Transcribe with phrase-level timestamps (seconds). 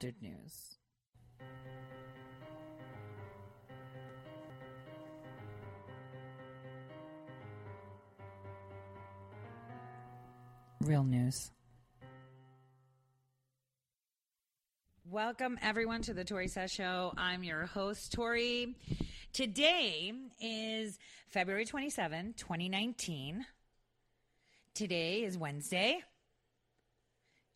[0.00, 0.76] unfiltered news.
[10.80, 11.50] Real news.
[15.04, 17.12] Welcome, everyone, to the Tori Says Show.
[17.16, 18.76] I'm your host, Tori.
[19.32, 23.44] Today is February 27, 2019.
[24.74, 26.00] Today is Wednesday.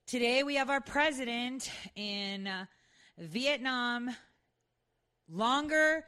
[0.07, 2.67] Today we have our president in uh,
[3.17, 4.15] Vietnam
[5.31, 6.05] longer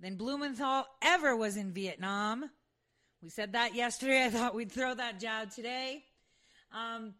[0.00, 2.50] than Blumenthal ever was in Vietnam.
[3.22, 4.24] We said that yesterday.
[4.26, 6.02] I thought we'd throw that jab today.
[6.72, 7.14] Um,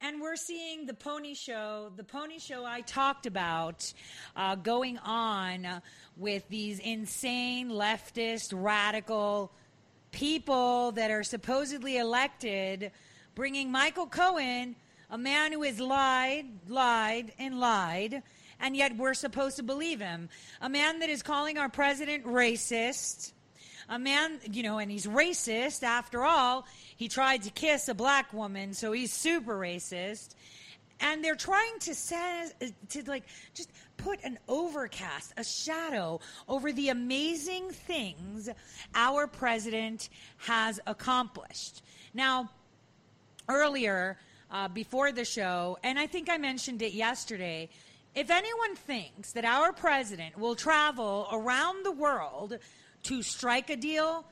[0.00, 3.92] and we're seeing the pony show, the pony show I talked about
[4.34, 5.68] uh, going on
[6.16, 9.52] with these insane leftist radical
[10.10, 12.90] people that are supposedly elected,
[13.36, 14.74] bringing Michael Cohen,
[15.10, 18.22] a man who has lied, lied, and lied,
[18.60, 20.28] and yet we're supposed to believe him.
[20.60, 23.32] A man that is calling our president racist.
[23.88, 26.66] A man, you know, and he's racist after all.
[26.96, 30.34] He tried to kiss a black woman, so he's super racist.
[31.00, 32.50] And they're trying to say,
[32.90, 33.22] to like
[33.54, 38.48] just put an overcast, a shadow over the amazing things
[38.94, 41.82] our president has accomplished.
[42.12, 42.50] Now,
[43.48, 44.18] earlier,
[44.50, 47.68] uh, before the show, and I think I mentioned it yesterday.
[48.14, 52.58] If anyone thinks that our president will travel around the world
[53.04, 54.24] to strike a deal,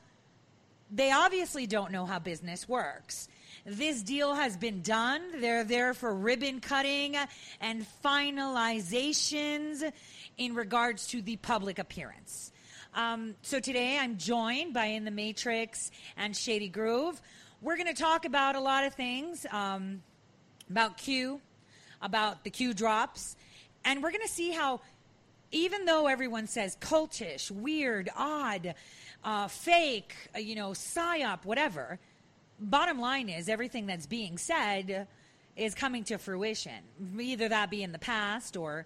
[0.91, 3.27] they obviously don't know how business works.
[3.65, 5.21] This deal has been done.
[5.41, 7.17] They're there for ribbon cutting
[7.59, 9.91] and finalizations
[10.37, 12.51] in regards to the public appearance.
[12.93, 17.21] Um, so today I'm joined by In the Matrix and Shady Groove.
[17.61, 20.01] We're going to talk about a lot of things um,
[20.69, 21.41] about Q,
[22.01, 23.35] about the Q drops,
[23.85, 24.81] and we're going to see how,
[25.51, 28.75] even though everyone says cultish, weird, odd,
[29.23, 31.99] uh, fake, uh, you know, psyop, whatever,
[32.59, 35.07] bottom line is everything that's being said
[35.55, 36.83] is coming to fruition,
[37.19, 38.85] either that be in the past or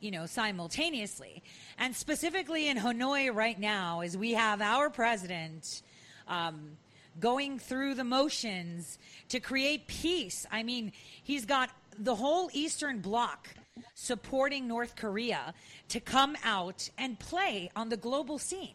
[0.00, 1.42] you know, simultaneously.
[1.78, 5.82] And specifically in Hanoi right now, as we have our president
[6.26, 6.76] um,
[7.20, 8.98] going through the motions
[9.28, 10.46] to create peace.
[10.50, 10.92] I mean,
[11.22, 13.48] he's got the whole Eastern Bloc
[13.94, 15.54] supporting North Korea
[15.88, 18.74] to come out and play on the global scene,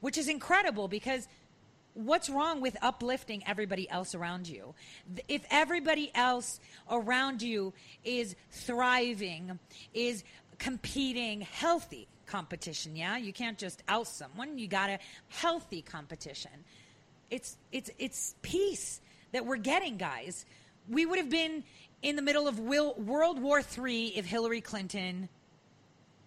[0.00, 1.28] which is incredible because–
[1.94, 4.74] what's wrong with uplifting everybody else around you?
[5.28, 6.60] If everybody else
[6.90, 7.72] around you
[8.04, 9.58] is thriving,
[9.94, 10.24] is
[10.58, 13.16] competing, healthy competition, yeah?
[13.16, 14.58] You can't just out someone.
[14.58, 16.50] You got a healthy competition.
[17.30, 19.00] It's it's it's peace
[19.32, 20.46] that we're getting, guys.
[20.88, 21.64] We would have been
[22.02, 25.28] in the middle of World War III if Hillary Clinton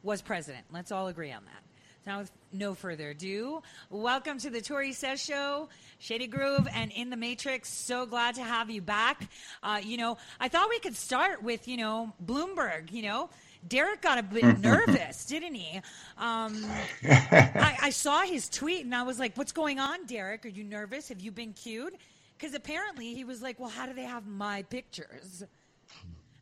[0.04, 0.66] was president.
[0.72, 1.64] Let's all agree on that.
[2.08, 5.68] Now, with no further ado, welcome to the Tori Says Show,
[6.00, 7.68] Shady Groove, and In the Matrix.
[7.68, 9.30] So glad to have you back.
[9.62, 13.30] Uh, you know, I thought we could start with, you know, Bloomberg, you know.
[13.68, 15.78] Derek got a bit nervous, didn't he?
[16.18, 16.66] Um,
[17.04, 20.46] I, I, saw his tweet and I was like, "What's going on, Derek?
[20.46, 21.10] Are you nervous?
[21.10, 21.94] Have you been cued?"
[22.38, 25.44] Because apparently he was like, "Well, how do they have my pictures?"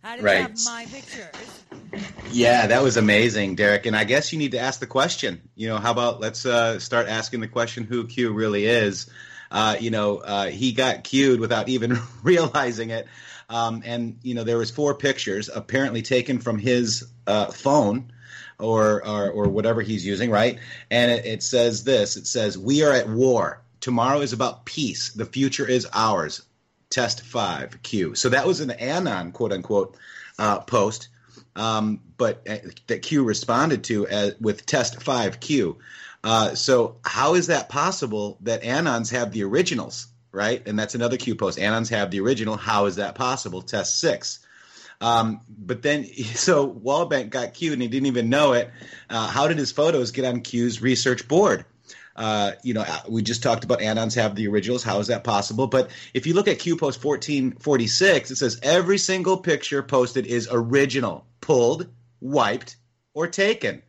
[0.06, 0.38] How did right.
[0.38, 1.64] have my pictures?
[2.31, 3.88] Yeah, that was amazing, Derek.
[3.88, 5.41] And I guess you need to ask the question.
[5.56, 9.09] You know, how about let's uh, start asking the question who Q really is.
[9.50, 13.08] Uh, you know, uh, he got cued without even realizing it.
[13.50, 18.12] Um, and you know, there was four pictures apparently taken from his uh, phone.
[18.58, 20.59] Or, or, or whatever he's using, right?
[20.90, 23.62] And it, it says this: It says, "We are at war.
[23.82, 25.12] Tomorrow is about peace.
[25.12, 26.42] The future is ours
[26.90, 28.16] test five Q.
[28.16, 29.98] So that was an anon quote unquote
[30.40, 31.09] uh, post,
[31.56, 32.58] um, but uh,
[32.88, 35.78] that Q responded to as, with test five Q.
[36.24, 40.61] Uh, so how is that possible that anons have the originals, right?
[40.67, 41.58] And that's another Q post.
[41.58, 42.58] Anons have the original.
[42.58, 43.61] How is that possible?
[43.61, 44.40] Test six.
[45.02, 46.05] Um, but then,
[46.35, 48.70] so Wallbank got Q and he didn't even know it.
[49.09, 51.66] Uh, how did his photos get on Q's research board?
[52.16, 54.84] Uh, you know, we just talked about Anons have the originals.
[54.84, 55.67] How is that possible?
[55.67, 60.47] But if you look at Q Post 1446, it says every single picture posted is
[60.49, 61.88] original, pulled,
[62.22, 62.78] wiped,
[63.14, 63.81] or taken.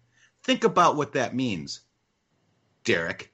[0.43, 1.81] Think about what that means,
[2.85, 3.33] Derek.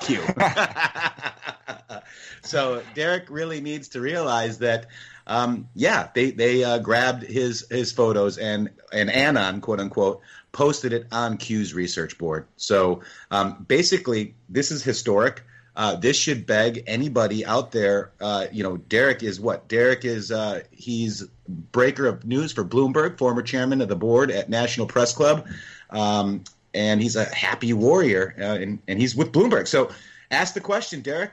[0.00, 0.20] Q.
[2.42, 4.86] so Derek really needs to realize that,
[5.26, 10.22] um, yeah, they they uh, grabbed his his photos and and Anon quote unquote
[10.52, 12.46] posted it on Q's research board.
[12.56, 15.42] So um, basically, this is historic.
[15.74, 18.12] Uh, this should beg anybody out there.
[18.20, 19.68] Uh, you know, Derek is what?
[19.68, 24.50] Derek is uh, he's breaker of news for Bloomberg, former chairman of the board at
[24.50, 25.48] National Press Club,
[25.88, 29.68] um, and he's a happy warrior, uh, and, and he's with Bloomberg.
[29.68, 29.90] So,
[30.30, 31.32] ask the question, Derek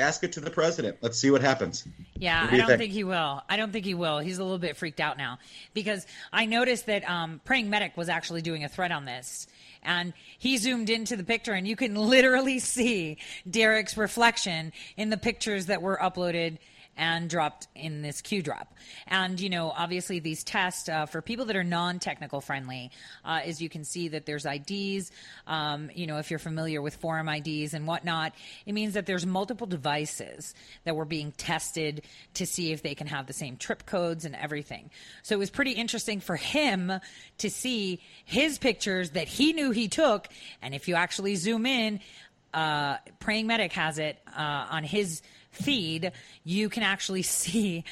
[0.00, 0.96] ask it to the president.
[1.00, 1.86] Let's see what happens.
[2.16, 2.80] Yeah, what do I don't think?
[2.80, 2.92] think?
[2.92, 3.42] he will.
[3.48, 4.18] I don't think he will.
[4.18, 5.38] He's a little bit freaked out now
[5.74, 9.46] because I noticed that um, Praying Medic was actually doing a thread on this.
[9.82, 15.16] And he zoomed into the picture, and you can literally see Derek's reflection in the
[15.16, 16.58] pictures that were uploaded
[17.00, 18.74] and dropped in this Q drop.
[19.08, 22.90] And, you know, obviously these tests uh, for people that are non technical friendly,
[23.24, 25.10] uh, as you can see that there's IDs.
[25.46, 28.34] Um, you know, if you're familiar with forum IDs and whatnot,
[28.66, 30.54] it means that there's multiple devices
[30.84, 32.02] that were being tested
[32.34, 34.90] to see if they can have the same trip codes and everything.
[35.22, 36.92] So it was pretty interesting for him
[37.38, 40.28] to see his pictures that he knew he took.
[40.60, 42.00] And if you actually zoom in,
[42.52, 46.12] uh, Praying Medic has it uh, on his feed,
[46.44, 47.84] you can actually see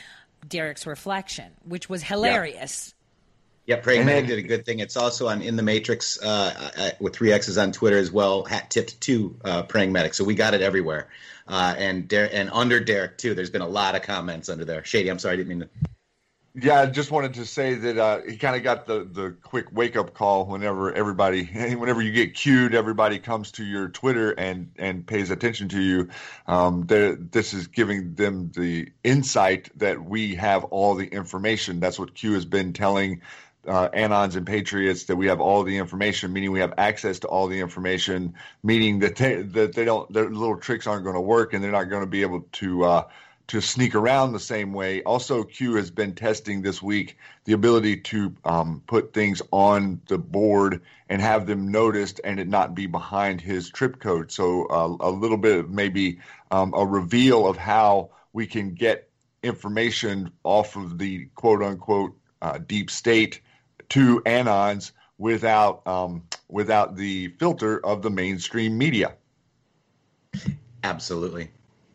[0.46, 2.94] Derek's reflection, which was hilarious.
[3.66, 4.78] Yeah, yeah Praying Medic did a good thing.
[4.78, 8.44] It's also on In the Matrix uh, uh, with three X's on Twitter as well.
[8.44, 11.08] Hat tipped to uh, Praying Medic, so we got it everywhere.
[11.46, 13.34] Uh, and Der- and under Derek too.
[13.34, 14.84] There's been a lot of comments under there.
[14.84, 15.87] Shady, I'm sorry, I didn't mean to.
[16.54, 19.66] Yeah, I just wanted to say that uh, he kind of got the, the quick
[19.70, 24.72] wake up call whenever everybody, whenever you get cued, everybody comes to your Twitter and,
[24.76, 26.08] and pays attention to you.
[26.46, 31.80] Um, this is giving them the insight that we have all the information.
[31.80, 33.20] That's what Q has been telling
[33.66, 37.28] uh, Anons and Patriots that we have all the information, meaning we have access to
[37.28, 38.34] all the information,
[38.64, 41.70] meaning that they, that they don't, their little tricks aren't going to work and they're
[41.70, 42.84] not going to be able to.
[42.84, 43.08] Uh,
[43.48, 45.02] to sneak around the same way.
[45.02, 50.18] Also, Q has been testing this week the ability to um, put things on the
[50.18, 54.30] board and have them noticed and it not be behind his trip code.
[54.30, 59.08] So, uh, a little bit of maybe um, a reveal of how we can get
[59.42, 63.40] information off of the quote unquote uh, deep state
[63.88, 69.14] to anons without um, without the filter of the mainstream media.
[70.84, 71.50] Absolutely.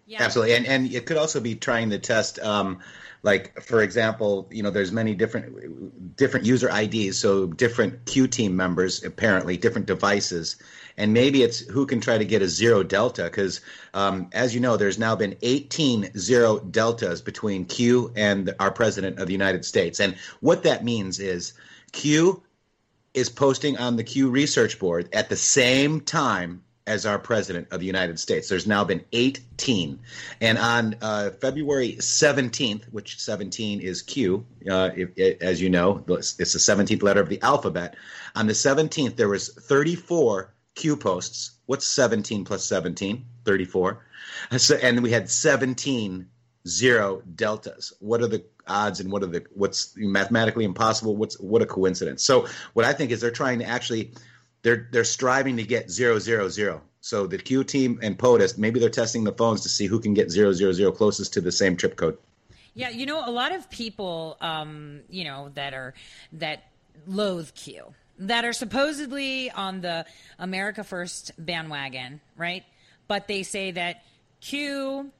[0.06, 0.22] Yeah.
[0.24, 2.80] Absolutely, and and it could also be trying to test, um,
[3.22, 8.56] like for example, you know, there's many different different user IDs, so different Q team
[8.56, 10.58] members apparently different devices,
[10.98, 13.62] and maybe it's who can try to get a zero delta because,
[13.94, 19.20] um, as you know, there's now been 18 zero deltas between Q and our president
[19.20, 21.54] of the United States, and what that means is
[21.94, 22.44] Q
[23.14, 27.80] is posting on the Q research board at the same time as our president of
[27.80, 28.50] the United States.
[28.50, 30.00] There's now been 18.
[30.42, 34.90] And on uh, February 17th, which 17 is Q, uh,
[35.42, 37.96] as you know, it's the 17th letter of the alphabet.
[38.36, 41.52] On the 17th, there was 34 Q posts.
[41.66, 43.26] What's 17 plus 17?
[43.46, 44.06] 34.
[44.58, 46.28] So, and we had 17
[46.66, 47.94] zero deltas.
[48.00, 51.16] What are the odds and what are the what's mathematically impossible?
[51.16, 52.24] What's what a coincidence?
[52.24, 54.14] So what I think is they're trying to actually–
[54.64, 56.82] they're they're striving to get zero zero zero.
[57.02, 60.14] So the Q team and POTUS, maybe they're testing the phones to see who can
[60.14, 62.18] get zero zero zero closest to the same trip code.
[62.74, 65.94] Yeah, you know, a lot of people, um, you know, that are
[66.34, 66.64] that
[67.06, 70.06] loathe Q, that are supposedly on the
[70.40, 72.64] America First bandwagon, right?
[73.08, 74.04] But they say that
[74.42, 75.12] Q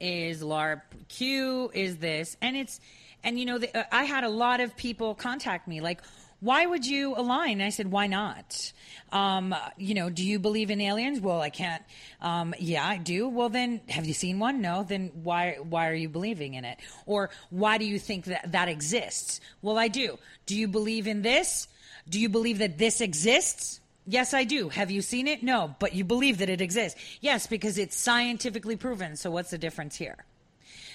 [0.00, 2.80] is LARP, Q is this, and it's,
[3.22, 6.00] and you know, the, I had a lot of people contact me like,
[6.40, 7.52] why would you align?
[7.52, 8.72] And I said, why not?
[9.10, 11.20] Um, you know, do you believe in aliens?
[11.20, 11.82] Well, I can't.
[12.20, 13.28] Um, yeah, I do.
[13.28, 14.60] Well, then have you seen one?
[14.60, 14.84] No.
[14.84, 16.78] Then why, why are you believing in it?
[17.06, 19.40] Or why do you think that that exists?
[19.62, 20.18] Well, I do.
[20.46, 21.66] Do you believe in this?
[22.08, 23.80] Do you believe that this exists?
[24.06, 24.70] Yes, I do.
[24.70, 25.42] Have you seen it?
[25.42, 26.98] No, but you believe that it exists.
[27.20, 29.16] Yes, because it's scientifically proven.
[29.16, 30.24] So what's the difference here?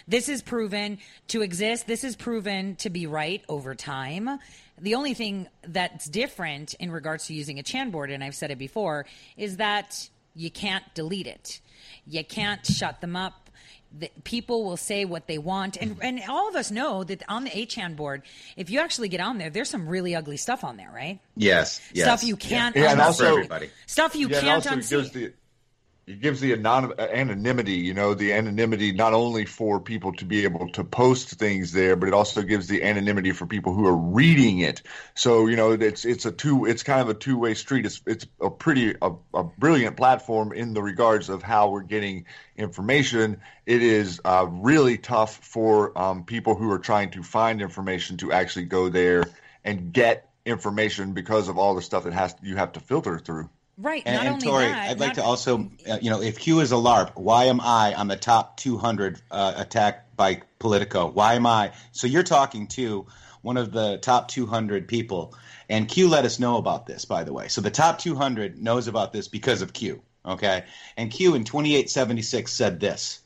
[0.07, 0.98] This is proven
[1.29, 1.88] to exist.
[1.88, 4.39] This is proven to be right over time.
[4.79, 8.51] The only thing that's different in regards to using a Chan board, and I've said
[8.51, 9.05] it before,
[9.38, 11.62] is that you can't delete it.
[12.07, 13.50] You can't shut them up.
[13.98, 17.43] the, people will say what they want, and and all of us know that on
[17.43, 18.24] the 8chan board,
[18.57, 21.19] if you actually get on there, there's some really ugly stuff on there, right?
[21.36, 22.05] Yes, yes.
[22.05, 22.75] Stuff you can't.
[22.75, 23.69] Yeah, and also- everybody.
[23.86, 25.33] Stuff you Yeah, can't also unsee.
[26.05, 30.43] It gives the anon- anonymity, you know, the anonymity not only for people to be
[30.43, 33.95] able to post things there, but it also gives the anonymity for people who are
[33.95, 34.81] reading it.
[35.15, 37.86] So you know, it's it's a two, it's kind of a two way street.
[37.86, 42.25] It's it's a pretty a, a brilliant platform in the regards of how we're getting
[42.57, 43.39] information.
[43.65, 48.33] It is uh, really tough for um, people who are trying to find information to
[48.33, 49.24] actually go there
[49.63, 53.50] and get information because of all the stuff that has you have to filter through.
[53.77, 54.03] Right.
[54.05, 56.71] And, not and Tori, that, I'd like to also, uh, you know, if Q is
[56.71, 61.07] a LARP, why am I on the top 200 uh, attacked by Politico?
[61.07, 61.71] Why am I?
[61.91, 63.07] So you're talking to
[63.41, 65.35] one of the top 200 people,
[65.69, 67.47] and Q let us know about this, by the way.
[67.49, 70.63] So the top 200 knows about this because of Q, okay?
[70.97, 73.19] And Q in 2876 said this.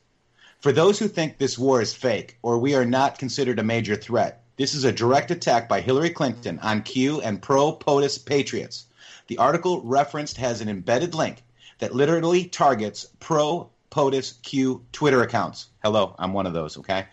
[0.59, 3.95] For those who think this war is fake or we are not considered a major
[3.95, 8.86] threat, this is a direct attack by Hillary Clinton on Q and pro POTUS patriots.
[9.27, 11.43] The article referenced has an embedded link
[11.79, 15.67] that literally targets pro POTUS Q Twitter accounts.
[15.83, 17.07] Hello, I'm one of those, okay?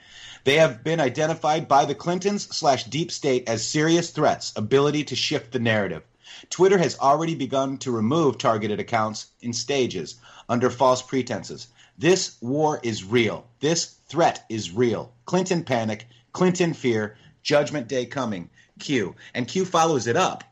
[0.44, 5.16] They have been identified by the Clintons slash deep state as serious threats, ability to
[5.16, 6.04] shift the narrative.
[6.50, 10.14] Twitter has already begun to remove targeted accounts in stages
[10.48, 11.66] under false pretenses.
[11.98, 13.44] This war is real.
[13.58, 15.12] This threat is real.
[15.24, 18.50] Clinton panic, Clinton fear, judgment day coming.
[18.78, 19.16] Q.
[19.34, 20.44] And Q follows it up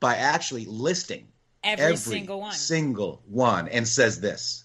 [0.00, 1.28] by actually listing
[1.64, 2.52] Every single one.
[2.52, 4.64] single one and says this.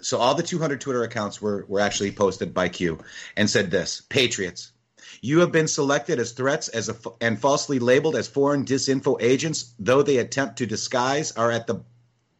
[0.00, 2.98] So all the 200 Twitter accounts were, were actually posted by Q
[3.36, 4.72] and said this Patriots,
[5.20, 9.74] you have been selected as threats as a, and falsely labeled as foreign disinfo agents,
[9.78, 11.80] though they attempt to disguise are at the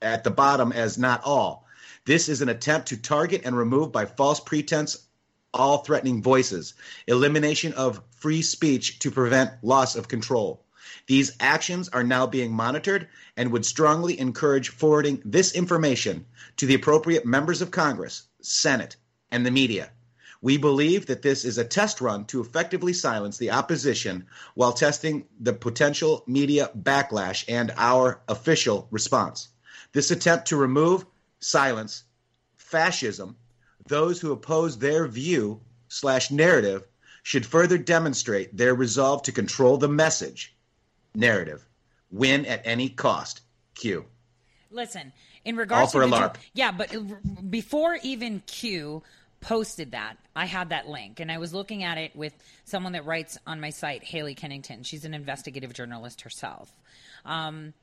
[0.03, 1.67] at the bottom as not all.
[2.05, 5.07] This is an attempt to target and remove by false pretense
[5.55, 6.75] all threatening voices,
[7.07, 10.64] elimination of free speech to prevent loss of control.
[11.07, 16.25] These actions are now being monitored and would strongly encourage forwarding this information
[16.57, 18.97] to the appropriate members of Congress, Senate,
[19.31, 19.91] and the media.
[20.41, 25.27] We believe that this is a test run to effectively silence the opposition while testing
[25.39, 29.49] the potential media backlash and our official response.
[29.93, 31.05] This attempt to remove,
[31.39, 32.05] silence,
[32.57, 33.37] fascism,
[33.89, 36.87] those who oppose their view slash narrative
[37.23, 40.55] should further demonstrate their resolve to control the message
[41.15, 41.65] narrative.
[42.11, 43.41] Win at any cost.
[43.75, 44.05] Q.
[44.71, 45.13] Listen,
[45.45, 46.37] in regards All for to a the- LARP.
[46.53, 49.03] yeah, but before even Q
[49.41, 52.33] posted that, I had that link and I was looking at it with
[52.65, 54.85] someone that writes on my site, Haley Kennington.
[54.85, 56.73] She's an investigative journalist herself.
[57.25, 57.75] Um,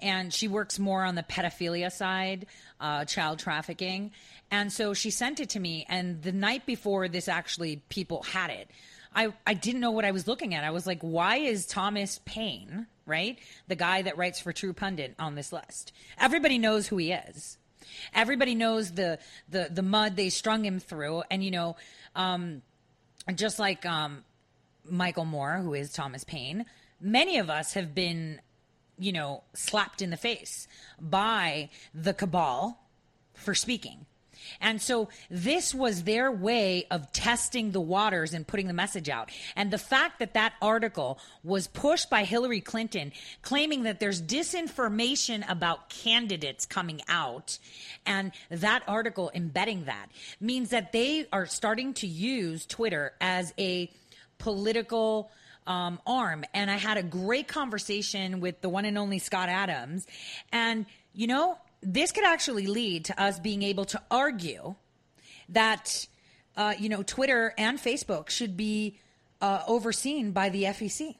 [0.00, 2.46] and she works more on the pedophilia side,
[2.80, 4.12] uh, child trafficking.
[4.50, 5.86] And so she sent it to me.
[5.88, 8.70] And the night before this actually people had it,
[9.18, 10.62] I, I didn't know what I was looking at.
[10.62, 13.36] I was like, why is Thomas Paine, right?
[13.66, 15.90] The guy that writes for True Pundit on this list.
[16.20, 17.58] Everybody knows who he is.
[18.14, 21.24] Everybody knows the, the, the mud they strung him through.
[21.32, 21.74] And, you know,
[22.14, 22.62] um,
[23.34, 24.22] just like um,
[24.88, 26.64] Michael Moore, who is Thomas Paine,
[27.00, 28.40] many of us have been,
[29.00, 30.68] you know, slapped in the face
[31.00, 32.78] by the cabal
[33.34, 34.06] for speaking.
[34.60, 39.30] And so this was their way of testing the waters and putting the message out.
[39.56, 43.12] And the fact that that article was pushed by Hillary Clinton
[43.42, 47.58] claiming that there's disinformation about candidates coming out
[48.06, 50.08] and that article embedding that
[50.40, 53.90] means that they are starting to use Twitter as a
[54.38, 55.30] political
[55.66, 56.44] um, arm.
[56.54, 60.06] And I had a great conversation with the one and only Scott Adams.
[60.50, 64.74] And, you know, this could actually lead to us being able to argue
[65.50, 66.06] that,
[66.56, 68.98] uh, you know, Twitter and Facebook should be
[69.40, 71.14] uh, overseen by the FEC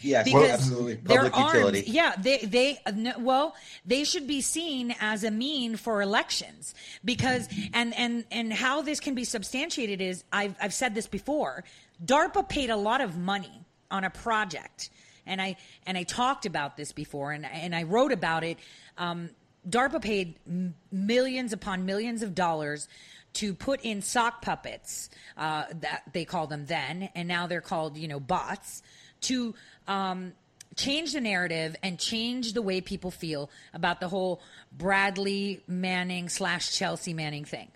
[0.00, 0.94] Yes, because absolutely.
[0.94, 1.84] their Public arms, utility.
[1.86, 2.78] yeah, they they
[3.18, 3.54] well,
[3.84, 9.00] they should be seen as a mean for elections because and and and how this
[9.00, 11.64] can be substantiated is I've I've said this before.
[12.04, 14.90] DARPA paid a lot of money on a project,
[15.26, 15.56] and I
[15.86, 18.58] and I talked about this before, and and I wrote about it.
[18.98, 19.30] Um,
[19.68, 22.88] DARPA paid m- millions upon millions of dollars
[23.34, 27.96] to put in sock puppets uh, that they called them then, and now they're called
[27.96, 28.82] you know bots
[29.22, 29.54] to
[29.86, 30.32] um,
[30.76, 34.40] change the narrative and change the way people feel about the whole
[34.72, 37.68] Bradley Manning slash Chelsea Manning thing.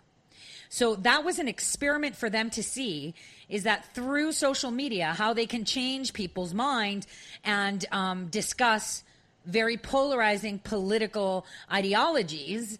[0.68, 3.14] So that was an experiment for them to see
[3.50, 7.06] is that through social media, how they can change people's mind
[7.44, 9.04] and um, discuss
[9.46, 12.78] very polarizing political ideologies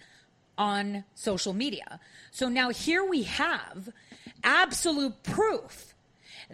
[0.59, 2.01] on social media.
[2.31, 3.89] So now here we have
[4.45, 5.93] absolute proof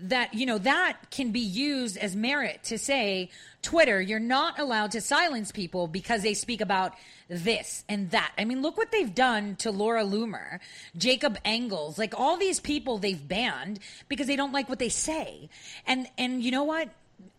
[0.00, 3.28] that you know that can be used as merit to say
[3.62, 6.94] Twitter you're not allowed to silence people because they speak about
[7.28, 8.32] this and that.
[8.38, 10.60] I mean look what they've done to Laura Loomer,
[10.96, 15.48] Jacob Engels, like all these people they've banned because they don't like what they say.
[15.86, 16.90] And and you know what?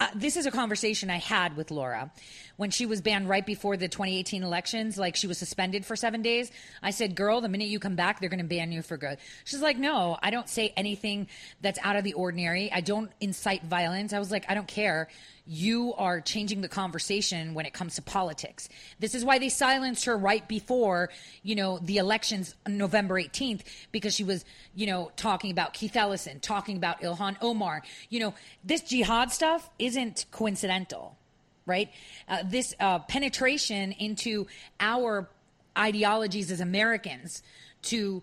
[0.01, 2.09] Uh, this is a conversation I had with Laura
[2.55, 4.97] when she was banned right before the 2018 elections.
[4.97, 6.51] Like she was suspended for seven days.
[6.81, 9.17] I said, "Girl, the minute you come back, they're going to ban you for good."
[9.43, 11.27] She's like, "No, I don't say anything
[11.59, 12.71] that's out of the ordinary.
[12.71, 15.09] I don't incite violence." I was like, "I don't care."
[15.51, 18.69] You are changing the conversation when it comes to politics.
[18.99, 21.09] This is why they silenced her right before,
[21.41, 26.39] you know, the elections November 18th because she was, you know, talking about Keith Ellison,
[26.39, 27.81] talking about Ilhan Omar.
[28.09, 31.17] You know, this jihad stuff isn't coincidental,
[31.65, 31.89] right?
[32.27, 34.45] Uh, this uh, penetration into
[34.79, 35.27] our
[35.75, 37.41] ideologies as Americans
[37.81, 38.21] to,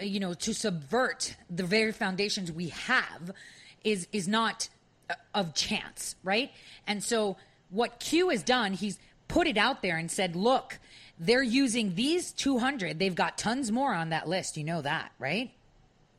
[0.00, 3.30] you know, to subvert the very foundations we have
[3.84, 4.68] is is not
[5.34, 6.50] of chance, right?
[6.86, 7.36] And so
[7.70, 10.78] what Q has done, he's put it out there and said, look,
[11.18, 12.98] they're using these 200.
[12.98, 14.56] They've got tons more on that list.
[14.56, 15.50] You know that, right?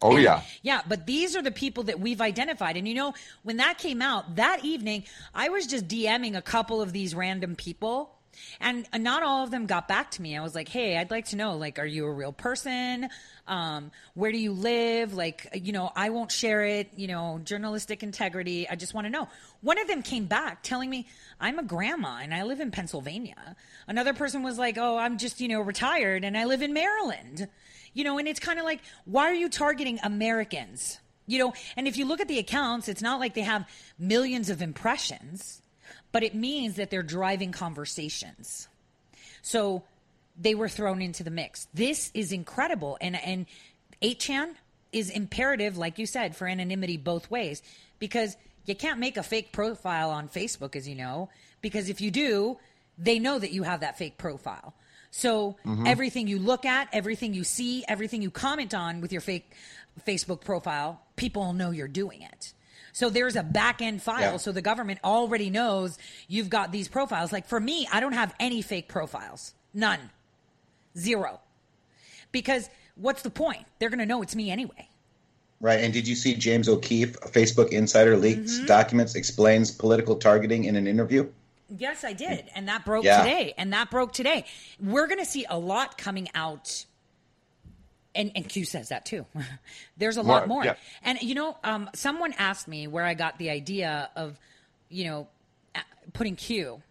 [0.01, 0.41] Oh, And- yeah.
[0.61, 2.77] Yeah, but these are the people that we've identified.
[2.77, 3.13] And you know,
[3.43, 7.55] when that came out that evening, I was just DMing a couple of these random
[7.55, 8.14] people.
[8.59, 10.37] And not all of them got back to me.
[10.37, 13.09] I was like, "Hey, I'd like to know like are you a real person?
[13.47, 15.13] Um, where do you live?
[15.13, 18.67] Like, you know, I won't share it, you know, journalistic integrity.
[18.69, 19.27] I just want to know."
[19.61, 21.07] One of them came back telling me,
[21.39, 23.55] "I'm a grandma and I live in Pennsylvania."
[23.87, 27.47] Another person was like, "Oh, I'm just, you know, retired and I live in Maryland."
[27.93, 30.99] You know, and it's kind of like, why are you targeting Americans?
[31.27, 34.49] You know, and if you look at the accounts, it's not like they have millions
[34.49, 35.61] of impressions,
[36.15, 38.69] but it means that they're driving conversations.
[39.41, 39.83] So
[40.39, 41.67] they were thrown into the mix.
[41.73, 42.97] This is incredible.
[43.01, 43.45] And and
[44.01, 44.53] 8chan
[44.93, 47.61] is imperative, like you said, for anonymity both ways.
[47.99, 51.27] Because you can't make a fake profile on Facebook, as you know,
[51.59, 52.59] because if you do,
[52.97, 54.73] they know that you have that fake profile.
[55.11, 55.85] So mm-hmm.
[55.85, 59.51] everything you look at, everything you see, everything you comment on with your fake
[60.07, 62.53] Facebook profile, people know you're doing it.
[62.95, 64.21] So there's a back end file.
[64.21, 64.37] Yeah.
[64.37, 65.97] So the government already knows
[66.29, 67.33] you've got these profiles.
[67.33, 69.53] Like for me, I don't have any fake profiles.
[69.73, 69.99] None.
[70.97, 71.41] Zero.
[72.31, 73.65] Because what's the point?
[73.79, 74.87] They're going to know it's me anyway.
[75.59, 75.81] Right.
[75.81, 78.65] And did you see James O'Keefe, Facebook insider, leaks Mm-hmm.
[78.67, 81.29] documents, explains political targeting in an interview?
[81.77, 82.45] Yes, I did.
[82.55, 83.23] And that broke Yeah.
[83.23, 83.53] today.
[83.57, 84.45] And that broke today.
[84.79, 86.85] We're going to see a lot coming out.
[88.15, 89.25] And, and Q says that too.
[89.97, 90.63] There's a lot more.
[90.63, 90.75] yeah.
[91.03, 94.39] And, you know, um, someone asked me where I got the idea of,
[94.89, 95.27] you know,
[96.13, 96.81] putting Q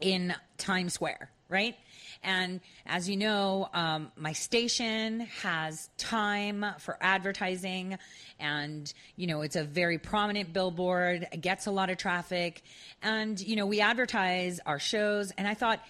[0.00, 1.76] in Times Square, right?
[2.22, 7.96] And as you know, um, my station has time for advertising,
[8.38, 11.26] and you know it's a very prominent billboard.
[11.32, 12.62] It gets a lot of traffic,
[13.02, 15.30] and you know we advertise our shows.
[15.38, 15.80] And I thought,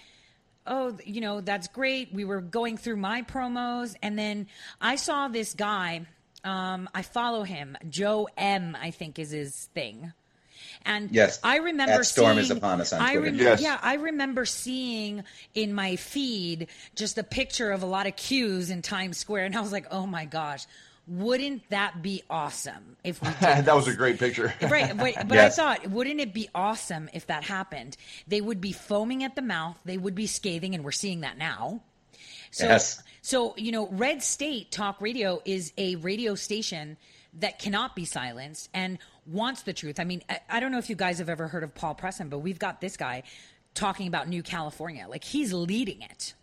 [0.71, 2.15] oh, you know, that's great.
[2.15, 4.47] We were going through my promos, and then
[4.81, 6.07] I saw this guy.
[6.45, 8.75] Um, I follow him, Joe M.
[8.81, 10.13] I think is his thing.
[10.87, 11.39] And Yes.
[11.45, 13.27] I remember That storm seeing, is upon us on I Twitter.
[13.27, 13.61] rem- Yes.
[13.61, 18.71] Yeah, I remember seeing in my feed just a picture of a lot of queues
[18.71, 20.65] in Times Square, and I was like, oh my gosh,
[21.07, 24.53] wouldn't that be awesome if we did that was a great picture.
[24.63, 25.59] right but, but Yes.
[25.59, 27.97] i thought wouldn't it be awesome if that happened?
[28.29, 29.79] They would be foaming at the mouth.
[29.85, 31.83] They would be scathing and we're seeing that now.
[32.53, 33.03] So Yes.
[33.23, 36.97] so you know red state talk radio is a radio station
[37.35, 39.99] that cannot be silenced and wants the truth.
[40.01, 42.29] I mean I, I don't know if you guys have ever heard of paul preston
[42.29, 43.23] but we've got this guy
[43.75, 45.07] talking about new california.
[45.09, 46.35] Like he's leading it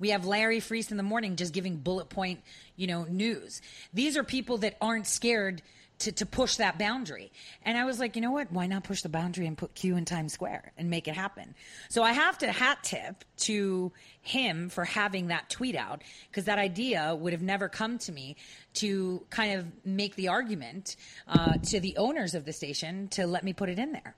[0.00, 2.40] we have Larry Freese in the morning just giving bullet point,
[2.74, 3.62] you know, news.
[3.94, 5.62] These are people that aren't scared
[6.00, 7.30] to, to push that boundary.
[7.62, 8.50] And I was like, you know what?
[8.50, 11.54] Why not push the boundary and put Q in Times Square and make it happen?
[11.88, 16.58] So I have to hat tip to him for having that tweet out because that
[16.58, 18.36] idea would have never come to me
[18.74, 20.96] to kind of make the argument
[21.28, 24.16] uh, to the owners of the station to let me put it in there.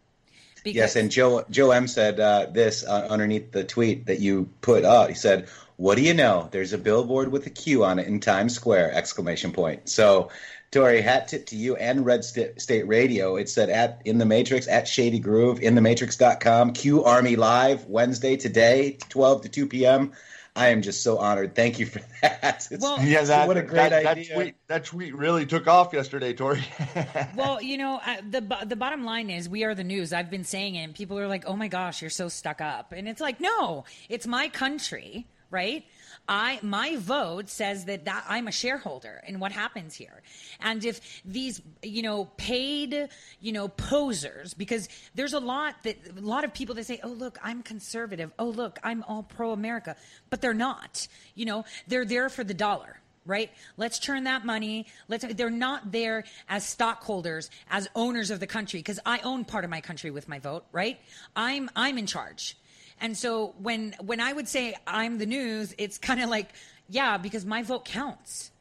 [0.62, 4.48] Because, Yes, and Joe Joe M said uh, this uh, underneath the tweet that you
[4.60, 5.08] put up.
[5.08, 6.48] He said, "What do you know?
[6.50, 9.88] There's a billboard with a Q on it in Times Square!" Exclamation point.
[9.88, 10.30] So,
[10.70, 13.36] Tori, hat tip to you and Red St- State Radio.
[13.36, 16.72] It said at in the Matrix at Shady Groove in the Matrix.com.
[16.72, 20.12] Q Army Live Wednesday today, 12 to 2 p.m.
[20.54, 21.54] I am just so honored.
[21.54, 22.68] Thank you for that.
[22.70, 24.24] It's- Well- yeah, that, what a great that, idea.
[24.28, 26.62] That tweet, that tweet really took off yesterday, Tori.
[27.36, 30.12] well, you know, uh, the the bottom line is we are the news.
[30.12, 32.92] I've been saying it, and people are like, "Oh my gosh, you're so stuck up,"
[32.92, 35.84] and it's like, no, it's my country, right?
[36.28, 40.22] I my vote says that, that I'm a shareholder in what happens here.
[40.60, 43.08] And if these, you know, paid,
[43.40, 47.08] you know, posers, because there's a lot that a lot of people that say, "Oh,
[47.08, 48.32] look, I'm conservative.
[48.38, 49.94] Oh, look, I'm all pro America,"
[50.30, 51.06] but they're not.
[51.34, 55.92] You know, they're there for the dollar right let's turn that money let's they're not
[55.92, 60.10] there as stockholders as owners of the country because i own part of my country
[60.10, 60.98] with my vote right
[61.36, 62.56] i'm i'm in charge
[63.02, 66.50] and so when when I would say I'm the news, it's kind of like,
[66.88, 68.52] yeah, because my vote counts.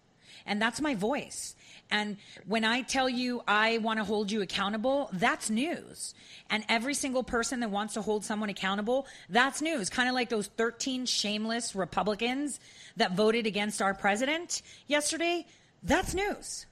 [0.48, 1.56] And that's my voice.
[1.92, 6.16] And when I tell you I want to hold you accountable, that's news.
[6.50, 9.92] And every single person that wants to hold someone accountable, that's news.
[9.92, 12.60] Kind of like those 13 shameless Republicans
[12.98, 15.46] that voted against our president yesterday.
[15.84, 16.66] That's news.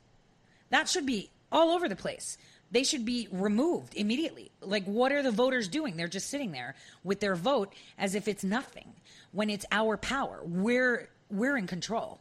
[0.71, 2.37] That should be all over the place
[2.71, 4.51] they should be removed immediately.
[4.61, 5.97] Like, what are the voters doing?
[5.97, 8.93] They're just sitting there with their vote as if it's nothing
[9.31, 10.41] when it's our power.
[10.43, 12.19] We're, we're in control.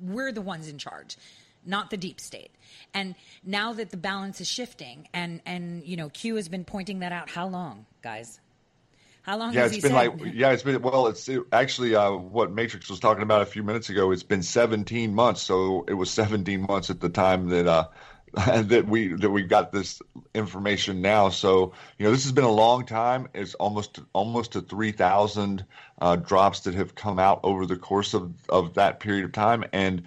[0.00, 1.16] We're the ones in charge,
[1.66, 2.50] not the deep state.
[2.94, 7.00] And now that the balance is shifting, and, and you know, Q has been pointing
[7.00, 8.40] that out, how long, guys?
[9.22, 9.52] How long?
[9.52, 9.92] Yeah, it's been said?
[9.92, 11.06] like yeah, it's been well.
[11.08, 14.10] It's it, actually uh, what Matrix was talking about a few minutes ago.
[14.10, 17.88] It's been 17 months, so it was 17 months at the time that uh,
[18.46, 20.00] that we that we've got this
[20.34, 21.28] information now.
[21.28, 23.28] So you know, this has been a long time.
[23.34, 25.64] It's almost almost to three thousand
[26.00, 29.64] uh, drops that have come out over the course of of that period of time,
[29.72, 30.02] and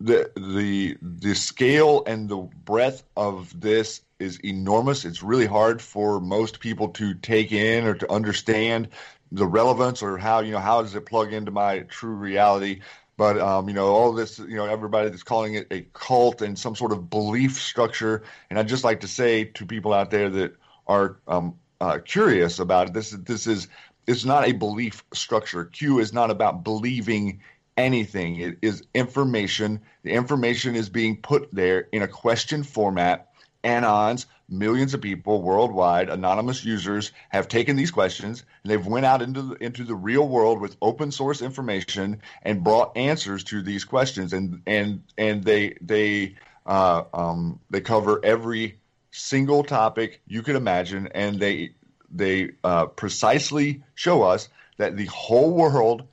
[0.00, 5.04] the the the scale and the breadth of this is enormous.
[5.04, 8.88] It's really hard for most people to take in or to understand
[9.32, 12.80] the relevance or how you know how does it plug into my true reality
[13.20, 16.58] but um, you know, all this, you know, everybody that's calling it a cult and
[16.58, 18.22] some sort of belief structure.
[18.48, 20.56] And I'd just like to say to people out there that
[20.86, 23.68] are um, uh, curious about it, this this is
[24.06, 25.66] it's not a belief structure.
[25.66, 27.42] Q is not about believing
[27.76, 28.36] anything.
[28.36, 29.82] It is information.
[30.02, 33.28] The information is being put there in a question format.
[33.62, 39.22] Anons millions of people worldwide, anonymous users, have taken these questions and they've went out
[39.22, 43.84] into the, into the real world with open source information and brought answers to these
[43.84, 44.32] questions.
[44.32, 46.36] And and and they they
[46.66, 48.78] uh, um, they cover every
[49.10, 51.74] single topic you could imagine, and they
[52.10, 56.04] they uh, precisely show us that the whole world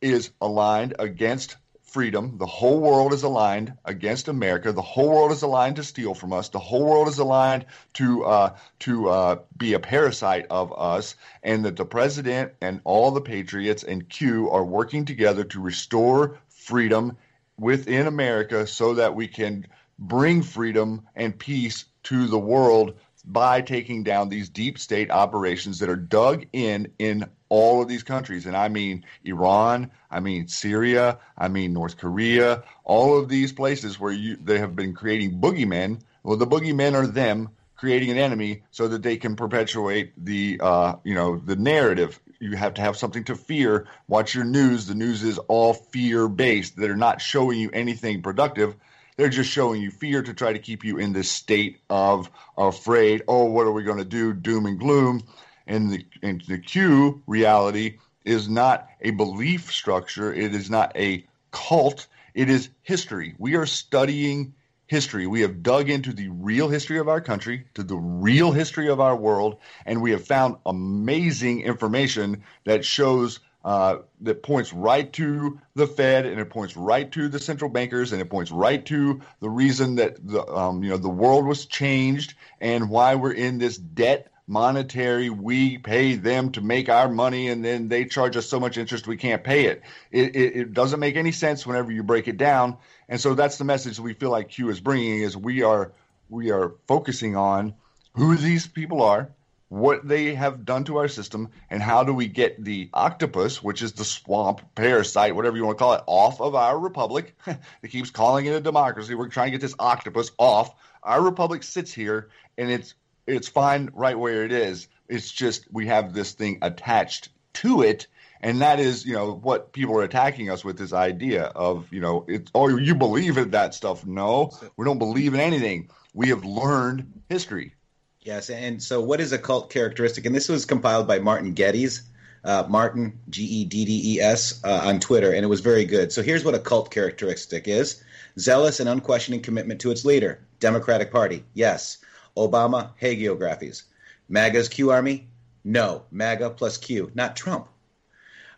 [0.00, 1.56] is aligned against
[1.88, 2.36] freedom.
[2.38, 4.72] The whole world is aligned against America.
[4.72, 6.50] The whole world is aligned to steal from us.
[6.50, 11.16] The whole world is aligned to uh, to uh, be a parasite of us.
[11.42, 16.38] And that the president and all the patriots and Q are working together to restore
[16.48, 17.16] freedom
[17.58, 19.66] within America, so that we can
[19.98, 25.88] bring freedom and peace to the world by taking down these deep state operations that
[25.88, 28.46] are dug in in all of these countries.
[28.46, 33.98] And I mean Iran, I mean Syria, I mean North Korea, all of these places
[33.98, 36.00] where you they have been creating boogeymen.
[36.22, 40.94] Well, the boogeymen are them creating an enemy so that they can perpetuate the uh,
[41.04, 42.20] you know the narrative.
[42.40, 43.86] You have to have something to fear.
[44.06, 44.86] Watch your news.
[44.86, 46.76] The news is all fear based.
[46.76, 48.76] They're not showing you anything productive.
[49.18, 53.24] They're just showing you fear to try to keep you in this state of afraid.
[53.26, 54.32] Oh, what are we going to do?
[54.32, 55.24] Doom and gloom.
[55.66, 60.32] And the, and the Q reality is not a belief structure.
[60.32, 62.06] It is not a cult.
[62.34, 63.34] It is history.
[63.38, 64.54] We are studying
[64.86, 65.26] history.
[65.26, 69.00] We have dug into the real history of our country, to the real history of
[69.00, 75.60] our world, and we have found amazing information that shows uh, that points right to
[75.74, 79.20] the Fed and it points right to the central bankers and it points right to
[79.40, 83.58] the reason that the um, you know the world was changed and why we're in
[83.58, 88.46] this debt monetary we pay them to make our money and then they charge us
[88.46, 89.82] so much interest we can't pay it.
[90.10, 90.56] It, it.
[90.56, 94.00] it doesn't make any sense whenever you break it down and so that's the message
[94.00, 95.92] we feel like q is bringing is we are
[96.30, 97.74] we are focusing on
[98.14, 99.28] who these people are
[99.68, 103.82] what they have done to our system and how do we get the octopus which
[103.82, 107.88] is the swamp parasite whatever you want to call it off of our republic it
[107.90, 111.92] keeps calling it a democracy we're trying to get this octopus off our republic sits
[111.92, 112.94] here and it's
[113.28, 114.88] it's fine right where it is.
[115.08, 118.06] It's just we have this thing attached to it,
[118.40, 122.00] and that is, you know, what people are attacking us with this idea of, you
[122.00, 124.06] know, it's oh, you believe in that stuff.
[124.06, 125.90] No, we don't believe in anything.
[126.14, 127.74] We have learned history.
[128.22, 130.26] Yes, and so what is a cult characteristic?
[130.26, 132.02] And this was compiled by Martin Geddes,
[132.44, 135.84] uh, Martin G E D D E S uh, on Twitter, and it was very
[135.84, 136.12] good.
[136.12, 138.02] So here's what a cult characteristic is:
[138.38, 141.44] zealous and unquestioning commitment to its leader, Democratic Party.
[141.54, 141.98] Yes.
[142.36, 143.82] Obama, hagiographies.
[144.28, 145.26] MAGA's Q Army?
[145.64, 147.68] No, MAGA plus Q, not Trump.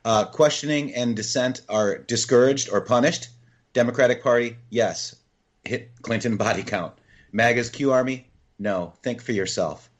[0.05, 3.29] Uh, questioning and dissent are discouraged or punished.
[3.73, 5.17] Democratic Party, yes.
[5.65, 6.93] Hit Clinton body count.
[7.33, 8.30] MAGA's Q Army,
[8.61, 8.93] no.
[9.03, 9.91] Think for yourself.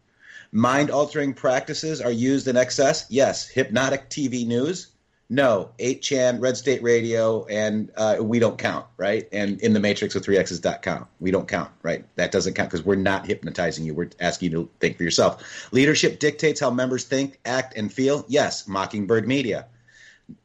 [0.53, 3.49] Mind altering practices are used in excess, yes.
[3.49, 4.89] Hypnotic TV news,
[5.29, 5.71] no.
[5.79, 9.29] 8chan, Red State Radio, and uh, we don't count, right?
[9.33, 11.07] And in the Matrix with 3X's dot count.
[11.21, 12.05] We don't count, right?
[12.17, 13.95] That doesn't count because we're not hypnotizing you.
[13.95, 15.69] We're asking you to think for yourself.
[15.73, 18.67] Leadership dictates how members think, act, and feel, yes.
[18.69, 19.67] Mockingbird Media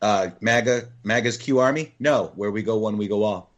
[0.02, 1.94] uh, MAGA, MAGA's Q Army?
[2.00, 3.50] No, where we go one, we go all.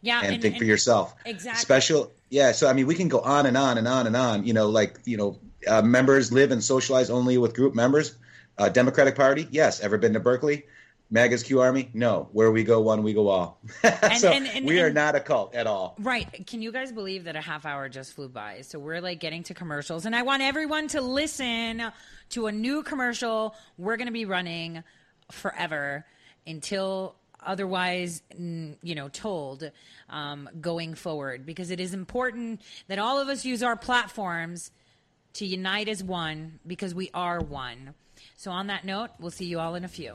[0.00, 1.14] Yeah, and, and think and for yourself.
[1.24, 1.60] Exactly.
[1.60, 2.52] Special, yeah.
[2.52, 4.44] So I mean, we can go on and on and on and on.
[4.44, 8.16] You know, like you know, uh, members live and socialize only with group members.
[8.58, 9.80] Uh, Democratic Party, yes.
[9.80, 10.64] Ever been to Berkeley?
[11.10, 11.90] MAGA's Q Army?
[11.92, 12.28] No.
[12.32, 13.60] Where we go one, we go all.
[14.16, 15.94] so and- and- we are and- not a cult at all.
[15.98, 16.46] Right.
[16.46, 18.62] Can you guys believe that a half hour just flew by?
[18.62, 21.82] So we're like getting to commercials, and I want everyone to listen
[22.30, 24.82] to a new commercial we're going to be running
[25.30, 26.06] forever
[26.46, 27.14] until
[27.44, 29.70] otherwise, you know, told
[30.08, 34.70] um, going forward because it is important that all of us use our platforms
[35.34, 37.94] to unite as one because we are one.
[38.36, 40.14] So, on that note, we'll see you all in a few.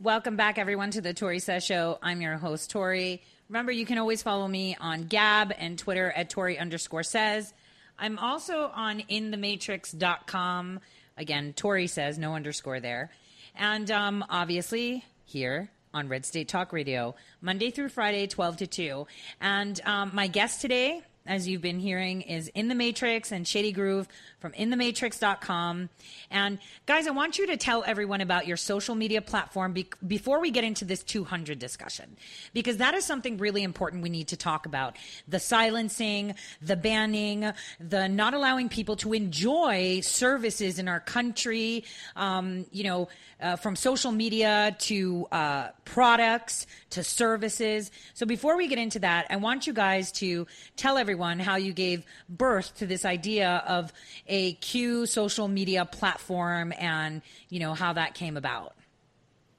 [0.00, 1.98] Welcome back, everyone, to the Tori Says Show.
[2.00, 3.20] I'm your host, Tori.
[3.48, 7.52] Remember, you can always follow me on Gab and Twitter at Tori underscore says.
[7.98, 10.80] I'm also on inthematrix.com.
[11.16, 13.10] Again, Tori says, no underscore there.
[13.56, 19.06] And um, obviously, here on Red State Talk Radio, Monday through Friday, 12 to 2.
[19.40, 23.70] And um, my guest today, as you've been hearing, is In the Matrix and Shady
[23.70, 24.08] Groove
[24.40, 25.90] from InTheMatrix.com.
[26.30, 30.40] And guys, I want you to tell everyone about your social media platform be- before
[30.40, 32.16] we get into this 200 discussion,
[32.54, 34.96] because that is something really important we need to talk about.
[35.28, 41.84] The silencing, the banning, the not allowing people to enjoy services in our country,
[42.16, 43.08] um, you know,
[43.40, 47.90] uh, from social media to uh, products to services.
[48.14, 50.46] So before we get into that, I want you guys to
[50.76, 53.92] tell everyone how you gave birth to this idea of
[54.26, 58.74] a Q social media platform and, you know, how that came about.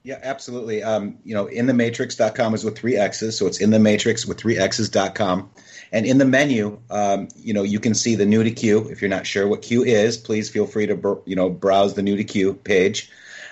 [0.03, 0.81] Yeah, absolutely.
[0.81, 4.25] Um, you know, in the inthematrix.com is with three X's, so it's in the matrix
[4.25, 5.49] with three X's.com.
[5.91, 8.89] And in the menu, um, you know, you can see the new to Q.
[8.89, 12.01] If you're not sure what Q is, please feel free to, you know, browse the
[12.01, 13.11] new to Q page.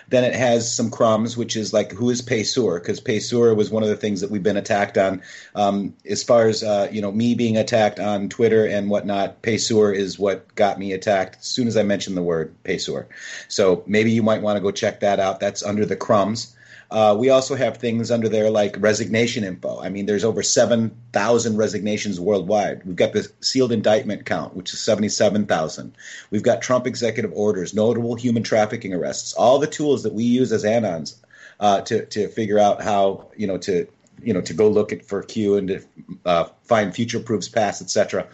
[0.09, 2.81] Then it has some crumbs, which is like who is Payseur?
[2.81, 5.21] Because Payseur was one of the things that we've been attacked on.
[5.55, 9.95] Um, as far as uh, you know, me being attacked on Twitter and whatnot, Payseur
[9.95, 13.05] is what got me attacked as soon as I mentioned the word Payseur.
[13.47, 15.39] So maybe you might want to go check that out.
[15.39, 16.55] That's under the crumbs.
[16.89, 19.79] Uh, we also have things under there like resignation info.
[19.79, 22.85] I mean, there's over 7,000 resignations worldwide.
[22.85, 25.95] We've got the sealed indictment count, which is 77,000.
[26.31, 30.53] We've got Trump executive orders, notable human trafficking arrests, all the tools that we use
[30.53, 31.15] as anons
[31.59, 33.87] uh, to, to figure out how, you know, to,
[34.23, 35.81] you know, to go look at for Q and to
[36.25, 38.27] uh, find future proofs past, etc.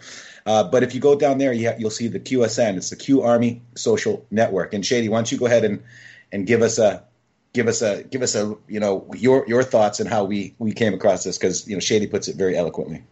[0.46, 2.76] Uh, but if you go down there, you will see the QSN.
[2.76, 4.74] It's the Q Army Social Network.
[4.74, 5.82] And Shady, why don't you go ahead and,
[6.30, 7.02] and give us a
[7.54, 10.72] give us a give us a you know your your thoughts and how we we
[10.72, 13.02] came across this because you know Shady puts it very eloquently.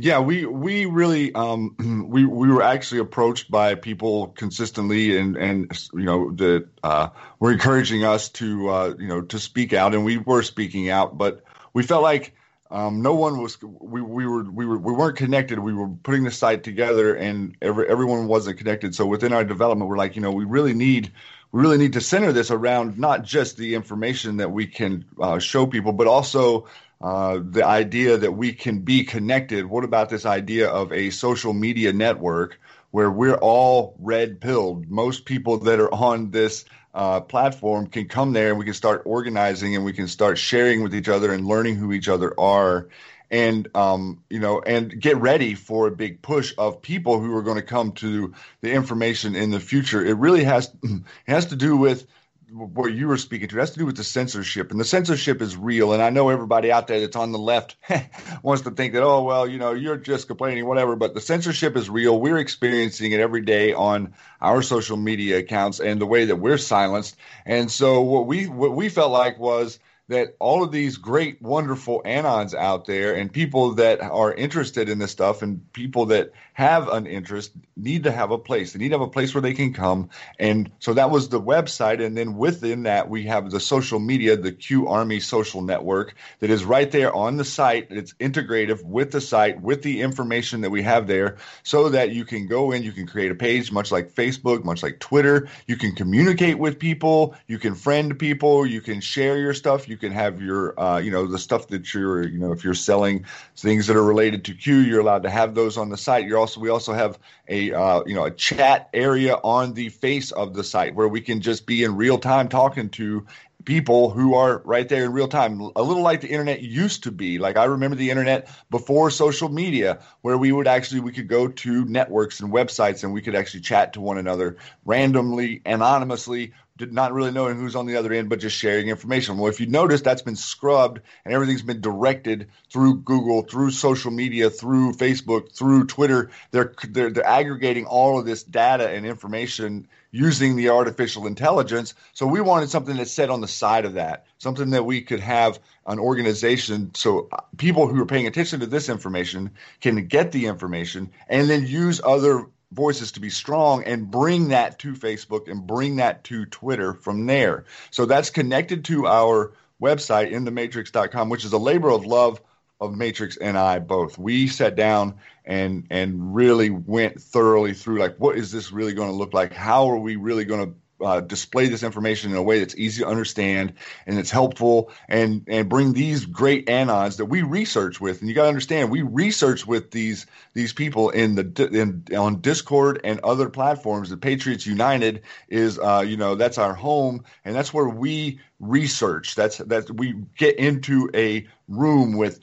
[0.00, 5.88] Yeah, we we really um, we we were actually approached by people consistently, and and
[5.92, 10.04] you know that uh, were encouraging us to uh, you know to speak out, and
[10.04, 11.42] we were speaking out, but
[11.74, 12.34] we felt like
[12.70, 15.58] um, no one was we, we were we were we weren't connected.
[15.58, 18.94] We were putting the site together, and every, everyone wasn't connected.
[18.94, 21.12] So within our development, we're like, you know, we really need
[21.52, 25.38] we really need to center this around not just the information that we can uh,
[25.38, 26.66] show people, but also
[27.00, 29.66] uh, the idea that we can be connected.
[29.66, 34.90] What about this idea of a social media network where we're all red pilled?
[34.90, 39.02] Most people that are on this uh, platform can come there and we can start
[39.04, 42.88] organizing and we can start sharing with each other and learning who each other are
[43.30, 47.42] and um, you know, and get ready for a big push of people who are
[47.42, 50.04] going to come to the information in the future.
[50.04, 52.06] It really has it has to do with
[52.50, 53.56] what you were speaking to.
[53.56, 55.92] It has to do with the censorship, and the censorship is real.
[55.92, 57.76] And I know everybody out there that's on the left
[58.42, 60.96] wants to think that, oh well, you know, you're just complaining, whatever.
[60.96, 62.18] But the censorship is real.
[62.18, 66.58] We're experiencing it every day on our social media accounts and the way that we're
[66.58, 67.16] silenced.
[67.44, 72.02] And so what we what we felt like was that all of these great, wonderful
[72.04, 76.88] anons out there and people that are interested in this stuff and people that have
[76.88, 78.72] an interest need to have a place.
[78.72, 80.10] They need to have a place where they can come.
[80.40, 82.04] And so that was the website.
[82.04, 86.50] And then within that, we have the social media, the Q Army social network that
[86.50, 87.86] is right there on the site.
[87.90, 92.24] It's integrative with the site, with the information that we have there, so that you
[92.24, 95.48] can go in, you can create a page, much like Facebook, much like Twitter.
[95.68, 99.96] You can communicate with people, you can friend people, you can share your stuff, you
[99.96, 103.26] can have your, uh, you know, the stuff that you're, you know, if you're selling
[103.56, 106.26] things that are related to Q, you're allowed to have those on the site.
[106.26, 110.30] You're also we also have a uh, you know a chat area on the face
[110.32, 113.26] of the site where we can just be in real time talking to
[113.64, 117.10] people who are right there in real time a little like the internet used to
[117.10, 117.38] be.
[117.38, 121.48] Like i remember the internet before social media where we would actually we could go
[121.48, 127.12] to networks and websites and we could actually chat to one another randomly anonymously not
[127.12, 129.38] really knowing who's on the other end, but just sharing information.
[129.38, 134.10] Well, if you notice, that's been scrubbed and everything's been directed through Google, through social
[134.10, 136.30] media, through Facebook, through Twitter.
[136.50, 141.94] They're, they're, they're aggregating all of this data and information using the artificial intelligence.
[142.14, 145.20] So we wanted something that's set on the side of that, something that we could
[145.20, 150.46] have an organization so people who are paying attention to this information can get the
[150.46, 155.66] information and then use other voices to be strong and bring that to Facebook and
[155.66, 157.64] bring that to Twitter from there.
[157.90, 162.40] So that's connected to our website in thematrix.com, which is a labor of love
[162.80, 164.18] of Matrix and I both.
[164.18, 165.14] We sat down
[165.44, 169.52] and and really went thoroughly through like what is this really going to look like?
[169.52, 173.02] How are we really going to uh, display this information in a way that's easy
[173.02, 173.72] to understand
[174.06, 178.20] and it's helpful and and bring these great anons that we research with.
[178.20, 182.40] And you got to understand we research with these these people in the in on
[182.40, 184.10] discord and other platforms.
[184.10, 189.34] The patriots united is uh, you know that's our home and that's where we research.
[189.34, 192.40] That's that we get into a room with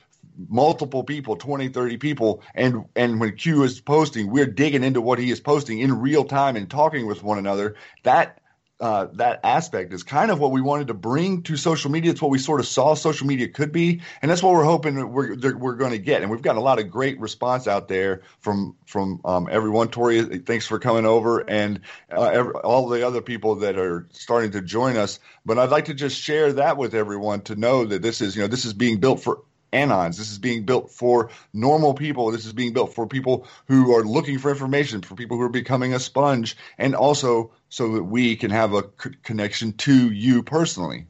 [0.49, 5.17] multiple people 20 30 people and and when q is posting we're digging into what
[5.17, 7.75] he is posting in real time and talking with one another.
[8.03, 8.41] That
[8.79, 12.11] uh, that aspect is kind of what we wanted to bring to social media.
[12.11, 15.11] It's what we sort of saw social media could be, and that's what we're hoping
[15.13, 16.21] we're we're going to get.
[16.21, 19.87] And we've got a lot of great response out there from from um, everyone.
[19.87, 21.79] Tori, thanks for coming over, and
[22.11, 25.19] uh, every, all the other people that are starting to join us.
[25.45, 28.41] But I'd like to just share that with everyone to know that this is you
[28.41, 29.41] know this is being built for
[29.73, 30.17] anons.
[30.17, 32.31] This is being built for normal people.
[32.31, 35.49] This is being built for people who are looking for information, for people who are
[35.49, 40.43] becoming a sponge, and also so that we can have a c- connection to you
[40.43, 41.07] personally.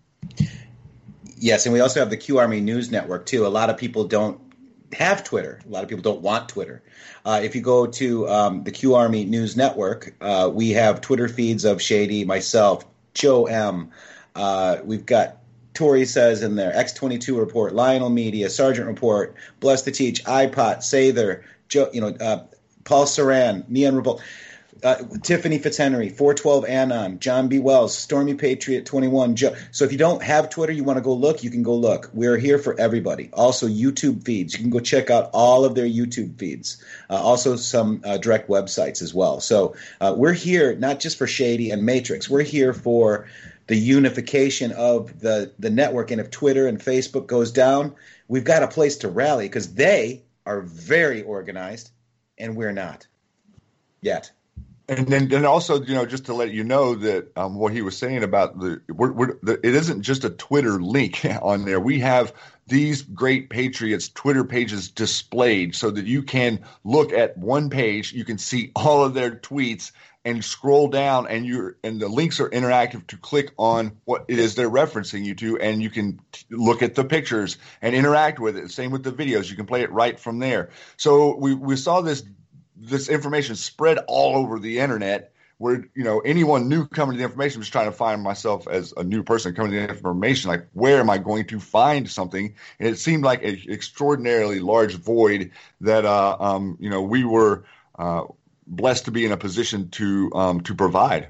[1.37, 3.45] Yes, and we also have the Q Army News Network too.
[3.45, 4.39] A lot of people don't
[4.93, 5.59] have Twitter.
[5.65, 6.81] A lot of people don't want Twitter.
[7.25, 11.27] Uh, if you go to um, the Q Army News Network, uh, we have Twitter
[11.27, 13.91] feeds of Shady, myself, Joe M.
[14.33, 15.37] Uh, we've got
[15.75, 21.43] Tori says in there, X22 report, Lionel Media, Sergeant Report, Bless to Teach, iPod, Sather,
[21.67, 22.43] Joe, you know, uh,
[22.83, 24.21] Paul Saran, Neon Revolt,
[24.83, 27.59] uh, Tiffany Fitzhenry, 412 Anon, John B.
[27.59, 29.35] Wells, Stormy Patriot 21.
[29.35, 29.55] Joe.
[29.71, 32.09] So if you don't have Twitter, you want to go look, you can go look.
[32.13, 33.29] We're here for everybody.
[33.33, 34.53] Also, YouTube feeds.
[34.53, 36.83] You can go check out all of their YouTube feeds.
[37.09, 39.39] Uh, also, some uh, direct websites as well.
[39.39, 42.29] So uh, we're here not just for Shady and Matrix.
[42.29, 43.27] We're here for
[43.67, 46.11] the unification of the the network.
[46.11, 47.95] And if Twitter and Facebook goes down,
[48.27, 51.91] we've got a place to rally because they are very organized,
[52.37, 53.07] and we're not
[54.01, 54.31] yet.
[54.87, 57.81] And then, then also, you know, just to let you know that um, what he
[57.81, 61.79] was saying about the, we're, we're, the, it isn't just a Twitter link on there.
[61.79, 62.33] We have
[62.67, 68.25] these great patriots Twitter pages displayed so that you can look at one page, you
[68.25, 69.91] can see all of their tweets,
[70.25, 74.39] and scroll down and you and the links are interactive to click on what it
[74.39, 76.19] is they're referencing you to and you can
[76.49, 78.71] look at the pictures and interact with it.
[78.71, 79.49] Same with the videos.
[79.49, 80.71] You can play it right from there.
[80.97, 82.23] So we, we saw this
[82.75, 87.23] this information spread all over the internet where you know anyone new coming to the
[87.23, 90.67] information was trying to find myself as a new person coming to the information like
[90.73, 92.55] where am i going to find something?
[92.79, 95.51] And it seemed like an extraordinarily large void
[95.81, 97.63] that uh, um, you know we were
[97.97, 98.23] uh,
[98.67, 101.29] blessed to be in a position to um, to provide.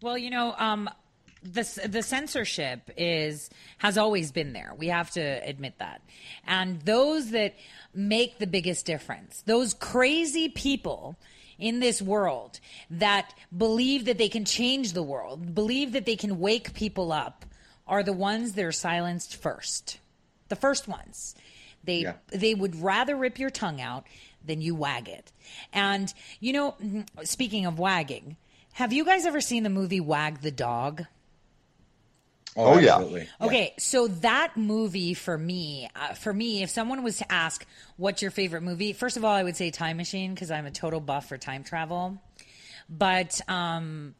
[0.00, 0.90] Well, you know, um,
[1.42, 4.72] the the censorship is has always been there.
[4.76, 6.02] We have to admit that,
[6.46, 7.54] and those that
[7.94, 11.16] make the biggest difference, those crazy people
[11.58, 12.58] in this world
[12.90, 17.44] that believe that they can change the world, believe that they can wake people up,
[17.86, 19.98] are the ones that are silenced first.
[20.48, 21.34] The first ones.
[21.84, 22.14] They yeah.
[22.28, 24.06] they would rather rip your tongue out
[24.44, 25.32] then you wag it.
[25.72, 26.76] And, you know,
[27.24, 28.36] speaking of wagging,
[28.72, 31.04] have you guys ever seen the movie Wag the Dog?
[32.56, 32.98] Oh, oh yeah.
[33.40, 33.70] Okay, yeah.
[33.78, 37.66] so that movie for me, uh, for me, if someone was to ask
[37.96, 40.70] what's your favorite movie, first of all, I would say Time Machine because I'm a
[40.70, 42.20] total buff for time travel.
[42.90, 44.14] But um,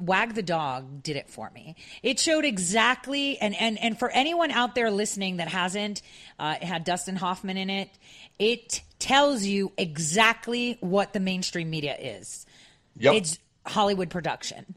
[0.00, 1.74] Wag the Dog did it for me.
[2.02, 6.02] It showed exactly, and and and for anyone out there listening that hasn't,
[6.38, 7.90] uh, it had Dustin Hoffman in it.
[8.38, 12.46] It tells you exactly what the mainstream media is.
[12.98, 13.14] Yep.
[13.14, 14.74] It's Hollywood production.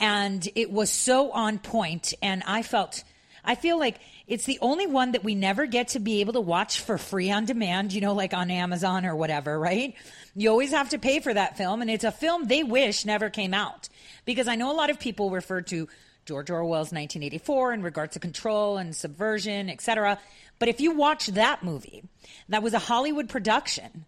[0.00, 3.04] And it was so on point and I felt
[3.44, 6.40] I feel like it's the only one that we never get to be able to
[6.40, 9.94] watch for free on demand, you know, like on Amazon or whatever, right?
[10.34, 13.30] You always have to pay for that film and it's a film they wish never
[13.30, 13.88] came out.
[14.26, 15.88] Because I know a lot of people refer to
[16.26, 20.18] George Orwell's 1984 in regards to control and subversion, etc.
[20.58, 22.04] But if you watch that movie,
[22.48, 24.04] that was a Hollywood production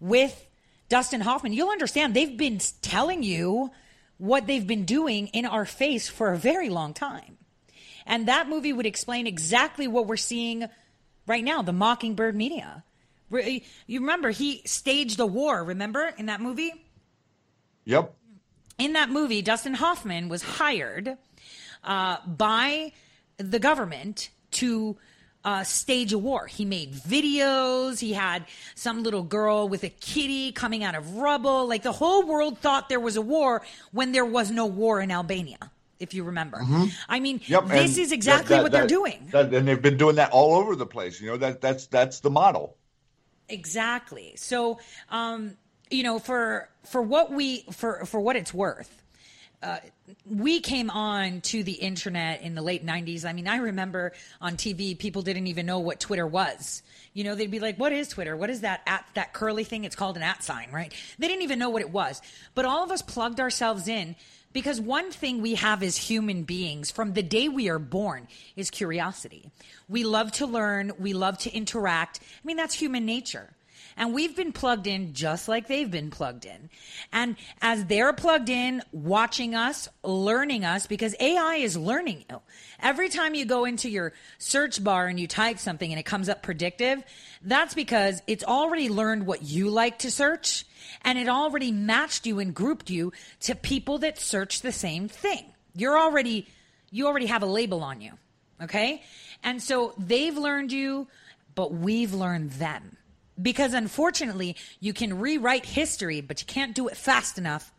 [0.00, 0.48] with
[0.88, 3.70] Dustin Hoffman, you'll understand they've been telling you
[4.16, 7.36] what they've been doing in our face for a very long time.
[8.06, 10.64] And that movie would explain exactly what we're seeing
[11.26, 12.82] right now the Mockingbird media.
[13.30, 16.72] You remember he staged a war, remember, in that movie?
[17.84, 18.14] Yep.
[18.78, 21.18] In that movie, Dustin Hoffman was hired
[21.84, 22.92] uh, by
[23.36, 24.96] the government to
[25.48, 26.46] uh, stage a war.
[26.46, 27.98] He made videos.
[27.98, 28.44] He had
[28.74, 31.66] some little girl with a kitty coming out of rubble.
[31.66, 35.10] Like the whole world thought there was a war when there was no war in
[35.10, 35.70] Albania.
[35.98, 36.84] If you remember, mm-hmm.
[37.08, 37.66] I mean, yep.
[37.66, 40.54] this is exactly that, that, what they're that, doing, and they've been doing that all
[40.54, 41.18] over the place.
[41.20, 42.76] You know that that's that's the model.
[43.48, 44.34] Exactly.
[44.36, 44.78] So,
[45.08, 45.56] um,
[45.90, 49.02] you know, for for what we for for what it's worth,
[49.60, 49.78] uh,
[50.24, 53.24] we came on to the internet in the late 90s.
[53.24, 56.82] I mean, I remember on TV, people didn't even know what Twitter was.
[57.14, 58.36] You know, they'd be like, what is Twitter?
[58.36, 59.84] What is that at that curly thing?
[59.84, 60.92] It's called an at sign, right?
[61.18, 62.22] They didn't even know what it was.
[62.54, 64.16] But all of us plugged ourselves in
[64.52, 68.70] because one thing we have as human beings from the day we are born is
[68.70, 69.50] curiosity.
[69.88, 72.20] We love to learn, we love to interact.
[72.22, 73.50] I mean, that's human nature.
[73.98, 76.70] And we've been plugged in just like they've been plugged in.
[77.12, 82.40] And as they're plugged in, watching us, learning us, because AI is learning you.
[82.80, 86.28] Every time you go into your search bar and you type something and it comes
[86.28, 87.02] up predictive,
[87.42, 90.64] that's because it's already learned what you like to search
[91.02, 95.44] and it already matched you and grouped you to people that search the same thing.
[95.74, 96.46] You're already,
[96.92, 98.12] you already have a label on you.
[98.62, 99.02] Okay.
[99.42, 101.08] And so they've learned you,
[101.56, 102.96] but we've learned them
[103.40, 107.72] because unfortunately you can rewrite history but you can't do it fast enough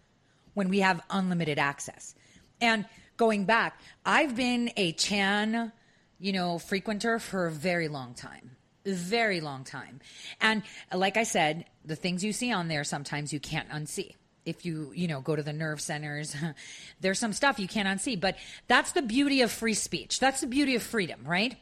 [0.53, 2.16] when we have unlimited access.
[2.62, 2.86] And
[3.18, 5.72] going back i've been a chan
[6.20, 8.51] you know frequenter for a very long time
[8.86, 9.99] very long time.
[10.41, 14.16] And like i said the things you see on there sometimes you can't unsee.
[14.45, 16.36] If you you know go to the nerve centers
[17.01, 18.20] there's some stuff you can't unsee.
[18.20, 18.38] But
[18.68, 20.20] that's the beauty of free speech.
[20.20, 21.57] That's the beauty of freedom right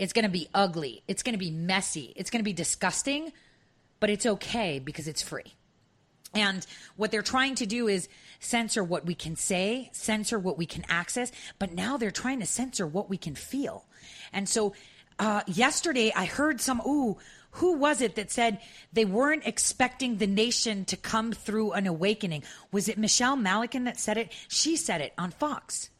[0.00, 1.02] it's going to be ugly.
[1.06, 2.14] It's going to be messy.
[2.16, 3.32] It's going to be disgusting,
[4.00, 5.54] but it's okay because it's free.
[6.32, 10.64] And what they're trying to do is censor what we can say, censor what we
[10.64, 13.84] can access, but now they're trying to censor what we can feel.
[14.32, 14.72] And so
[15.18, 17.18] uh, yesterday I heard some, ooh,
[17.52, 18.58] who was it that said
[18.94, 22.44] they weren't expecting the nation to come through an awakening?
[22.72, 24.32] Was it Michelle Malkin that said it?
[24.48, 25.90] She said it on Fox.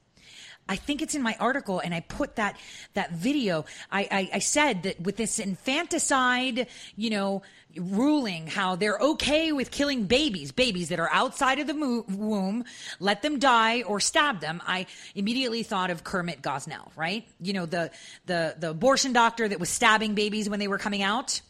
[0.68, 2.56] I think it's in my article, and I put that
[2.94, 3.64] that video.
[3.90, 7.42] I, I, I said that with this infanticide, you know,
[7.76, 12.64] ruling, how they're okay with killing babies, babies that are outside of the mo- womb,
[12.98, 14.62] let them die or stab them.
[14.66, 17.26] I immediately thought of Kermit Gosnell, right?
[17.40, 17.90] You know, the
[18.26, 21.40] the the abortion doctor that was stabbing babies when they were coming out.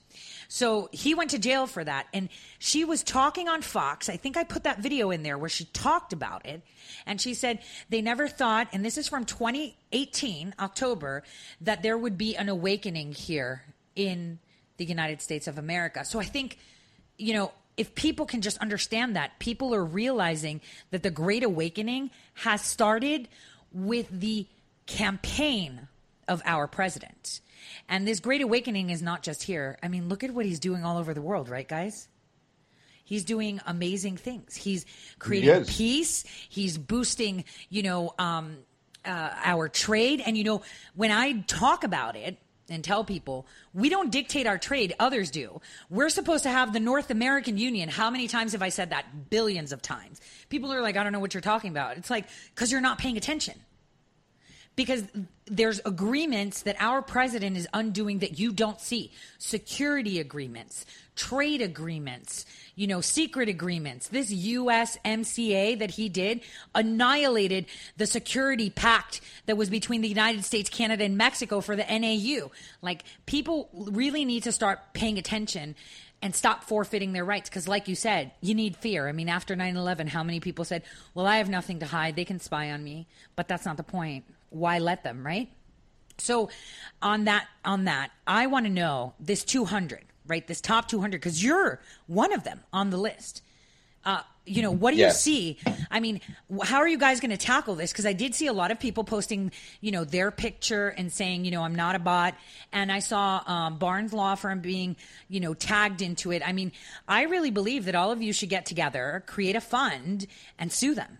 [0.52, 2.08] So he went to jail for that.
[2.12, 2.28] And
[2.58, 4.08] she was talking on Fox.
[4.08, 6.60] I think I put that video in there where she talked about it.
[7.06, 11.22] And she said they never thought, and this is from 2018, October,
[11.60, 13.62] that there would be an awakening here
[13.94, 14.40] in
[14.76, 16.04] the United States of America.
[16.04, 16.58] So I think,
[17.16, 22.10] you know, if people can just understand that, people are realizing that the Great Awakening
[22.34, 23.28] has started
[23.72, 24.48] with the
[24.86, 25.86] campaign
[26.30, 27.40] of our president.
[27.88, 29.76] And this great awakening is not just here.
[29.82, 32.08] I mean, look at what he's doing all over the world, right, guys?
[33.04, 34.54] He's doing amazing things.
[34.54, 34.86] He's
[35.18, 36.24] creating He peace.
[36.48, 38.58] He's boosting, you know, um,
[39.04, 40.22] uh, our trade.
[40.24, 40.62] And, you know,
[40.94, 42.38] when I talk about it,
[42.72, 45.60] and tell people we don't dictate our trade, others do.
[45.88, 47.88] We're supposed to have the North American Union.
[47.88, 49.28] How many times have I said that?
[49.28, 50.20] Billions of times.
[50.50, 51.96] People are like, I don't know what you're talking about.
[51.96, 53.60] It's like, because you're not paying attention
[54.80, 55.04] because
[55.44, 59.12] there's agreements that our president is undoing that you don't see.
[59.36, 64.08] Security agreements trade agreements you know secret agreements.
[64.08, 66.40] This USMCA that he did
[66.74, 67.66] annihilated
[67.98, 72.50] the security pact that was between the United States Canada and Mexico for the NAU
[72.80, 75.74] like people really need to start paying attention
[76.22, 79.06] and stop forfeiting their rights because like you said you need fear.
[79.06, 82.16] I mean after 9-11 how many people said well i have nothing to hide.
[82.16, 83.06] They can spy on me.
[83.36, 85.48] But that's not the point why let them right?
[86.18, 86.50] So
[87.00, 90.46] on that on that i want to know this 200 right?
[90.46, 93.42] This top 200 because you're one of them on the list.
[94.04, 95.26] Uh, you know what do Yes.
[95.26, 95.58] you see?
[95.90, 96.20] I mean
[96.62, 97.90] how are you guys going to tackle this?
[97.92, 101.44] Because i did see a lot of people posting you know their picture and saying
[101.44, 102.34] you know i'm not a bot.
[102.72, 104.96] And i saw um, barnes law firm being
[105.28, 106.42] you know tagged into it.
[106.46, 106.70] I mean
[107.08, 110.26] i really believe that all of you should get together create a fund
[110.58, 111.18] and sue them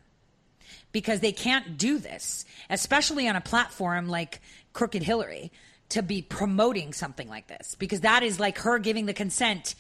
[0.92, 4.40] because they can't do this, especially on a platform like
[4.72, 5.52] Crooked Hillary,
[5.90, 9.74] to be promoting something like this because that is like her giving the consent.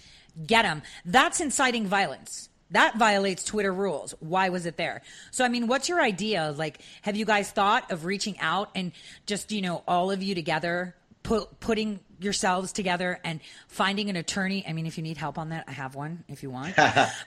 [0.46, 0.82] Get them.
[1.04, 2.48] That's inciting violence.
[2.70, 4.14] That violates Twitter rules.
[4.20, 5.02] Why was it there?
[5.32, 6.54] So, I mean, what's your idea?
[6.56, 8.92] Like, have you guys thought of reaching out and
[9.26, 10.94] just, you know, all of you together,
[11.24, 14.64] put, putting yourselves together and finding an attorney?
[14.66, 16.74] I mean, if you need help on that, I have one if you want.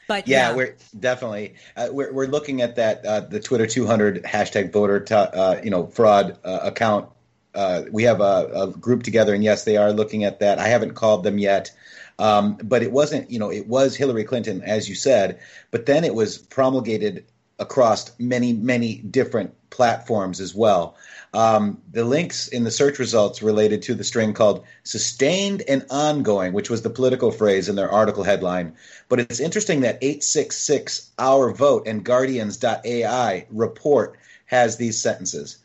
[0.08, 4.72] But yeah, we're definitely uh, we're we're looking at that uh, the Twitter 200 hashtag
[4.72, 7.10] voter t- uh, you know fraud uh, account.
[7.56, 10.60] Uh, we have a, a group together, and yes, they are looking at that.
[10.60, 11.72] I haven't called them yet,
[12.20, 15.40] um, but it wasn't you know it was Hillary Clinton as you said,
[15.72, 17.26] but then it was promulgated
[17.60, 20.96] across many, many different platforms as well.
[21.34, 26.54] Um, the links in the search results related to the string called sustained and ongoing,
[26.54, 28.74] which was the political phrase in their article headline.
[29.10, 35.58] But it's interesting that 866 Our Vote and Guardians.ai report has these sentences.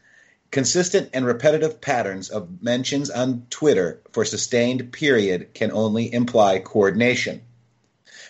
[0.50, 7.42] Consistent and repetitive patterns of mentions on Twitter for sustained period can only imply coordination.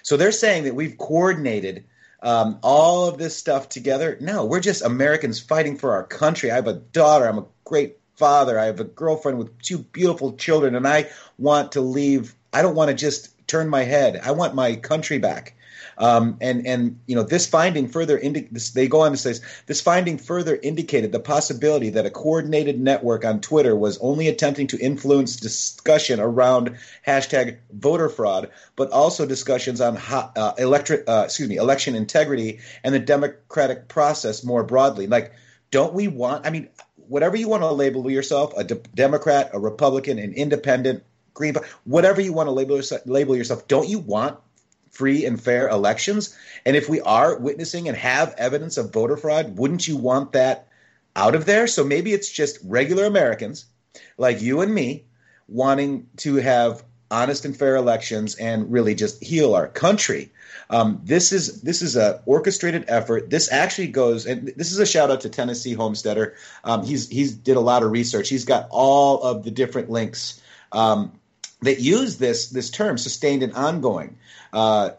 [0.03, 1.85] So they're saying that we've coordinated
[2.23, 4.17] um, all of this stuff together.
[4.21, 6.51] No, we're just Americans fighting for our country.
[6.51, 7.27] I have a daughter.
[7.27, 8.59] I'm a great father.
[8.59, 11.09] I have a girlfriend with two beautiful children, and I
[11.39, 12.35] want to leave.
[12.53, 14.21] I don't want to just turn my head.
[14.23, 15.55] I want my country back.
[15.97, 19.35] Um, and and you know this finding further indi- this, they go on to say
[19.67, 24.69] this finding further indicated the possibility that a coordinated network on Twitter was only attempting
[24.69, 31.23] to influence discussion around hashtag voter fraud, but also discussions on ho- uh, electric uh,
[31.25, 35.09] excuse me election integrity and the democratic process more broadly.
[35.09, 35.33] Like,
[35.73, 36.47] don't we want?
[36.47, 36.69] I mean,
[37.09, 41.03] whatever you want to label yourself, a de- Democrat, a Republican, an independent,
[41.39, 43.67] green, whatever you want to label yourself, label yourself.
[43.67, 44.39] Don't you want
[44.91, 46.37] free and fair elections?
[46.67, 50.69] And if we are witnessing and have evidence of voter fraud, wouldn't you want that
[51.17, 51.67] out of there?
[51.67, 53.67] So maybe it's just regular Americans
[54.19, 55.05] like you and me
[55.49, 60.31] wanting to have honest and fair elections and really just heal our country.
[60.71, 63.31] Um, this is this is a orchestrated effort.
[63.31, 66.35] This actually goes, and this is a shout out to Tennessee Homesteader.
[66.65, 68.29] Um, he's he's did a lot of research.
[68.29, 70.41] He's got all of the different links
[70.73, 71.13] um,
[71.63, 74.17] that use this this term, sustained and ongoing.
[74.53, 74.91] Uh,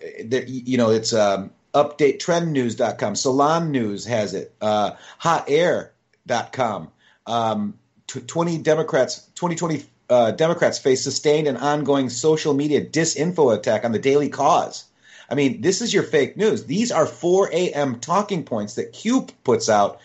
[0.48, 3.16] you know, it's um, updatetrendnews.com.
[3.16, 4.54] Salon News has it.
[4.62, 4.92] Uh,
[5.22, 6.92] hotair.com.
[7.26, 13.92] Um, 20 Democrats, 2020 uh, Democrats face sustained and ongoing social media disinfo attack on
[13.92, 14.86] the Daily Kos.
[15.30, 16.66] I mean, this is your fake news.
[16.66, 18.00] These are 4 a.m.
[18.00, 20.00] talking points that Q puts out.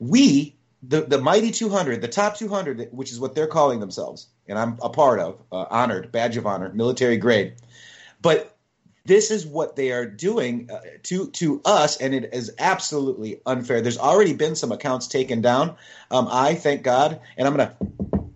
[0.00, 4.58] We, the, the mighty 200, the top 200, which is what they're calling themselves, and
[4.58, 7.54] I'm a part of, uh, honored, badge of honor, military grade.
[8.20, 8.56] But
[9.08, 13.80] this is what they are doing uh, to to us, and it is absolutely unfair.
[13.80, 15.76] There's already been some accounts taken down.
[16.10, 17.74] Um, I thank God, and I'm to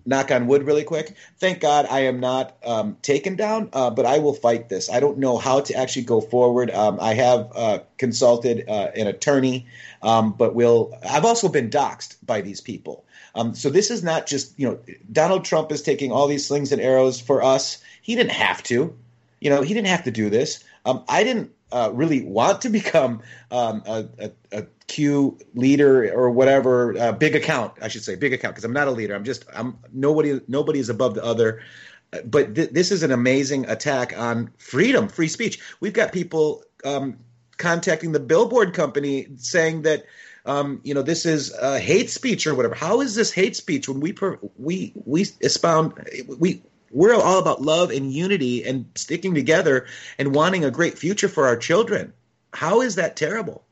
[0.07, 1.15] knock on wood really quick.
[1.39, 4.91] Thank God I am not um, taken down, uh, but I will fight this.
[4.91, 6.71] I don't know how to actually go forward.
[6.71, 9.67] Um, I have uh, consulted uh, an attorney,
[10.03, 10.99] um, but will.
[11.09, 13.05] I've also been doxxed by these people.
[13.35, 14.79] Um, so this is not just you know
[15.11, 17.83] Donald Trump is taking all these slings and arrows for us.
[18.03, 18.97] He didn't have to
[19.43, 20.63] you know, he didn't have to do this.
[20.85, 26.31] Um, I didn't uh, really want to become um, a, a, a, Q leader or
[26.31, 29.15] whatever, uh, big account, I should say, big account, because I'm not a leader.
[29.15, 31.63] I'm just, I'm nobody, nobody is above the other.
[32.27, 35.61] But th- this is an amazing attack on freedom, free speech.
[35.81, 37.19] We've got people um,
[37.57, 40.05] contacting the billboard company saying that.
[40.45, 42.75] Um, you know, this is uh, hate speech or whatever.
[42.75, 45.95] How is this hate speech when we per- we we expound
[46.39, 49.87] we we're all about love and unity and sticking together
[50.19, 52.13] and wanting a great future for our children.
[52.53, 53.65] How is that terrible?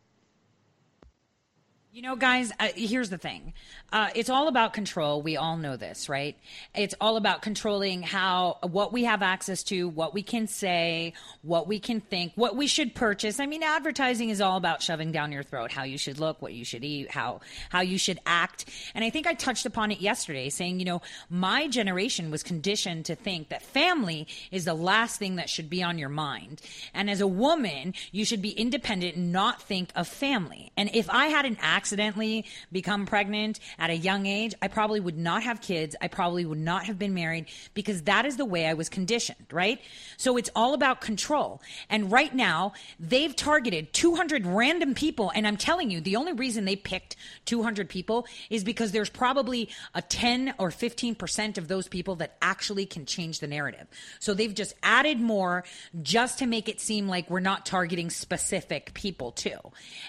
[1.93, 3.53] You know, guys, uh, here's the thing.
[3.93, 5.20] Uh, it's all about control.
[5.20, 6.36] We all know this, right?
[6.74, 11.12] It's all about controlling how, what we have access to, what we can say,
[11.43, 13.41] what we can think, what we should purchase.
[13.41, 16.53] I mean, advertising is all about shoving down your throat how you should look, what
[16.53, 18.66] you should eat, how, how you should act.
[18.95, 23.07] And I think I touched upon it yesterday saying, you know, my generation was conditioned
[23.07, 26.61] to think that family is the last thing that should be on your mind.
[26.95, 30.70] And as a woman, you should be independent and not think of family.
[30.76, 35.16] And if I had an accidentally become pregnant at a young age, I probably would
[35.16, 35.97] not have kids.
[36.01, 39.47] I probably would not have been married because that is the way I was conditioned,
[39.51, 39.81] right?
[40.18, 41.62] So it's all about control.
[41.89, 45.33] And right now, they've targeted 200 random people.
[45.35, 47.16] And I'm telling you, the only reason they picked
[47.47, 52.85] 200 people is because there's probably a 10 or 15% of those people that actually
[52.85, 53.87] can change the narrative.
[54.18, 55.64] So they've just added more
[56.03, 59.59] just to make it seem like we're not targeting specific people too.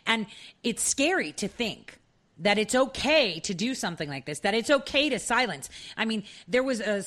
[0.05, 0.26] And
[0.61, 1.99] it's scary to think
[2.41, 5.69] that it's okay to do something like this, that it's okay to silence.
[5.95, 7.03] I mean, there was a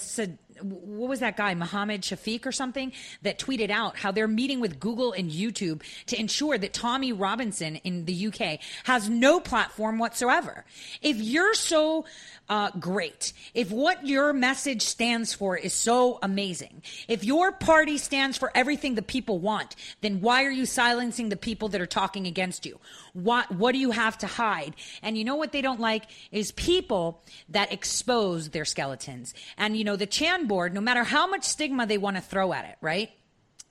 [0.60, 2.92] what was that guy, Mohammed Shafiq or something,
[3.22, 7.76] that tweeted out how they're meeting with Google and YouTube to ensure that Tommy Robinson
[7.76, 10.64] in the UK has no platform whatsoever.
[11.02, 12.04] If you're so
[12.48, 18.36] uh, great, if what your message stands for is so amazing, if your party stands
[18.36, 22.26] for everything the people want, then why are you silencing the people that are talking
[22.26, 22.78] against you?
[23.12, 24.74] What, what do you have to hide?
[25.02, 29.34] And you know what they don't like is people that expose their skeletons.
[29.56, 32.52] And you know, the Chan board, no matter how much stigma they want to throw
[32.52, 33.10] at it, right?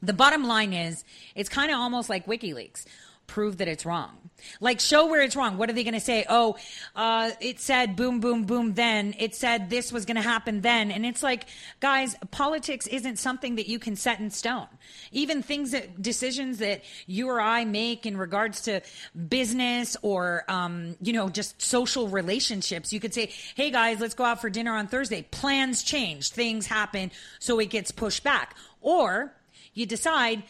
[0.02, 1.04] The bottom line is
[1.36, 2.86] it's kind of almost like WikiLeaks
[3.34, 4.12] prove that it's wrong.
[4.60, 5.58] Like, show where it's wrong.
[5.58, 6.26] What are they going to say?
[6.30, 6.56] Oh,
[6.96, 9.16] uh, it said boom, boom, boom then.
[9.18, 10.92] It said this was going to happen then.
[10.92, 11.46] And it's like,
[11.80, 14.68] guys, politics isn't something that you can set in stone.
[15.12, 18.82] Even things that, decisions that you or I make in regards to
[19.30, 24.26] business or, um, you know, just social relationships, you could say, hey guys, let's go
[24.26, 25.26] out for dinner on Thursday.
[25.32, 28.56] Plans change, things happen, so it gets pushed back.
[28.82, 29.34] Or
[29.74, 30.44] you decide,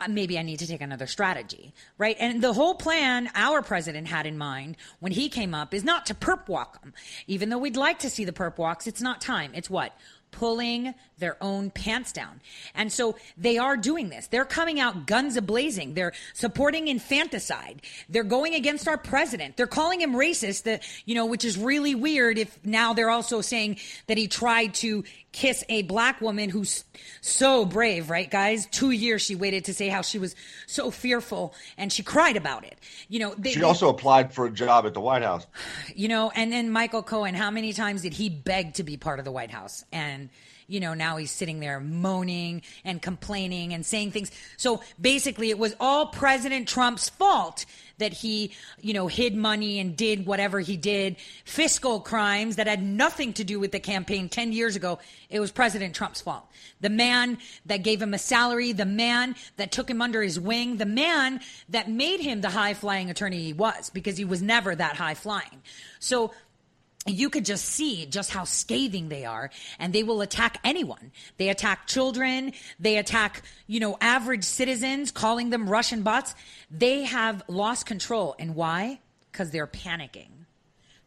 [0.00, 2.16] Uh, maybe I need to take another strategy, right?
[2.18, 6.06] And the whole plan our president had in mind when he came up is not
[6.06, 6.92] to perp walk them.
[7.26, 9.52] Even though we'd like to see the perp walks, it's not time.
[9.54, 9.96] It's what?
[10.32, 12.38] Pulling their own pants down.
[12.74, 14.26] And so they are doing this.
[14.26, 15.94] They're coming out guns a blazing.
[15.94, 17.80] They're supporting infanticide.
[18.10, 19.56] They're going against our president.
[19.56, 23.40] They're calling him racist, that, you know, which is really weird if now they're also
[23.40, 25.02] saying that he tried to
[25.32, 26.84] kiss a black woman who's
[27.22, 28.66] so brave, right, guys?
[28.66, 32.64] Two years she waited to say how she was so fearful and she cried about
[32.64, 32.78] it.
[33.08, 35.46] You know, they, she also they, applied for a job at the White House.
[35.96, 39.20] You know, and then Michael Cohen, how many times did he beg to be part
[39.20, 39.84] of the White House?
[39.92, 40.28] And,
[40.66, 44.30] you know, now he's sitting there moaning and complaining and saying things.
[44.56, 47.66] So basically, it was all President Trump's fault
[47.98, 52.82] that he, you know, hid money and did whatever he did, fiscal crimes that had
[52.82, 54.98] nothing to do with the campaign 10 years ago.
[55.30, 56.44] It was President Trump's fault.
[56.80, 60.78] The man that gave him a salary, the man that took him under his wing,
[60.78, 64.74] the man that made him the high flying attorney he was because he was never
[64.74, 65.62] that high flying.
[66.00, 66.32] So
[67.06, 71.12] you could just see just how scathing they are and they will attack anyone.
[71.36, 72.52] They attack children.
[72.80, 76.34] They attack you know average citizens calling them russian bots.
[76.70, 78.34] They have lost control.
[78.38, 79.00] And why?
[79.30, 80.30] Because they're panicking.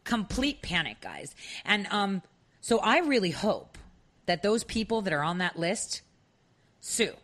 [0.04, 1.34] Complete panic guys.
[1.64, 2.22] And um
[2.60, 3.76] so i really hope
[4.26, 6.02] that those people that are on that list
[6.80, 7.14] sue.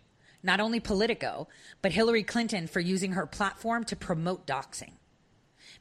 [0.42, 1.46] Not only politico
[1.80, 4.92] but hillary clinton for using her platform to promote doxing.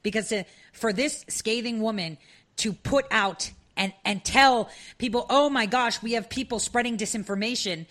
[0.04, 2.18] Because to, for this scathing woman
[2.58, 7.86] to put out and, and tell people, oh my gosh, we have people spreading disinformation.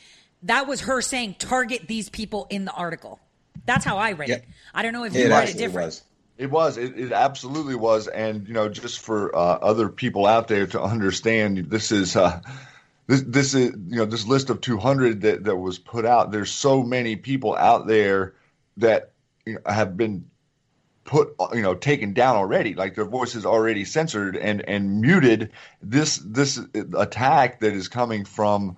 [0.44, 3.20] That was her saying, target these people in the article.
[3.66, 4.36] That's how I read yeah.
[4.36, 4.44] it.
[4.74, 5.86] I don't know if you read it different.
[5.86, 6.02] Was.
[6.38, 6.76] It was.
[6.78, 8.08] It, it, absolutely was.
[8.08, 12.40] And you know, just for uh, other people out there to understand, this is uh,
[13.06, 16.32] this this is you know this list of 200 that that was put out.
[16.32, 18.34] There's so many people out there
[18.78, 19.12] that
[19.44, 20.30] you know, have been
[21.04, 22.74] put you know taken down already.
[22.74, 25.50] Like their voices already censored and and muted.
[25.82, 26.60] This this
[26.96, 28.76] attack that is coming from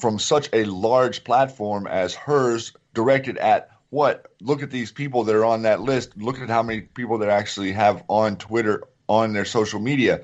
[0.00, 4.32] from such a large platform as hers directed at what?
[4.40, 6.16] Look at these people that are on that list.
[6.16, 10.22] Look at how many people that actually have on twitter on their social media.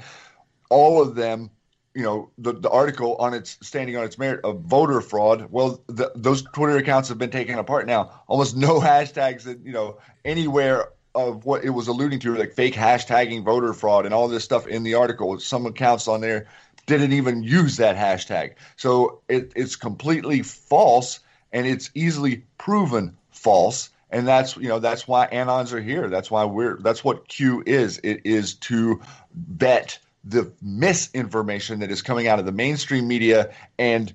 [0.70, 1.50] All of them
[1.94, 5.48] you know the, the article on its standing on its merit of voter fraud.
[5.50, 8.22] Well the, those twitter accounts have been taken apart now.
[8.26, 10.90] Almost no hashtags that you know anywhere
[11.26, 14.66] of what it was alluding to, like fake hashtagging voter fraud and all this stuff
[14.66, 15.38] in the article.
[15.40, 16.46] Some accounts on there
[16.86, 18.54] didn't even use that hashtag.
[18.76, 21.20] So it, it's completely false
[21.52, 23.90] and it's easily proven false.
[24.10, 26.08] And that's you know that's why anons are here.
[26.08, 28.00] That's why we're that's what Q is.
[28.02, 29.02] It is to
[29.34, 34.12] bet the misinformation that is coming out of the mainstream media and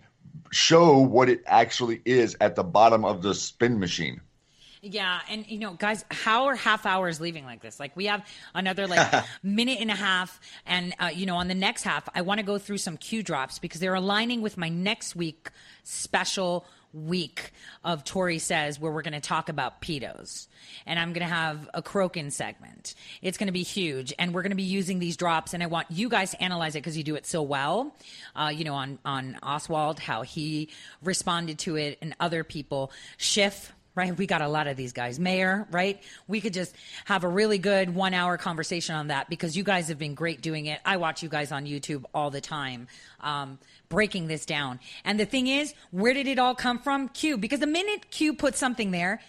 [0.51, 4.21] show what it actually is at the bottom of the spin machine.
[4.85, 7.79] Yeah, and you know, guys, how are half hours leaving like this?
[7.79, 11.55] Like we have another like minute and a half, and uh, you know, on the
[11.55, 14.67] next half, I want to go through some Q drops because they're aligning with my
[14.67, 15.49] next week
[15.83, 17.51] special week
[17.85, 20.47] of Tori Says, where we're going to talk about pedos.
[20.85, 22.93] And I'm going to have a Crokin segment.
[23.21, 24.13] It's going to be huge.
[24.19, 25.53] And we're going to be using these drops.
[25.53, 27.95] And I want you guys to analyze it because you do it so well.
[28.35, 30.69] Uh, you know, on, on Oswalt, how he
[31.01, 32.91] responded to it, and other people.
[33.17, 34.15] Schiff, right?
[34.17, 35.19] We got a lot of these guys.
[35.19, 36.01] Mayor, right?
[36.27, 36.75] We could just
[37.05, 40.41] have a really good one hour conversation on that because you guys have been great
[40.41, 40.79] doing it.
[40.85, 42.87] I watch you guys on YouTube all the time.
[43.19, 44.79] Um, breaking this down.
[45.05, 47.09] And the thing is, where did it all come from?
[47.09, 47.37] Q.
[47.37, 49.21] Because the minute Q puts something there,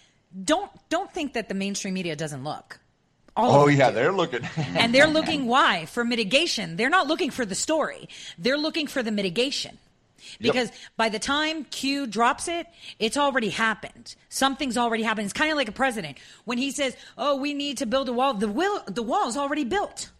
[0.42, 2.80] don't don't think that the mainstream media doesn't look.
[3.36, 3.96] All oh yeah, do.
[3.96, 4.48] they're looking.
[4.56, 5.86] and they're looking why?
[5.86, 6.76] For mitigation.
[6.76, 8.08] They're not looking for the story.
[8.38, 9.78] They're looking for the mitigation.
[10.40, 10.78] Because yep.
[10.96, 12.66] by the time Q drops it,
[12.98, 14.14] it's already happened.
[14.28, 15.26] Something's already happened.
[15.26, 18.12] It's kind of like a president when he says, "Oh, we need to build a
[18.12, 20.10] wall." The will, the wall's already built.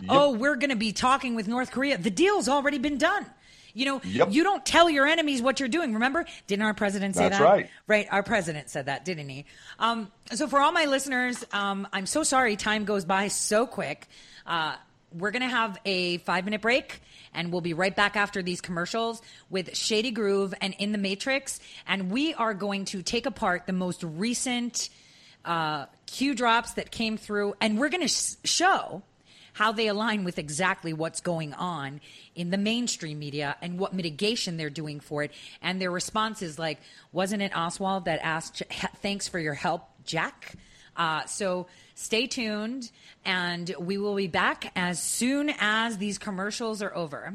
[0.00, 0.10] Yep.
[0.10, 1.98] Oh, we're going to be talking with North Korea.
[1.98, 3.26] The deal's already been done.
[3.74, 4.28] You know, yep.
[4.32, 5.94] you don't tell your enemies what you're doing.
[5.94, 7.44] Remember, didn't our president say That's that?
[7.44, 7.70] right.
[7.86, 8.08] Right.
[8.10, 9.44] Our president said that, didn't he?
[9.78, 12.56] Um, so for all my listeners, um, I'm so sorry.
[12.56, 14.08] Time goes by so quick.
[14.46, 14.74] Uh,
[15.12, 17.00] we're going to have a five minute break
[17.34, 21.60] and we'll be right back after these commercials with Shady Groove and In the Matrix.
[21.86, 24.88] And we are going to take apart the most recent
[25.44, 29.02] uh, Q drops that came through, and we're going to sh- show
[29.54, 32.00] how they align with exactly what's going on
[32.36, 35.32] in the mainstream media and what mitigation they're doing for it.
[35.60, 36.78] And their response is like,
[37.10, 38.62] wasn't it Oswalt that asked,
[39.02, 40.54] thanks for your help, Jack?
[40.96, 41.66] Uh, so
[41.98, 42.92] stay tuned,
[43.24, 47.34] and we will be back as soon as these commercials are over.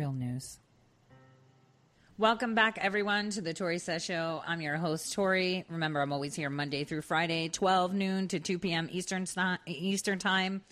[0.00, 0.58] Real news.
[2.16, 4.42] Welcome back, everyone, to the Tori Says Show.
[4.46, 5.66] I'm your host, Tori.
[5.68, 8.88] Remember, I'm always here Monday through Friday, 12 noon to 2 p.m.
[8.90, 9.26] Eastern
[9.66, 10.62] Eastern Time.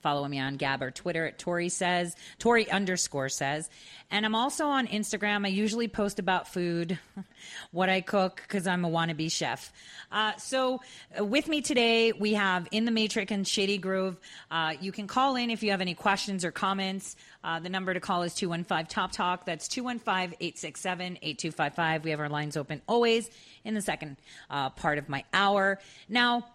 [0.00, 3.68] Follow me on Gab or Twitter at Tori Says, Tori underscore says.
[4.10, 5.44] And I'm also on Instagram.
[5.44, 6.98] I usually post about food,
[7.72, 9.70] what I cook, because I'm a wannabe chef.
[10.10, 10.80] Uh, so
[11.18, 14.18] uh, with me today, we have In the Matrix and Shady Groove.
[14.50, 17.16] Uh, you can call in if you have any questions or comments.
[17.44, 19.44] Uh, the number to call is 215 Top Talk.
[19.44, 22.04] That's 215 867 8255.
[22.04, 23.28] We have our lines open always
[23.64, 24.16] in the second
[24.48, 25.78] uh, part of my hour.
[26.08, 26.46] Now,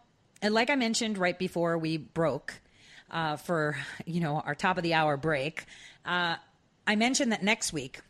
[0.42, 2.60] like I mentioned right before we broke,
[3.14, 5.64] uh, for you know our top of the hour break,
[6.06, 6.36] uh,
[6.86, 8.02] I mentioned that next week.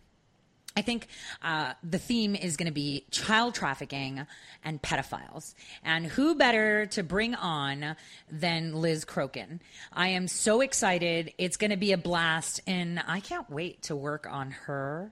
[0.76, 1.08] I think
[1.44, 4.26] uh, the theme is going to be child trafficking
[4.64, 5.54] and pedophiles.
[5.84, 7.96] And who better to bring on
[8.32, 9.60] than Liz Crokin?
[9.92, 11.32] I am so excited.
[11.38, 12.62] It's going to be a blast.
[12.66, 15.12] And I can't wait to work on her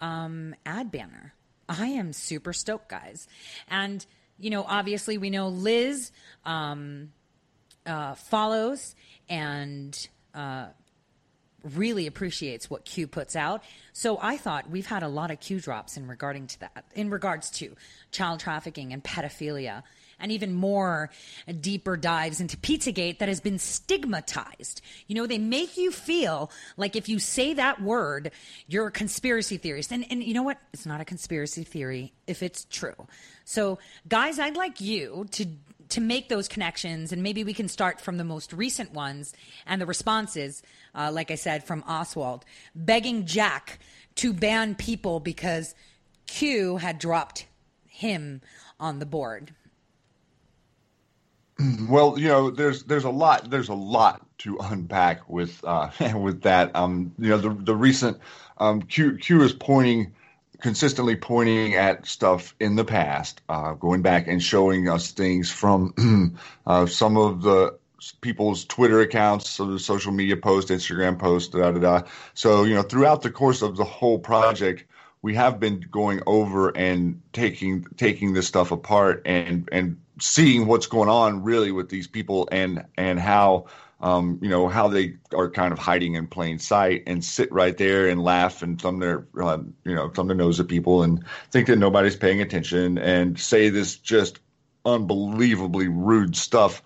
[0.00, 1.34] um, ad banner.
[1.68, 3.28] I am super stoked, guys.
[3.68, 4.06] And,
[4.38, 6.10] you know, obviously we know Liz
[6.46, 7.12] um,
[7.86, 8.94] uh, follows
[9.28, 10.66] and uh,
[11.74, 13.62] really appreciates what Q puts out.
[13.92, 17.10] So I thought we've had a lot of Q drops in regarding to that, in
[17.10, 17.74] regards to
[18.10, 19.82] child trafficking and pedophilia,
[20.18, 21.10] and even more
[21.60, 24.80] deeper dives into Pizzagate that has been stigmatized.
[25.08, 28.30] You know, they make you feel like if you say that word,
[28.66, 29.92] you're a conspiracy theorist.
[29.92, 30.58] And and you know what?
[30.72, 33.06] It's not a conspiracy theory if it's true.
[33.44, 33.78] So
[34.08, 35.46] guys, I'd like you to
[35.90, 39.32] to make those connections, and maybe we can start from the most recent ones
[39.66, 40.62] and the responses,
[40.94, 42.42] uh, like I said, from Oswalt,
[42.74, 43.78] begging Jack
[44.16, 45.74] to ban people because
[46.26, 47.46] Q had dropped
[47.86, 48.40] him
[48.80, 49.54] on the board.
[51.88, 56.42] Well, you know, there's there's a lot there's a lot to unpack with uh, with
[56.42, 56.74] that.
[56.76, 58.18] Um, you know, the the recent
[58.58, 60.14] um, Q Q is pointing
[60.60, 66.38] consistently pointing at stuff in the past, uh, going back and showing us things from
[66.66, 67.78] uh, some of the
[68.20, 72.02] people's Twitter accounts, so the social media posts, Instagram posts, da da da.
[72.34, 74.84] So you know, throughout the course of the whole project,
[75.22, 80.86] we have been going over and taking taking this stuff apart and and seeing what's
[80.86, 83.66] going on really with these people and and how
[84.00, 87.76] um, you know how they are kind of hiding in plain sight and sit right
[87.76, 91.24] there and laugh and thumb their uh, you know thumb their nose at people and
[91.50, 94.40] think that nobody's paying attention and say this just
[94.84, 96.82] unbelievably rude stuff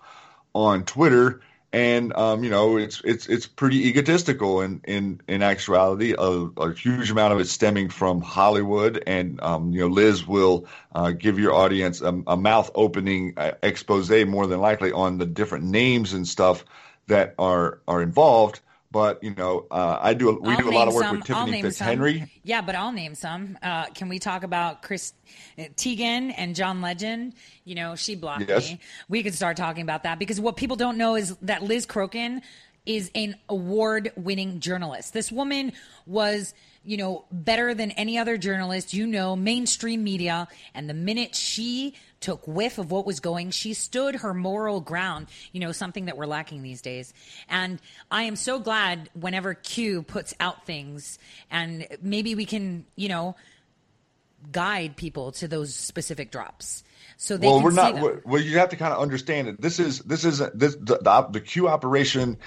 [0.53, 1.41] on Twitter
[1.73, 6.13] and um, you know it's it's it's pretty egotistical in in in actuality.
[6.17, 10.67] A, a huge amount of it stemming from Hollywood, and um, you know Liz will
[10.93, 15.25] uh, give your audience a, a mouth opening uh, expose more than likely on the
[15.25, 16.65] different names and stuff
[17.11, 18.61] that are are involved.
[18.89, 20.37] But you know, uh, I do.
[20.41, 21.17] We I'll do a lot of work some.
[21.17, 22.19] with Tiffany Fitzhenry.
[22.19, 22.29] Some.
[22.43, 23.57] Yeah, but I'll name some.
[23.63, 25.13] Uh, can we talk about Chris
[25.57, 27.33] uh, Teigen and John Legend?
[27.63, 28.69] You know, she blocked Yes.
[28.69, 28.79] me.
[29.07, 32.41] We could start talking about that because what people don't know is that Liz Crokin
[32.85, 35.13] is an award winning journalist.
[35.13, 35.71] This woman
[36.05, 36.53] was,
[36.83, 40.49] you know, better than any other journalist, you know, mainstream media.
[40.73, 45.27] And the minute she took whiff of what was going, she stood her moral ground,
[45.51, 47.13] you know, something that we're lacking these days.
[47.49, 51.19] And I am so glad whenever Q puts out things
[51.49, 53.35] and maybe we can, you know,
[54.51, 56.83] guide people to those specific drops.
[57.17, 58.25] So they well, can we're not.
[58.25, 59.61] Well, you have to kind of understand it.
[59.61, 62.37] This is this is this the, the, the Q operation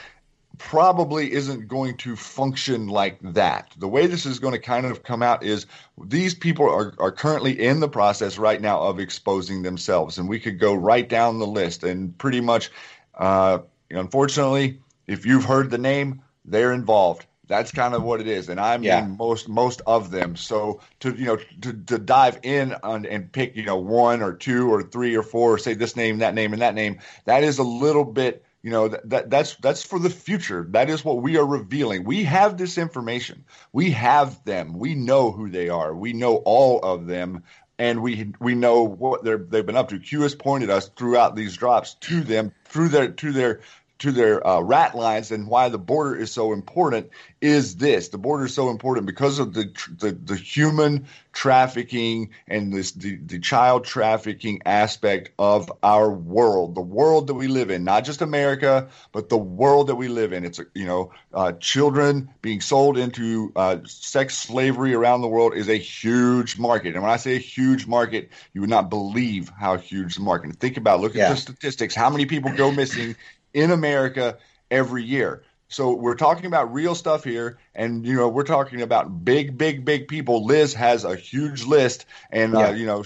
[0.59, 3.73] probably isn't going to function like that.
[3.79, 5.67] The way this is going to kind of come out is
[6.05, 10.19] these people are, are currently in the process right now of exposing themselves.
[10.19, 12.71] And we could go right down the list and pretty much,
[13.15, 13.59] uh,
[13.91, 17.27] unfortunately, if you've heard the name, they're involved.
[17.47, 19.07] That's kind of what it is, and I mean Yeah.
[19.07, 20.35] most most of them.
[20.35, 24.33] So to you know to, to dive in on, and pick you know one or
[24.33, 27.45] two or three or four, or say this name, that name, and that name, that
[27.45, 30.67] is a little bit you know that, that that's that's for the future.
[30.71, 32.05] That is what we are revealing.
[32.05, 33.45] We have this information.
[33.75, 34.79] We have them.
[34.79, 35.95] We know who they are.
[35.95, 37.45] We know all of them.
[37.79, 39.99] And we we know what they're they've been up to.
[39.99, 43.61] Q has pointed us throughout these drops to them through their to their
[44.05, 47.09] to their uh, rat lines and why the border is so important
[47.41, 48.09] is this.
[48.09, 52.93] The border is so important because of the tr- the, the human trafficking and this
[52.93, 56.75] the, the child trafficking aspect of our world.
[56.75, 60.33] The world that we live in not just america but the world that we live
[60.35, 60.45] in.
[60.45, 65.69] It's you know uh, children being sold into uh, sex slavery around the world is
[65.69, 66.95] a huge market.
[66.95, 70.55] And when i say a huge market you would not believe how huge the market
[70.57, 71.25] think about look Yeah.
[71.25, 71.95] at the statistics.
[71.95, 73.17] How many people go missing
[73.55, 74.37] in America
[74.71, 75.43] every year.
[75.69, 79.85] So we're talking about real stuff here, and you know we're talking about big, big,
[79.85, 80.45] big people.
[80.45, 82.69] Liz has a huge list, and Yeah.
[82.69, 83.05] uh, you know,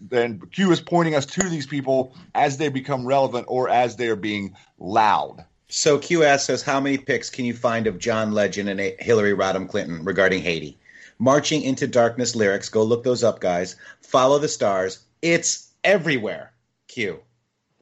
[0.00, 4.08] then Q is pointing us to these people as they become relevant or as they
[4.08, 5.44] are being loud.
[5.68, 9.32] So Q asks us, how many pics can you find of John Legend and Hillary
[9.34, 10.78] Rodham Clinton regarding Haiti?
[11.18, 13.74] Marching into Darkness lyrics, go look those up, guys.
[14.02, 15.00] Follow the stars.
[15.22, 16.52] It's everywhere.
[16.86, 17.20] Q.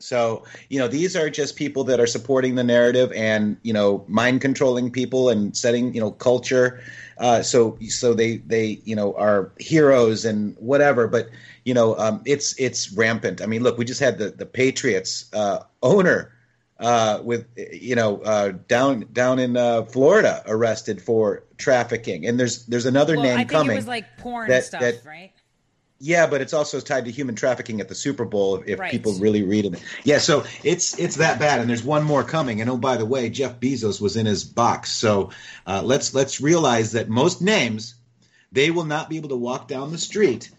[0.02, 4.04] So, you know, these are just people that are supporting the narrative and, you know,
[4.08, 6.82] mind controlling people and setting, you know, culture.
[7.18, 11.06] Uh, so, so they, they, you know, are heroes and whatever.
[11.06, 11.28] But,
[11.64, 13.40] you know, um, it's, it's rampant.
[13.40, 16.32] I mean, look, we just had the, the Patriots uh, owner
[16.80, 22.66] uh, with you know uh, down down in uh, Florida arrested for trafficking, and there's
[22.66, 23.72] there's another Well, name I think coming.
[23.74, 25.30] it was like porn that- stuff, that- right?
[26.02, 28.62] Yeah, but it's also tied to human trafficking at the Super Bowl.
[28.66, 28.90] If Right.
[28.90, 30.18] people really read it, yeah.
[30.18, 32.60] So it's it's that bad, and there's one more coming.
[32.60, 34.90] And oh, by the way, Jeff Bezos was in his box.
[34.90, 35.30] So
[35.64, 37.94] uh, let's let's realize that most names
[38.50, 40.50] they will not be able to walk down the street.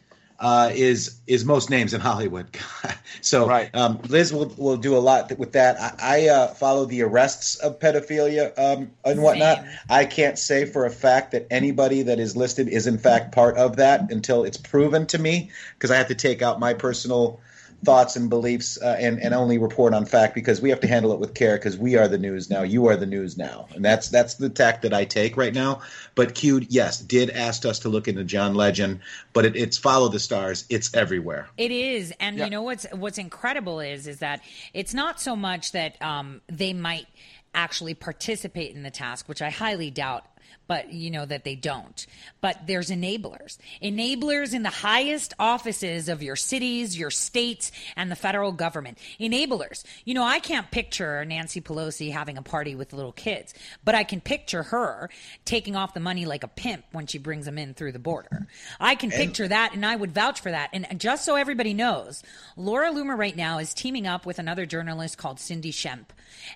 [0.44, 2.48] Uh, is is most names in Hollywood.
[3.22, 3.74] so Right.
[3.74, 5.80] um, Liz will will do a lot with that.
[5.80, 9.60] I, I uh, follow the arrests of pedophilia um, and whatnot.
[9.60, 9.68] Same.
[9.90, 13.56] I can't say for a fact that anybody that is listed is in fact part
[13.56, 17.40] of that until it's proven to me, because I have to take out my personal
[17.84, 21.12] thoughts and beliefs uh, and and only report on fact because we have to handle
[21.14, 22.64] it with care because we are the news now.
[22.64, 25.82] You are the news now, and that's that's the tack that I take right now.
[26.16, 29.00] But Q, yes, did ask us to look into John Legend,
[29.34, 30.66] but it, it's follow the stars.
[30.70, 31.50] It's everywhere.
[31.58, 32.46] It is, and Yeah.
[32.46, 34.42] you know what's what's incredible is is that
[34.74, 37.08] it's not so much that um, they might
[37.56, 40.26] actually participate in the task, which I highly doubt.
[40.74, 42.04] But you know that they don't.
[42.42, 43.60] But there's enablers.
[43.84, 48.98] Enablers in the highest offices of your cities, your states, and the federal government.
[49.20, 49.84] Enablers.
[50.04, 53.54] You know, I can't picture Nancy Pelosi having a party with little kids,
[53.86, 55.12] but I can picture her
[55.46, 58.48] taking off the money like a pimp when she brings them in through the border.
[58.80, 60.72] I can picture that, and I would vouch for that.
[60.74, 62.24] And just so everybody knows,
[62.58, 66.06] Laura Loomer right now is teaming up with another journalist called Cindy Shemp,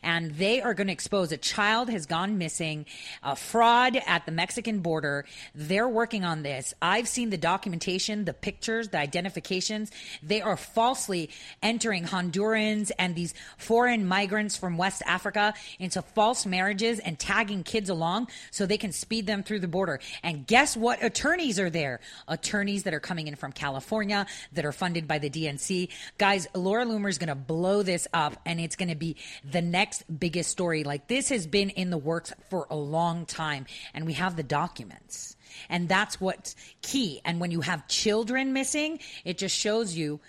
[0.02, 2.88] and they are going to expose a child has gone missing,
[3.22, 5.26] a fraud at the Mexican border.
[5.54, 6.74] They're working on this.
[6.82, 9.92] I've seen the documentation, the pictures, the identifications.
[10.24, 11.30] They are falsely
[11.62, 17.90] entering Hondurans and these foreign migrants from West Africa into false marriages and tagging kids
[17.90, 20.00] along so they can speed them through the border.
[20.24, 22.00] And guess what attorneys are there?
[22.28, 25.90] Attorneys that are coming in from California that are funded by the DNC.
[26.18, 29.62] Guys, Laura Loomer is going to blow this up and it's going to be the
[29.62, 30.84] next biggest story.
[30.84, 34.44] Like this has been in the works for a long time and we have the
[34.44, 35.36] documents.
[35.70, 37.22] And that's what's key.
[37.26, 40.20] And when you have children missing, it just shows you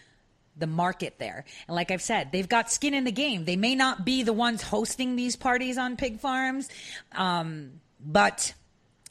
[0.57, 1.45] the market there.
[1.67, 3.45] And like I've said, they've got skin in the game.
[3.45, 6.69] They may not be the ones hosting these parties on pig farms,
[7.13, 8.55] um, but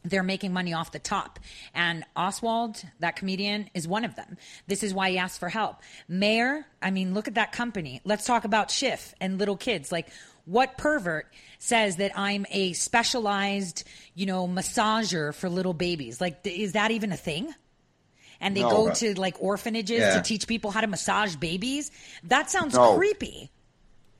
[0.03, 1.39] they're making money off the top.
[1.73, 4.37] And Oswalt, that comedian, is one of them.
[4.67, 5.77] This is why he asked for help.
[6.07, 8.01] Mayor, I mean, look at that company.
[8.03, 9.91] Let's talk about Schiff and little kids.
[9.91, 10.07] Like,
[10.47, 11.27] what pervert
[11.59, 13.83] says that I'm a specialized,
[14.15, 16.19] you know, massager for little babies?
[16.21, 17.53] Like, is that even a thing?
[18.39, 20.15] And they No, go to like orphanages Yeah.
[20.15, 21.91] to teach people how to massage babies.
[22.23, 22.95] That sounds No.
[22.95, 23.51] creepy.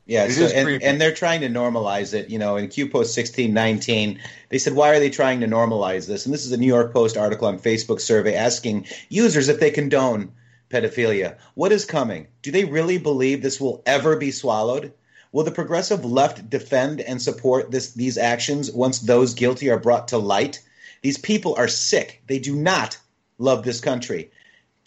[0.05, 0.85] Yeah, It so, is and, creepy.
[0.85, 2.29] and they're trying to normalize it.
[2.29, 4.19] You know, in Q Post sixteen nineteen,
[4.49, 6.93] they said, "Why are they trying to normalize this?" And this is a New York
[6.93, 10.31] Post article on Facebook survey asking users if they condone
[10.69, 11.35] pedophilia.
[11.55, 12.27] What is coming?
[12.41, 14.93] Do they really believe this will ever be swallowed?
[15.31, 20.07] Will the progressive left defend and support this these actions once those guilty are brought
[20.09, 20.61] to light?
[21.01, 22.21] These people are sick.
[22.27, 22.97] They do not
[23.37, 24.31] love this country.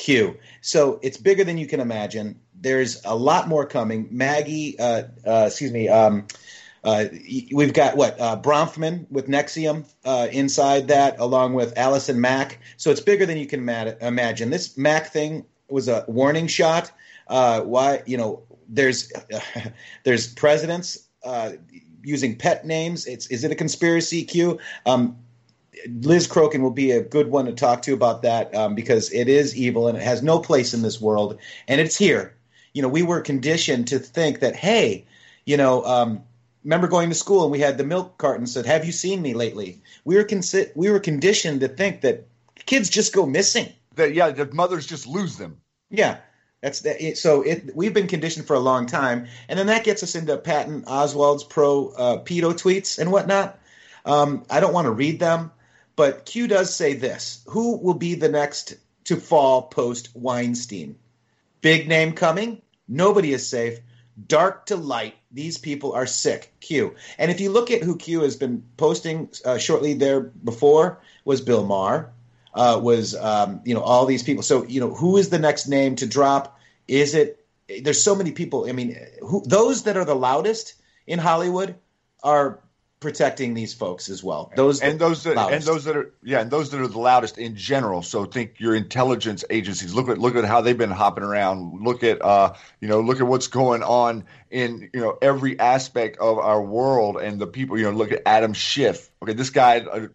[0.00, 0.36] Q.
[0.62, 2.40] So it's bigger than you can imagine.
[2.58, 4.08] There's a lot more coming.
[4.10, 5.88] Maggie, uh, uh, excuse me.
[5.88, 6.26] Um,
[6.82, 7.04] uh,
[7.52, 12.58] we've got what uh, Bronfman with NXIVM uh, inside that, along with Allison Mack.
[12.78, 14.48] So it's bigger than you can ma- imagine.
[14.48, 16.90] This Mack thing was a warning shot.
[17.28, 19.12] Uh, why you know there's
[20.04, 21.52] there's presidents uh,
[22.02, 23.06] using pet names.
[23.06, 24.24] It's is it a conspiracy?
[24.24, 24.58] Q.
[24.86, 25.16] Um,
[26.02, 29.28] Liz Crokin will be a good one to talk to about that um, because it
[29.28, 32.36] is evil and it has no place in this world, and it's here.
[32.74, 35.06] You know, we were conditioned to think that, hey,
[35.44, 36.22] you know, um,
[36.64, 39.34] remember going to school and we had the milk carton said, "Have you seen me
[39.34, 42.26] lately?" We were consi- we were conditioned to think that
[42.66, 43.72] kids just go missing.
[43.94, 45.60] That yeah, the mothers just lose them.
[45.90, 46.18] Yeah,
[46.60, 47.00] that's that.
[47.00, 50.14] It, so it, we've been conditioned for a long time, and then that gets us
[50.14, 53.58] into Patton Oswalt's pro uh, pedo tweets and whatnot.
[54.04, 55.50] Um, I don't want to read them,
[55.96, 60.96] but Q does say this: Who will be the next to fall post Weinstein?
[61.62, 62.60] Big name coming.
[62.88, 63.80] Nobody is safe.
[64.26, 65.14] Dark to light.
[65.32, 66.52] These people are sick.
[66.60, 66.94] Q.
[67.18, 71.40] And if you look at who Q has been posting uh, shortly there before, was
[71.40, 72.12] Bill Maher,
[72.54, 74.42] uh, was um, you know all these people.
[74.42, 76.58] So you know who is the next name to drop?
[76.88, 77.44] Is it?
[77.82, 78.68] There's so many people.
[78.68, 80.74] I mean, who those that are the loudest
[81.06, 81.76] in Hollywood
[82.22, 82.60] are
[83.00, 84.52] protecting these folks as well.
[84.54, 87.38] Those and those that, and those that are yeah, and those that are the loudest
[87.38, 88.02] in general.
[88.02, 89.94] So think your intelligence agencies.
[89.94, 91.82] Look at look at how they've been hopping around.
[91.82, 96.18] Look at uh you know look at what's going on in you know every aspect
[96.18, 97.78] of our world and the people.
[97.78, 99.10] You know look at Adam Schiff.
[99.22, 99.80] Okay, this guy.
[99.80, 100.08] Uh,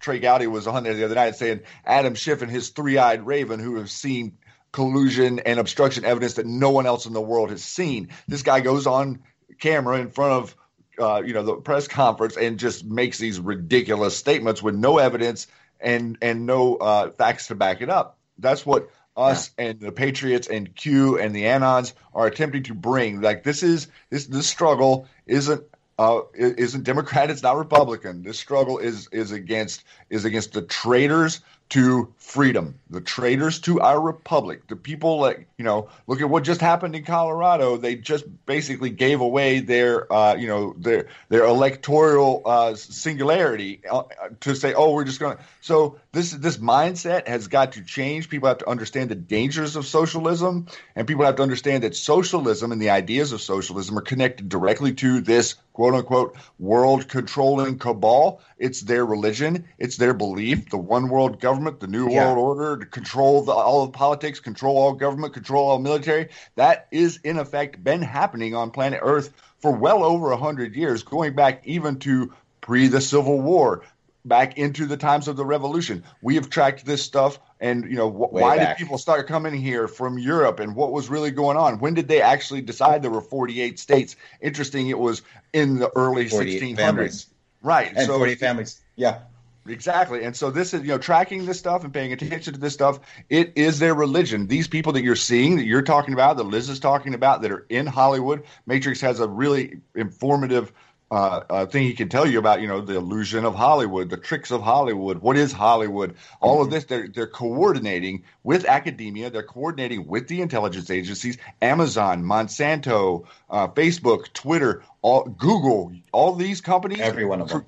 [0.00, 3.60] Trey Gowdy was on there the other night saying Adam Schiff and his three-eyed raven,
[3.60, 4.38] who have seen
[4.72, 8.08] collusion and obstruction evidence that no one else in the world has seen.
[8.28, 9.20] This guy goes on
[9.58, 10.56] camera in front of
[10.98, 15.46] uh, you know the press conference and just makes these ridiculous statements with no evidence
[15.80, 18.18] and and no uh, facts to back it up.
[18.38, 23.20] That's what us and the Patriots and Q and the Anons are attempting to bring.
[23.20, 25.62] Like this is this this struggle isn't
[26.00, 27.30] uh, isn't Democrat.
[27.30, 28.22] It's not Republican.
[28.22, 34.00] This struggle is is against is against the traitors to freedom, the traitors to our
[34.00, 35.88] republic, the people that you know.
[36.06, 37.76] Look at what just happened in Colorado.
[37.76, 44.04] They just basically gave away their uh, you know their their electoral uh, singularity uh,
[44.40, 45.42] to say, oh, we're just going to.
[45.60, 48.30] So this this mindset has got to change.
[48.30, 52.72] People have to understand the dangers of socialism, and people have to understand that socialism
[52.72, 58.42] and the ideas of socialism are connected directly to this quote unquote world controlling cabal.
[58.58, 62.26] It's their religion, it's their belief, the one world government, the new Yeah.
[62.26, 66.28] world order to control the, all of politics, control all government, control all military.
[66.56, 71.02] That is in effect been happening on planet Earth for well over a hundred years,
[71.02, 73.82] going back even to pre the Civil War.
[74.24, 78.10] Back into the times of the revolution, we have tracked this stuff, and you know
[78.10, 78.76] wh- why back.
[78.76, 81.78] did people start coming here from Europe, and what was really going on?
[81.78, 84.16] When did they actually decide there were 48 states?
[84.42, 85.22] Interesting, it was
[85.54, 87.26] in the early 48 1600s, families.
[87.62, 87.92] right?
[87.96, 88.80] and so 40 families.
[88.96, 89.20] Yeah.
[89.68, 90.24] Exactly.
[90.24, 93.00] And so this is, you know, tracking this stuff and paying attention to this stuff,
[93.28, 94.46] it is their religion.
[94.46, 97.52] These people that you're seeing, that you're talking about, that Liz is talking about, that
[97.52, 100.72] are in Hollywood, Matrix has a really informative
[101.10, 104.16] uh, uh, thing he can tell you about, you know, the illusion of Hollywood, the
[104.16, 106.84] tricks of Hollywood, what is Hollywood, all of this.
[106.84, 114.32] They're, they're coordinating with academia, they're coordinating with the intelligence agencies, Amazon, Monsanto, uh, Facebook,
[114.34, 117.00] Twitter, all, Google, all these companies.
[117.00, 117.66] Every one of them.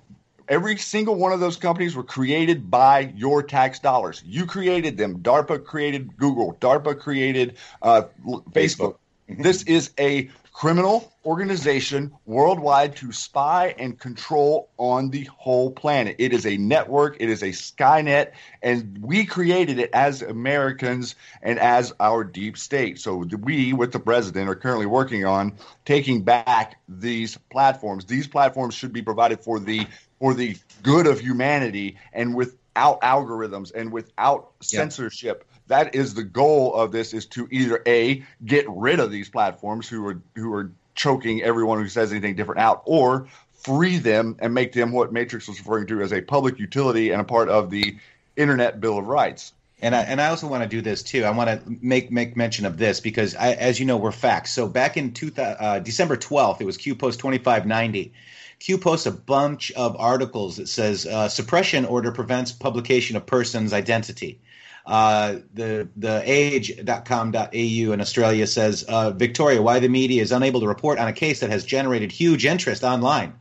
[0.48, 4.22] Every single one of those companies were created by your tax dollars.
[4.26, 5.20] You created them.
[5.20, 6.54] DARPA created Google.
[6.60, 8.96] DARPA created uh, l- Facebook.
[9.28, 16.16] This is a criminal organization worldwide to spy and control on the whole planet.
[16.18, 17.16] It is a network.
[17.20, 18.32] It is a Skynet,
[18.62, 22.98] and we created it as Americans and as our deep state.
[22.98, 25.52] So we, with the president, are currently working on
[25.84, 28.04] taking back these platforms.
[28.04, 29.86] These platforms should be provided for the
[30.18, 34.80] for the good of humanity and without algorithms and without Yeah.
[34.80, 35.44] censorship.
[35.72, 39.88] That is the goal of this is to either A, get rid of these platforms
[39.88, 44.52] who are who are choking everyone who says anything different out, or free them and
[44.52, 47.70] make them what Matrix was referring to as a public utility and a part of
[47.70, 47.96] the
[48.36, 49.54] Internet Bill of Rights.
[49.80, 51.24] And I, and I also want to do this too.
[51.24, 54.52] I want to make make mention of this because, I, as you know, we're facts.
[54.52, 58.12] So back in two, uh, December 12th, it was Q Post 2590.
[58.58, 63.72] Q posts a bunch of articles that says uh, suppression order prevents publication of person's
[63.72, 64.38] identity.
[64.84, 70.66] Uh, the the age.com.au in Australia says uh, Victoria, why the media is unable to
[70.66, 73.34] report on a case that has generated huge interest online.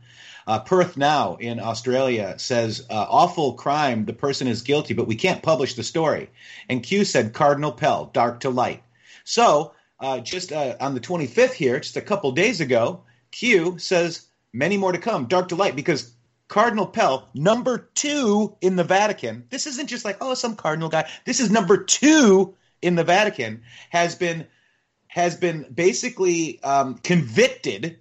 [0.46, 5.14] Uh, Perth Now in Australia says, uh, awful crime, the person is guilty, but we
[5.14, 6.30] can't publish the story.
[6.68, 8.82] And Q said, Cardinal Pell, dark to light.
[9.24, 14.26] So, uh, just uh, on the 25th here, just a couple days ago, Q says,
[14.52, 16.12] many more to come, dark to light, because
[16.52, 21.08] Cardinal Pell, number two in the Vatican, this isn't just like, oh, some cardinal guy.
[21.24, 24.46] This is number two in the Vatican, has been
[25.08, 28.00] has been basically um, convicted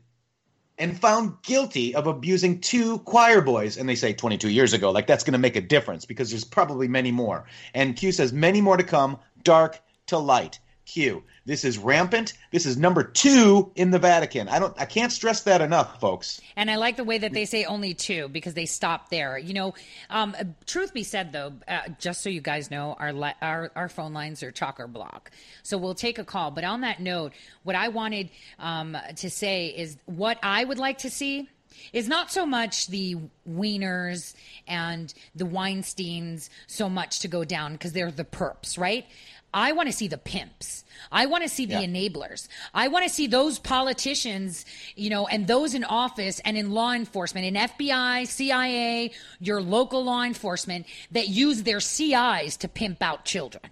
[0.78, 3.78] and found guilty of abusing two choir boys.
[3.78, 6.44] And they say 22 years ago, like that's going to make a difference because there's
[6.44, 7.45] probably many more.
[7.73, 10.60] And Q says, many more to come, dark to light.
[10.86, 11.23] Q.
[11.45, 12.34] This is rampant.
[12.51, 14.47] This is number two in the Vatican.
[14.47, 14.80] I don't.
[14.80, 16.39] I can't stress that enough, folks.
[16.55, 19.39] And I like the way that they say only two because they stop there.
[19.39, 19.73] You know,
[20.11, 20.35] um,
[20.68, 24.13] truth be said, though, uh, just so you guys know, our, li- our our phone
[24.13, 25.31] lines are chock or block,
[25.63, 26.51] so we'll take a call.
[26.51, 30.99] But on that note, what I wanted um, to say is what I would like
[30.99, 31.49] to see
[31.93, 33.18] is not so much the
[33.49, 34.34] Wieners
[34.68, 39.05] and the Weinsteins so much to go down because they're the perps, right?
[39.53, 40.84] I want to see the pimps.
[41.11, 41.84] I want to see the yeah.
[41.84, 42.48] enablers.
[42.73, 44.65] I want to see those politicians,
[44.95, 50.03] you know, and those in office and in law enforcement, in FBI, CIA, your local
[50.03, 53.64] law enforcement that use their CIs to pimp out children.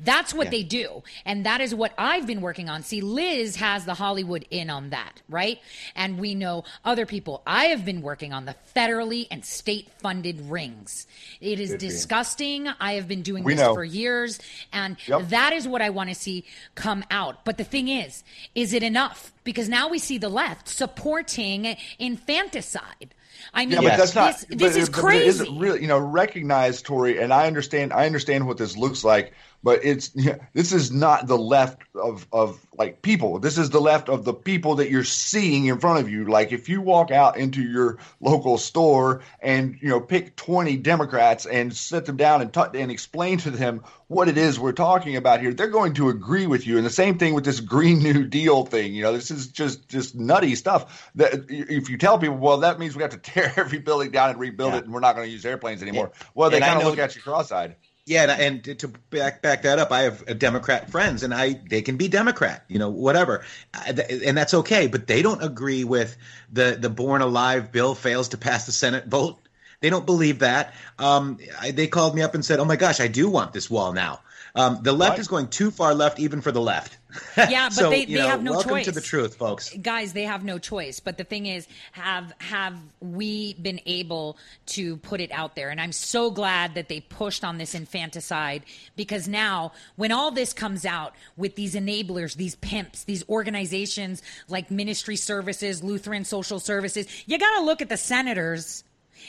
[0.00, 0.50] That's what yeah.
[0.50, 1.02] they do.
[1.24, 2.82] And that is what I've been working on.
[2.82, 5.60] See, Liz has the Hollywood in on that, right?
[5.94, 7.42] And we know other people.
[7.46, 11.06] I have been working on the federally and state funded rings.
[11.40, 12.68] It is Good disgusting.
[12.80, 13.74] I have been doing we this know.
[13.74, 14.38] for years.
[14.72, 15.28] And yep.
[15.28, 16.44] that is what I want to see
[16.74, 17.44] come out.
[17.44, 18.24] But the thing is,
[18.54, 19.32] is it enough?
[19.44, 23.14] Because now we see the left supporting infanticide.
[23.52, 24.38] I mean, yeah, but that's not.
[24.48, 25.24] This, this is crazy.
[25.24, 27.92] It isn't really, you know, recognize Tori, and I understand.
[27.92, 29.34] I understand what this looks like
[29.66, 30.10] but it's
[30.54, 33.40] this is not the left of of like people.
[33.40, 36.24] This is the left of the people that you're seeing in front of you.
[36.24, 41.46] Like if you walk out into your local store and you know pick 20 democrats
[41.46, 45.16] and sit them down and t- and explain to them what it is we're talking
[45.16, 46.76] about here they're going to agree with you.
[46.76, 48.94] And the same thing with this green new deal thing.
[48.94, 52.78] You know this is just just nutty stuff that if you tell people well that
[52.78, 54.78] means we have to tear every building down and rebuild yeah.
[54.78, 56.12] it and we're not going to use airplanes anymore.
[56.14, 56.26] Yeah.
[56.36, 57.74] well they kind of look at you cross-eyed
[58.06, 61.96] yeah, and, to back back that up, I have Democrat friends, and I they can
[61.96, 63.44] be Democrat, you know, whatever,
[63.84, 64.86] and that's okay.
[64.86, 66.16] But they don't agree with
[66.52, 69.38] the the Born Alive bill fails to pass the Senate vote.
[69.80, 70.74] They don't believe that.
[71.00, 73.68] Um, I, they called me up and said, "Oh my gosh, I do want this
[73.68, 74.20] wall now."
[74.56, 75.18] Um, the left what?
[75.18, 76.96] is going too far left, even for the left.
[77.36, 78.86] Yeah, but so, they, they know, have no welcome choice.
[78.86, 79.76] Welcome to the truth, folks.
[79.76, 80.98] Guys, they have no choice.
[80.98, 85.68] But the thing is, have have we been able to put it out there?
[85.68, 88.64] And I'm so glad that they pushed on this infanticide
[88.96, 94.70] because now, when all this comes out with these enablers, these pimps, these organizations like
[94.70, 98.84] Ministry Services, Lutheran Social Services, you got to look at the senators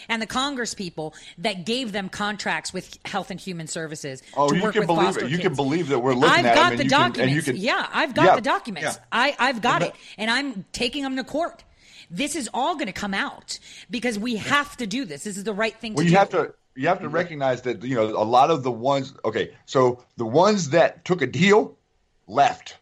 [0.09, 4.21] and the Congress people that gave them contracts with Health and Human Services.
[4.35, 5.29] Oh, you can believe it.
[5.29, 7.45] You can believe that we're looking I've at got them the documents.
[7.45, 8.95] Can, yeah, I've got yeah, the documents.
[8.97, 9.03] Yeah.
[9.11, 11.63] I, I've got it, and I'm taking them to court.
[12.09, 13.59] This is all going to come out
[13.89, 15.23] because we have to do this.
[15.23, 16.17] This is the right thing well, to you do.
[16.17, 17.15] have to you have to mm-hmm.
[17.15, 19.13] recognize that you know a lot of the ones.
[19.25, 21.75] Okay, so the ones that took a deal
[22.27, 22.77] left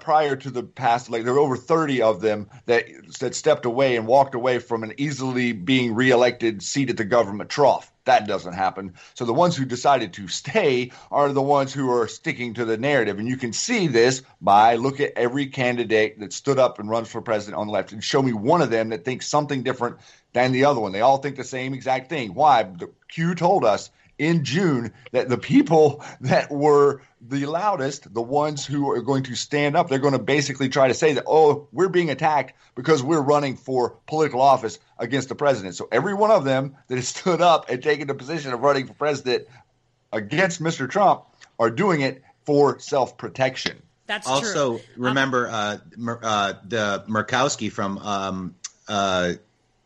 [0.00, 2.86] prior to the past, like there were over 30 of them that
[3.20, 7.50] that stepped away and walked away from an easily being reelected seat at the government
[7.50, 7.90] trough.
[8.04, 8.94] That doesn't happen.
[9.14, 12.76] So the ones who decided to stay are the ones who are sticking to the
[12.76, 13.18] narrative.
[13.18, 17.08] And you can see this by look at every candidate that stood up and runs
[17.08, 19.96] for president on the left and show me one of them that thinks something different
[20.34, 20.92] than the other one.
[20.92, 22.34] They all think the same exact thing.
[22.34, 22.64] Why?
[22.64, 28.64] The Q told us in June that the people that were the loudest, the ones
[28.64, 31.68] who are going to stand up, they're going to basically try to say that, oh,
[31.72, 35.74] we're being attacked because we're running for political office against the president.
[35.74, 38.86] So every one of them that has stood up and taken the position of running
[38.86, 39.48] for president
[40.12, 40.88] against Mr.
[40.88, 41.24] Trump
[41.58, 43.80] are doing it for self protection.
[44.06, 44.34] That's true.
[44.34, 44.84] also true.
[44.96, 45.78] remember uh,
[46.22, 48.54] uh, the Murkowski from um,
[48.86, 49.34] uh,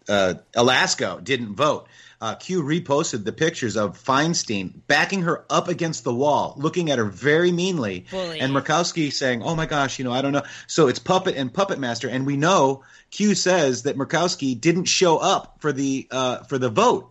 [0.09, 1.87] uh, Alaska didn't vote.
[2.21, 6.99] Uh, Q reposted the pictures of Feinstein backing her up against the wall, looking at
[6.99, 8.41] her very meanly, Bully.
[8.41, 11.53] and Murkowski saying, "Oh my gosh, you know, I don't know." So it's puppet and
[11.53, 12.83] puppet master, and we know
[13.13, 17.09] Q says that Murkowski didn't show up for the uh, for the vote.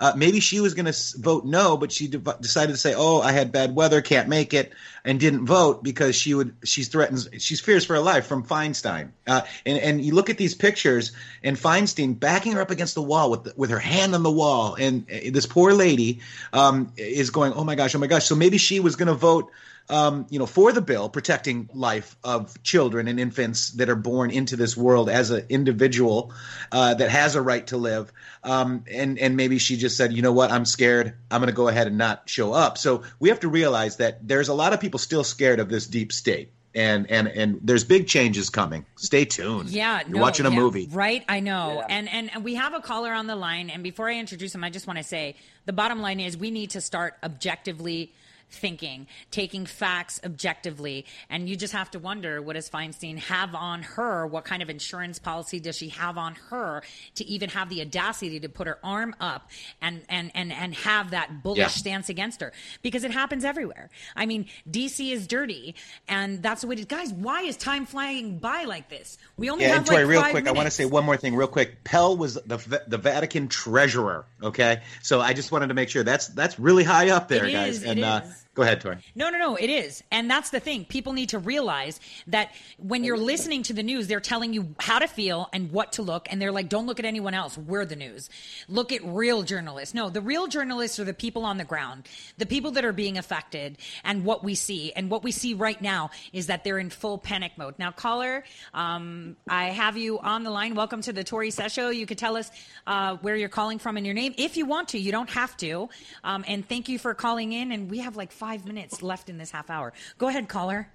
[0.00, 3.20] Uh, maybe she was going to vote no, but she de- decided to say, "Oh,
[3.20, 4.72] I had bad weather, can't make it,"
[5.04, 6.56] and didn't vote because she would.
[6.64, 7.28] She's threatens.
[7.38, 9.10] She's fears for her life from Feinstein.
[9.26, 11.12] Uh, and and you look at these pictures
[11.44, 14.30] and Feinstein backing her up against the wall with the, with her hand on the
[14.30, 16.20] wall, and uh, this poor lady
[16.54, 19.14] um, is going, "Oh my gosh, oh my gosh." So maybe she was going to
[19.14, 19.50] vote
[19.90, 24.30] um, you know, for the bill protecting life of children and infants that are born
[24.30, 26.32] into this world as an individual
[26.70, 28.12] uh, that has a right to live.
[28.44, 31.14] Um, and and maybe she just said, you know what, I'm scared.
[31.30, 32.78] I'm going to go ahead and not show up.
[32.78, 35.86] So we have to realize that there's a lot of people still scared of this
[35.86, 36.52] deep state.
[36.72, 38.86] And, and and there's big changes coming.
[38.94, 39.70] Stay tuned.
[39.70, 40.88] Yeah, you're no, watching a yeah, movie.
[40.92, 41.24] right?
[41.28, 43.70] I know, and, and and we have a caller on the line.
[43.70, 45.34] And before I introduce him, I just want to say
[45.66, 48.12] the bottom line is we need to start objectively
[48.50, 53.82] thinking, taking facts objectively, and you just have to wonder what does Feinstein have on
[53.82, 54.26] her?
[54.26, 56.82] What kind of insurance policy does she have on her
[57.14, 59.50] to even have the audacity to put her arm up
[59.80, 61.68] and and and and have that bullish Yeah.
[61.68, 62.52] stance against her?
[62.82, 63.90] Because it happens everywhere.
[64.16, 65.74] I mean, DC is dirty,
[66.08, 66.84] and that's the way it is.
[66.86, 69.18] Guys, why is time flying by like this?
[69.36, 71.16] We only Yeah, have and Tori, like real quick, I want to say one more
[71.16, 71.84] thing, real quick.
[71.84, 74.26] Pell was the the Vatican treasurer.
[74.42, 77.52] Okay, so I just wanted to make sure that's that's really high up there, It
[77.52, 77.76] guys.
[77.78, 78.20] is, and it uh.
[78.60, 78.98] Go ahead, Tori.
[79.14, 80.04] No, no, no, it is.
[80.12, 80.84] And that's the thing.
[80.84, 84.98] People need to realize that when you're listening to the news, they're telling you how
[84.98, 86.28] to feel and what to look.
[86.30, 87.56] And they're like, don't look at anyone else.
[87.56, 88.28] We're the news.
[88.68, 89.94] Look at real journalists.
[89.94, 92.06] No, the real journalists are the people on the ground,
[92.36, 94.92] the people that are being affected and what we see.
[94.92, 97.76] And what we see right now is that they're in full panic mode.
[97.78, 100.74] Now, caller, um, I have you on the line.
[100.74, 101.88] Welcome to the Tori Show.
[101.88, 102.50] You could tell us
[102.86, 104.98] uh, where you're calling from and your name if you want to.
[104.98, 105.88] You don't have to.
[106.22, 107.72] Um, and thank you for calling in.
[107.72, 109.92] And we have like five minutes left in this half hour.
[110.18, 110.88] Go ahead, caller.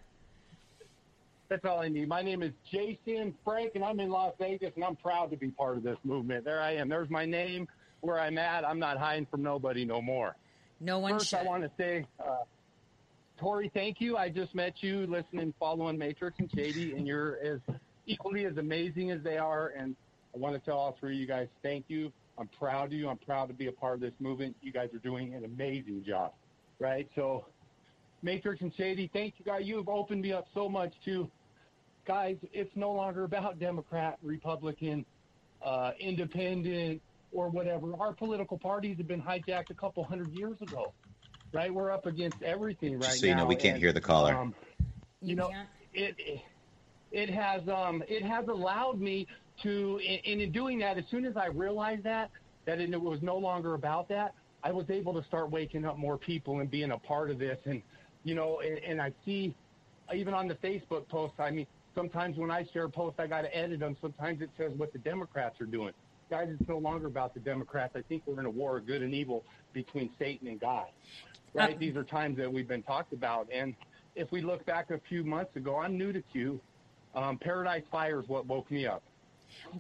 [1.48, 2.08] That's all I need.
[2.08, 5.50] My name is Jason Frank, and I'm in Las Vegas, and I'm proud to be
[5.50, 6.44] part of this movement.
[6.44, 6.90] There I am.
[6.90, 7.68] There's my name,
[8.02, 8.66] where I'm at.
[8.66, 10.36] I'm not hiding from nobody no more.
[10.80, 11.40] No one First, should.
[11.40, 12.38] I want to say, uh,
[13.40, 14.18] Tori, thank you.
[14.18, 17.60] I just met you, listening, following Matrix and Shady, and you're as
[18.08, 19.74] equally as amazing as they are.
[19.78, 19.96] And
[20.34, 22.12] I want to tell all three of you guys, thank you.
[22.38, 23.08] I'm proud of you.
[23.08, 24.56] I'm proud to be a part of this movement.
[24.62, 26.34] You guys are doing an amazing job,
[26.80, 27.08] right?
[27.16, 27.46] So,
[28.22, 29.62] Matrix and Shady, thank you guys.
[29.66, 31.30] You have opened me up so much to
[32.06, 32.38] guys.
[32.54, 35.06] It's no longer about Democrat, Republican,
[35.64, 37.96] uh, Independent, or whatever.
[38.00, 40.94] Our political parties have been hijacked a couple hundred years ago,
[41.54, 41.74] right?
[41.74, 43.42] We're up against everything right Just so you now.
[43.42, 44.34] know, we can't and, hear the caller.
[44.34, 44.56] um,
[45.22, 45.68] you know, can't?
[45.94, 46.42] it, it
[47.12, 49.28] it has um it has allowed me
[49.64, 52.30] to and in doing that as soon as I realized that
[52.66, 54.34] that it was no longer about that
[54.66, 57.60] I was able to start waking up more people and being a part of this
[57.66, 57.82] and
[58.24, 59.56] you know and, and I see
[60.14, 63.56] even on the Facebook posts I mean sometimes when I share posts I got to
[63.56, 65.94] edit them sometimes it says what the Democrats are doing
[66.30, 69.02] guys it's no longer about the Democrats I think we're in a war of good
[69.02, 70.88] and evil between Satan and God
[71.56, 71.76] right?
[71.76, 73.48] Uh, These are times that we've been talked about.
[73.52, 73.76] And
[74.16, 76.60] if we look back a few months ago, I'm new to Q.
[77.16, 79.02] Um, Paradise Fire is what woke me up.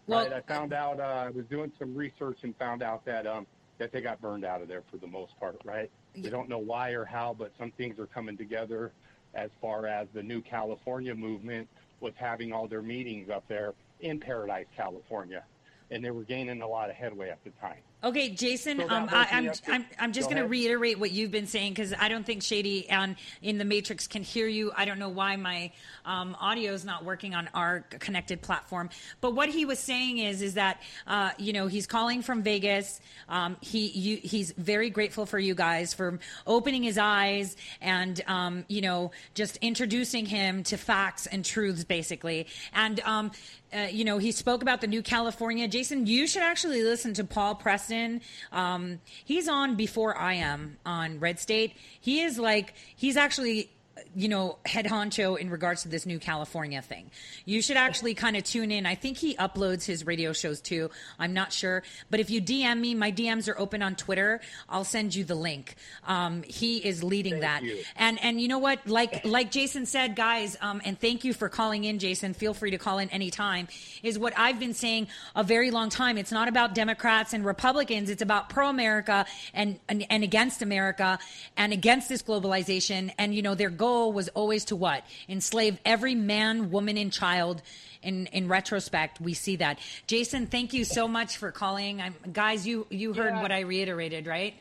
[0.07, 0.33] Well- right?
[0.33, 3.45] I found out, uh, I was doing some research and found out that, um,
[3.77, 5.89] that they got burned out of there for the most part, right?
[6.15, 8.91] They don't know why or how, but some things are coming together
[9.34, 11.68] as far as the new California movement
[11.99, 15.43] was having all their meetings up there in Paradise, California.
[15.91, 17.81] And they were gaining a lot of headway at the time.
[18.06, 21.32] Okay, Jason, So um, I, me I'm, I'm, I'm just going to reiterate what you've
[21.32, 24.72] been saying because I don't think Shady on in the Matrix can hear you.
[24.77, 25.72] I don't know why my
[26.06, 28.91] um, audio is not working on our connected platform.
[29.22, 33.02] But what he was saying is, is that uh, you know he's calling from Vegas.
[33.27, 38.65] Um, he you, he's very grateful for you guys for opening his eyes and um,
[38.68, 42.45] you know just introducing him to facts and truths, basically.
[42.72, 43.32] And um,
[43.76, 45.68] uh, you know, he spoke about the new California.
[45.68, 48.22] Jason, you should actually listen to Paul Preston.
[48.52, 51.76] Um, he's on before I am on Red State.
[51.99, 53.69] He is like, he's actually,
[54.15, 57.09] you know, head honcho in regards to this new California thing.
[57.45, 58.85] You should actually kind of tune in.
[58.85, 60.89] I think he uploads his radio shows too.
[61.17, 61.84] I'm not sure.
[62.09, 64.41] But if you DM me, my DMs are open on Twitter.
[64.67, 65.76] I'll send you the link.
[66.05, 67.63] Um, he is leading that.
[67.63, 67.84] you.
[67.95, 68.85] And and you know what?
[68.88, 72.34] Like like Jason said, guys, um, and thank you for calling in, Jason.
[72.34, 73.67] Feel free to call in anytime.
[74.03, 76.17] Is what I've been saying a very long time.
[76.17, 78.09] It's not about Democrats and Republicans.
[78.09, 81.19] It's about pro America and, and and against America
[81.55, 83.13] and against this globalization.
[83.17, 85.03] And you know they're goal was always to what?
[85.29, 87.61] Enslave every man, woman, and child.
[88.01, 89.79] In, in retrospect, we see that.
[90.05, 92.01] Jason, thank you so much for calling.
[92.01, 93.41] I'm, guys, you, you heard Yeah.
[93.41, 94.53] what I reiterated, right?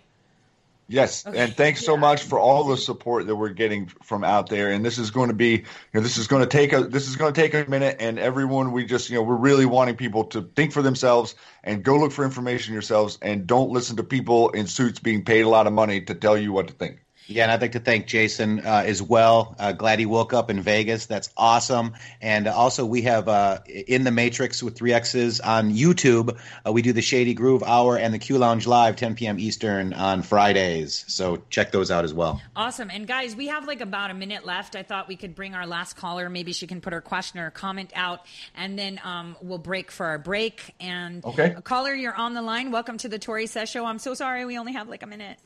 [0.88, 1.38] Yes, Okay.
[1.38, 4.70] and thanks so much for all the support that we're getting from out there.
[4.70, 5.64] And this is going to be, you
[5.94, 7.96] know, this is going to take a, this is going to take a minute.
[8.00, 11.34] And everyone, we just, you know, we're really wanting people to think for themselves
[11.64, 15.42] and go look for information yourselves, and don't listen to people in suits being paid
[15.42, 17.03] a lot of money to tell you what to think.
[17.26, 19.56] Yeah, and I'd like to thank Jason uh, as well.
[19.58, 21.06] Uh, glad he woke up in Vegas.
[21.06, 21.94] That's awesome.
[22.20, 26.38] And also, we have uh, in the Matrix with three X's on YouTube.
[26.66, 29.38] Uh, we do the Shady Groove Hour and the Q Lounge Live, 10 p.m.
[29.38, 31.04] Eastern on Fridays.
[31.08, 32.42] So check those out as well.
[32.54, 32.90] Awesome.
[32.90, 34.76] And guys, we have like about a minute left.
[34.76, 36.28] I thought we could bring our last caller.
[36.28, 38.20] Maybe she can put her question or comment out,
[38.54, 40.74] and then um, we'll break for our break.
[40.78, 41.56] And Okay.
[41.64, 42.70] caller, you're on the line.
[42.70, 43.86] Welcome to the Tori Says Show.
[43.86, 45.38] I'm so sorry we only have like a minute.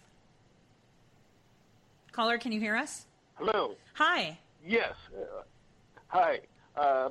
[2.18, 3.06] Caller, can you hear us?
[3.36, 3.76] Hello.
[3.92, 4.36] Hi.
[4.66, 4.94] Yes.
[5.16, 5.42] Uh,
[6.08, 6.40] hi.
[6.76, 7.10] Uh,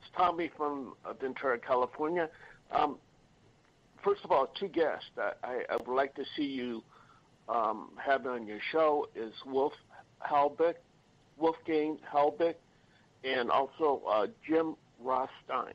[0.00, 2.28] it's Tommy from uh, Ventura, California.
[2.70, 2.96] Um,
[4.04, 6.84] first of all, two guests I, I, would like to see you
[7.48, 9.72] um, have on your show is Wolf
[10.24, 10.74] Halbig,
[11.36, 12.54] Wolfgang Halbig,
[13.24, 15.74] and also uh, Jim Rothstein.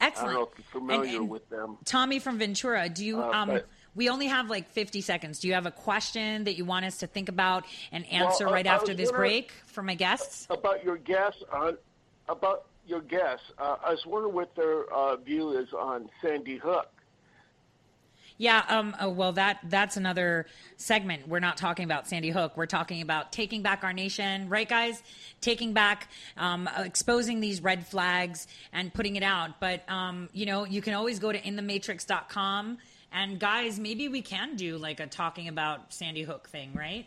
[0.00, 1.76] I don't know if you're familiar And- and with them.
[1.84, 3.20] Tommy from Ventura, do you?
[3.20, 5.40] Uh, um, but- we only have like 50 seconds.
[5.40, 8.54] Do you have a question that you want us to think about and answer Well,
[8.54, 10.46] I- right I after this break for my guests?
[10.50, 11.76] about your guests on
[12.28, 13.44] about your guests.
[13.58, 16.88] Uh, I was wondering what their uh, view is on Sandy Hook.
[18.38, 20.46] Yeah, um, oh, well, that that's another
[20.78, 21.28] segment.
[21.28, 22.56] We're not talking about Sandy Hook.
[22.56, 25.02] We're talking about taking back our nation, right, guys?
[25.42, 26.08] Taking back,
[26.38, 29.60] um, exposing these red flags and putting it out.
[29.60, 32.78] But um, you know, you can always go to inthematrix.com.
[33.12, 37.06] And guys, maybe we can do like a talking about Sandy Hook thing, right?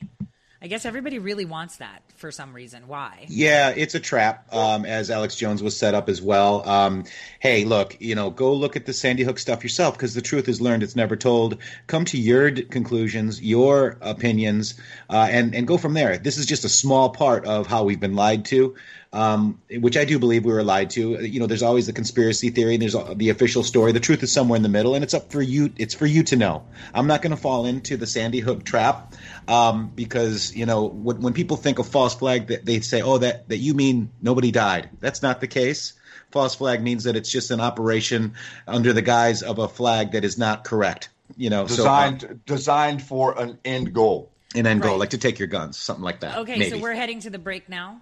[0.63, 2.87] I guess everybody really wants that for some reason.
[2.87, 3.25] Why?
[3.27, 6.67] Yeah, it's a trap, um, as Alex Jones was set up as well.
[6.67, 7.03] Um,
[7.41, 10.47] hey, look, you know, go look at the Sandy Hook stuff yourself because the truth
[10.47, 11.57] is learned; it's never told.
[11.87, 14.75] Come to your d- conclusions, your opinions,
[15.09, 16.17] uh, and and go from there.
[16.17, 18.75] This is just a small part of how we've been lied to.
[19.13, 21.23] Um, which I do believe we were lied to.
[21.23, 23.91] You know, there's always the conspiracy theory, and there's the official story.
[23.91, 25.71] The truth is somewhere in the middle, and it's up for you.
[25.77, 26.65] It's for you to know.
[26.95, 29.13] I'm not going to fall into the Sandy Hook trap
[29.47, 33.19] um, because you know when, when people think of false flag, that they say, "Oh,
[33.19, 35.93] that that you mean nobody died." That's not the case.
[36.31, 38.33] False flag means that it's just an operation
[38.67, 41.09] under the guise of a flag that is not correct.
[41.37, 44.31] You know, Designed so, uh, designed for an end goal.
[44.55, 46.39] an end goal, like to take your guns, something like that.
[46.39, 46.71] Okay, maybe.
[46.71, 48.01] so we're heading to the break now.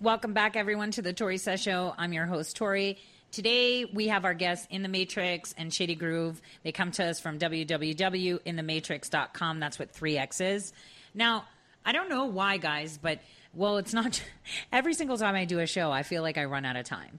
[0.00, 1.94] Welcome back, everyone, to the Tori Says Show.
[1.96, 2.98] I'm your host, Tori.
[3.34, 6.40] Today, we have our guests in the Matrix and Shady Groove.
[6.62, 9.58] They come to us from www.inthematrix.com.
[9.58, 10.72] That's what 3X is.
[11.14, 11.44] Now,
[11.84, 13.18] I don't know why, guys, but
[13.52, 14.22] well, it's not
[14.72, 17.18] every single time I do a show, I feel like I run out of time.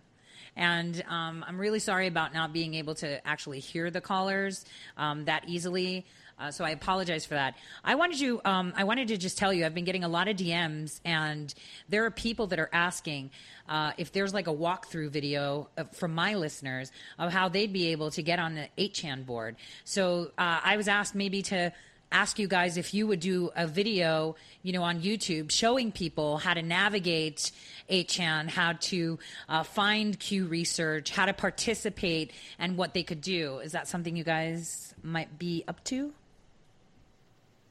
[0.55, 4.63] And um, I'm really sorry about not being able to actually hear the callers
[4.95, 6.05] um, that easily.
[6.37, 7.55] Uh, so I apologize for that.
[7.83, 10.27] I wanted to um, I wanted to just tell you I've been getting a lot
[10.27, 11.53] of DMs and
[11.87, 13.31] there are people that are asking
[13.69, 18.11] uh, if there's like a walkthrough video from my listeners of how they'd be able
[18.11, 19.55] to get on the 8chan board.
[19.85, 21.71] So uh, I was asked maybe to
[22.11, 26.37] ask you guys if you would do a video, you know, on YouTube showing people
[26.37, 27.51] how to navigate
[27.89, 33.59] 8chan, how to uh, find Q research, how to participate, and what they could do.
[33.59, 36.13] Is that something you guys might be up to?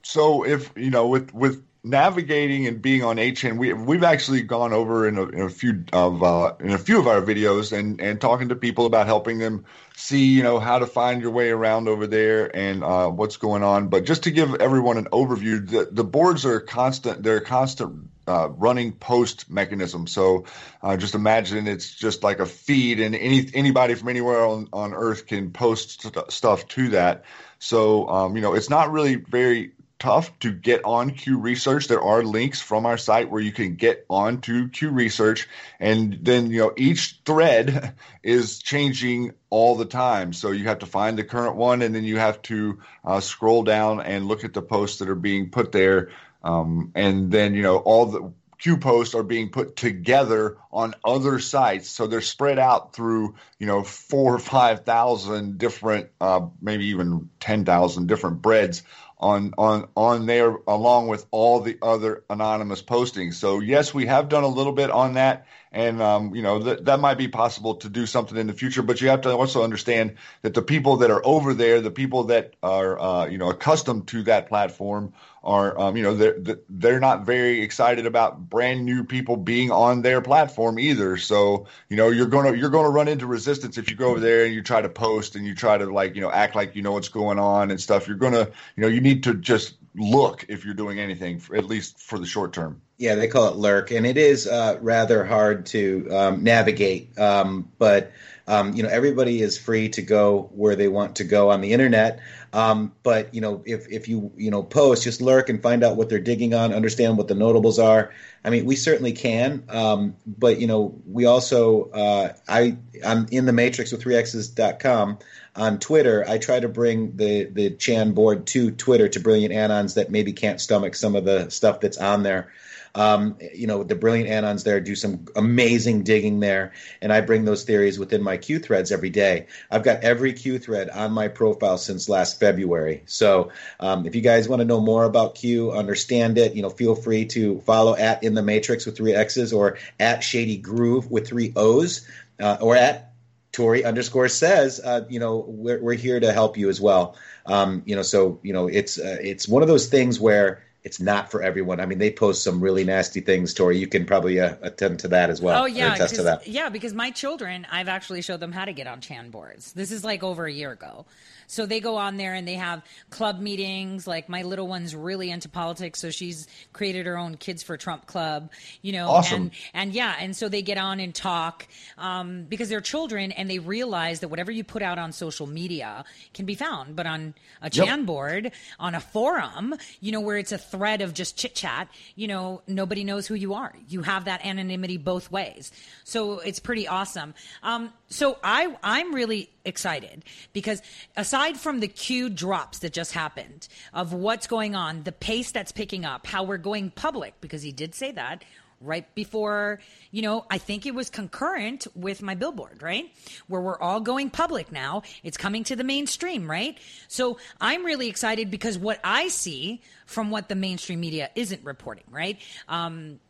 [0.04, 4.72] So if you know with with navigating and being on 8chan, we we've actually gone
[4.72, 8.00] over in a, in a few of uh, in a few of our videos and
[8.00, 9.66] and talking to people about helping them
[9.96, 13.62] see you know how to find your way around over there and uh, what's going
[13.62, 13.88] on.
[13.88, 17.22] But just to give everyone an overview, the the boards are constant.
[17.22, 18.10] They're constant.
[18.26, 20.06] Uh, running post mechanism.
[20.06, 20.46] So
[20.82, 24.94] uh, just imagine it's just like a feed, and any anybody from anywhere on, on
[24.94, 27.24] Earth can post st- stuff to that.
[27.58, 29.72] So um, you know it's not really very
[30.04, 31.88] tough to get on Q Research.
[31.88, 35.48] There are links from our site where you can get onto Q Research,
[35.80, 40.34] and then you know each thread is changing all the time.
[40.34, 43.62] So you have to find the current one, and then you have to uh, scroll
[43.62, 46.10] down and look at the posts that are being put there,
[46.42, 51.38] um, and then you know all the Q posts are being put together on other
[51.38, 56.86] sites, so they're spread out through you know four or five thousand different, uh, maybe
[56.86, 58.82] even ten thousand different breads
[59.24, 63.34] on on on there along with all the other anonymous postings.
[63.34, 66.84] So yes, we have done a little bit on that, and um, you know that
[66.84, 68.82] that might be possible to do something in the future.
[68.82, 72.24] But you have to also understand that the people that are over there, the people
[72.24, 77.00] that are uh, you know accustomed to that platform, are um, you know they're they're
[77.00, 81.16] not very excited about brand new people being on their platform either.
[81.16, 84.44] So you know you're gonna you're gonna run into resistance if you go over there
[84.44, 86.82] and you try to post and you try to like you know act like you
[86.82, 88.08] know what's going on and stuff.
[88.08, 92.00] You're gonna you know you need to just look if you're doing anything at least
[92.00, 92.80] for the short term.
[92.96, 97.18] Yeah, they call it lurk, and it is uh, rather hard to um, navigate.
[97.18, 98.12] Um, but
[98.46, 101.72] um, you know, everybody is free to go where they want to go on the
[101.72, 102.20] internet.
[102.52, 105.96] Um, but you know, if if you you know post, just lurk and find out
[105.96, 108.12] what they're digging on, understand what the notables are.
[108.44, 109.64] I mean, we certainly can.
[109.70, 115.18] Um, but you know, we also uh, I I'm in the matrix with 3x's.com
[115.56, 116.24] on Twitter.
[116.28, 120.32] I try to bring the the Chan board to Twitter to brilliant anons that maybe
[120.32, 122.52] can't stomach some of the stuff that's on there.
[122.94, 127.44] Um, you know, the brilliant anons there do some amazing digging there, and I bring
[127.44, 129.46] those theories within my Q threads every day.
[129.70, 133.02] I've got every Q thread on my profile since last February.
[133.06, 133.50] So
[133.80, 136.94] um, if you guys want to know more about Q, understand it, you know, feel
[136.94, 141.26] free to follow at in the Matrix with three X's or at Shady Groove with
[141.26, 142.06] three O's
[142.40, 143.12] uh, or at
[143.54, 147.16] Tori underscore says, uh, you know, we're, we're here to help you as well.
[147.46, 151.00] Um, you know, so you know, it's uh, it's one of those things where it's
[151.00, 151.80] not for everyone.
[151.80, 153.78] I mean, they post some really nasty things, Tori.
[153.78, 155.62] You can probably uh, attend to that as well.
[155.62, 156.46] Oh yeah, attest to that.
[156.46, 159.72] yeah, because my children, I've actually showed them how to get on Chan boards.
[159.72, 161.06] This is like over a year ago.
[161.46, 164.06] So they go on there and they have club meetings.
[164.06, 168.06] Like my little one's really into politics, so she's created her own Kids for Trump
[168.06, 168.50] club.
[168.82, 169.34] You know, Awesome.
[169.42, 171.66] and and yeah, and so they get on and talk
[171.98, 176.04] um, because they're children and they realize that whatever you put out on social media
[176.32, 177.86] can be found, but on a Yep.
[177.86, 181.88] Chan board, on a forum, you know, where it's a thread of just chit chat,
[182.14, 183.72] you know, nobody knows who you are.
[183.88, 185.72] You have that anonymity both ways.
[186.04, 187.34] So it's pretty awesome.
[187.62, 190.82] Um, so I, I'm really excited because
[191.16, 195.72] aside from the Q drops that just happened of what's going on, the pace that's
[195.72, 198.44] picking up, how we're going public, because he did say that
[198.80, 199.80] right before,
[200.10, 203.12] you know, I think it was concurrent with my billboard, right?
[203.48, 205.02] Where we're all going public now.
[205.22, 206.78] It's coming to the mainstream, right?
[207.08, 212.04] So I'm really excited because what I see from what the mainstream media isn't reporting,
[212.10, 212.38] right?
[212.68, 213.20] Um,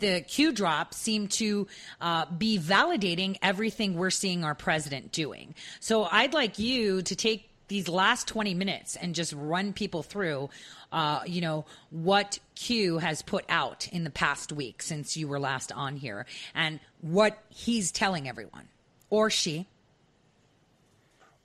[0.00, 1.66] the Q drop seem to
[2.00, 5.54] uh, be validating everything we're seeing our president doing.
[5.80, 10.50] So I'd like you to take these last 20 minutes and just run people through
[10.94, 15.40] uh, you know, what Q has put out in the past week since you were
[15.40, 18.68] last on here and what he's telling everyone
[19.10, 19.66] or she.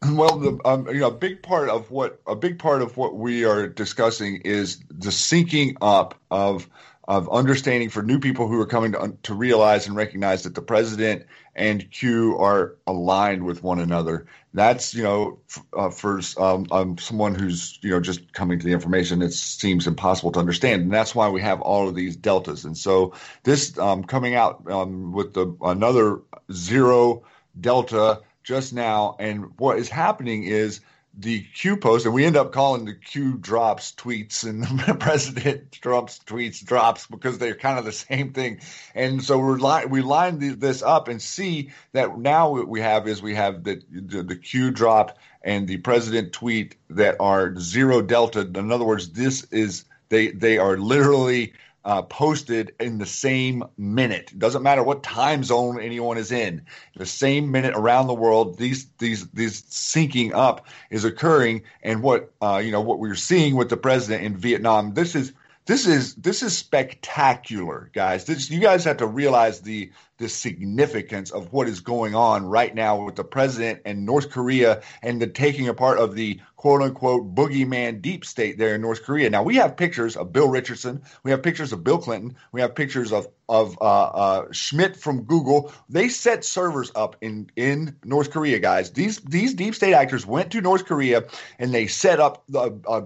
[0.08, 3.16] Well, the, um, you know, a big part of what a big part of what
[3.16, 6.70] we are discussing is the syncing up of
[7.10, 10.62] of understanding for new people who are coming to, to realize and recognize that the
[10.62, 11.26] president
[11.56, 14.28] and Q are aligned with one another.
[14.54, 15.40] That's you know
[15.76, 19.88] uh, for um, um, someone who's you know just coming to the information, it seems
[19.88, 22.64] impossible to understand, and that's why we have all of these deltas.
[22.64, 26.22] And so this um, coming out um, with the another
[26.52, 27.24] zero
[27.60, 30.80] delta just now, and what is happening is
[31.20, 35.72] the Q post, and we end up calling the Q drops tweets and the President
[35.72, 38.62] Trump's tweets drops because they're kind of the same thing.
[38.96, 43.08] And so we're li- we line this up and see that now what we have
[43.08, 48.02] is we have the, the, the Q drop and the president tweet that are zero
[48.02, 48.42] delta.
[48.42, 51.54] In other words, this is they they are literally
[51.86, 54.38] uh, posted in the same minute.
[54.38, 56.64] Doesn't matter what time zone anyone is in.
[56.96, 62.32] The same minute around the world, these these these syncing up is occurring, and what
[62.42, 64.94] uh, you know what we're seeing with the president in Vietnam.
[64.94, 65.34] This is
[65.70, 68.26] this is this is spectacular, guys.
[68.26, 72.74] This, you guys have to realize the the significance of what is going on right
[72.74, 77.36] now with the president and North Korea and the taking apart of the quote unquote
[77.36, 79.30] boogeyman deep state there in North Korea.
[79.30, 82.74] Now we have pictures of Bill Richardson, we have pictures of Bill Clinton, we have
[82.74, 85.72] pictures of of uh, uh, Schmidt from Google.
[85.88, 88.90] They set servers up in in North Korea, guys.
[88.90, 91.26] These these deep state actors went to North Korea
[91.60, 92.76] and they set up the.
[92.88, 93.02] Uh,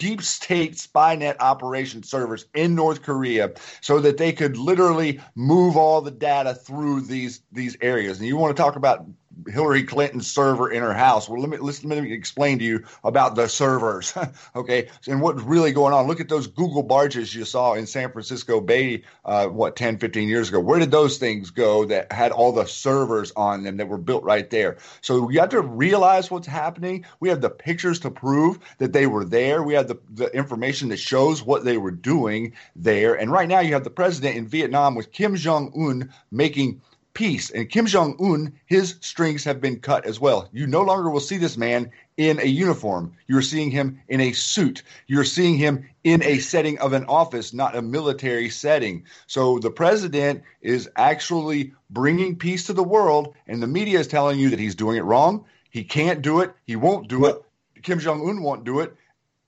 [0.00, 5.76] deep state spy net operation servers in North Korea so that they could literally move
[5.76, 8.18] all the data through these these areas.
[8.18, 9.06] And you want to talk about
[9.48, 11.28] Hillary Clinton's server in her house.
[11.28, 14.12] Well, let me let me explain to you about the servers,
[14.56, 16.06] okay, and what's really going on.
[16.06, 20.28] Look at those Google barges you saw in San Francisco Bay, uh, what 10, 15
[20.28, 20.60] years ago.
[20.60, 24.24] Where did those things go that had all the servers on them that were built
[24.24, 24.78] right there?
[25.00, 27.04] So we have to realize what's happening.
[27.20, 29.62] We have the pictures to prove that they were there.
[29.62, 33.14] We have the, the information that shows what they were doing there.
[33.14, 36.82] And right now, you have the president in Vietnam with Kim Jong Un making
[37.14, 37.50] peace.
[37.50, 40.48] And Kim Jong Un, his strings have been cut as well.
[40.52, 43.12] You no longer will see this man in a uniform.
[43.26, 44.82] You're seeing him in a suit.
[45.06, 49.04] You're seeing him in a setting of an office, not a military setting.
[49.26, 54.38] So the president is actually bringing peace to the world, and the media is telling
[54.38, 55.44] you that he's doing it wrong.
[55.70, 56.52] He can't do it.
[56.66, 57.42] He won't do it.
[57.82, 58.94] Kim Jong Un won't do it.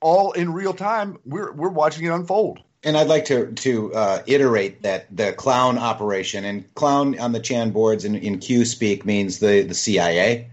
[0.00, 1.18] All in real time.
[1.24, 5.78] We're we're watching it unfold and I'd like to to uh, iterate that the clown
[5.78, 10.48] operation and clown on the Chan boards in, in Q speak means the the CIA.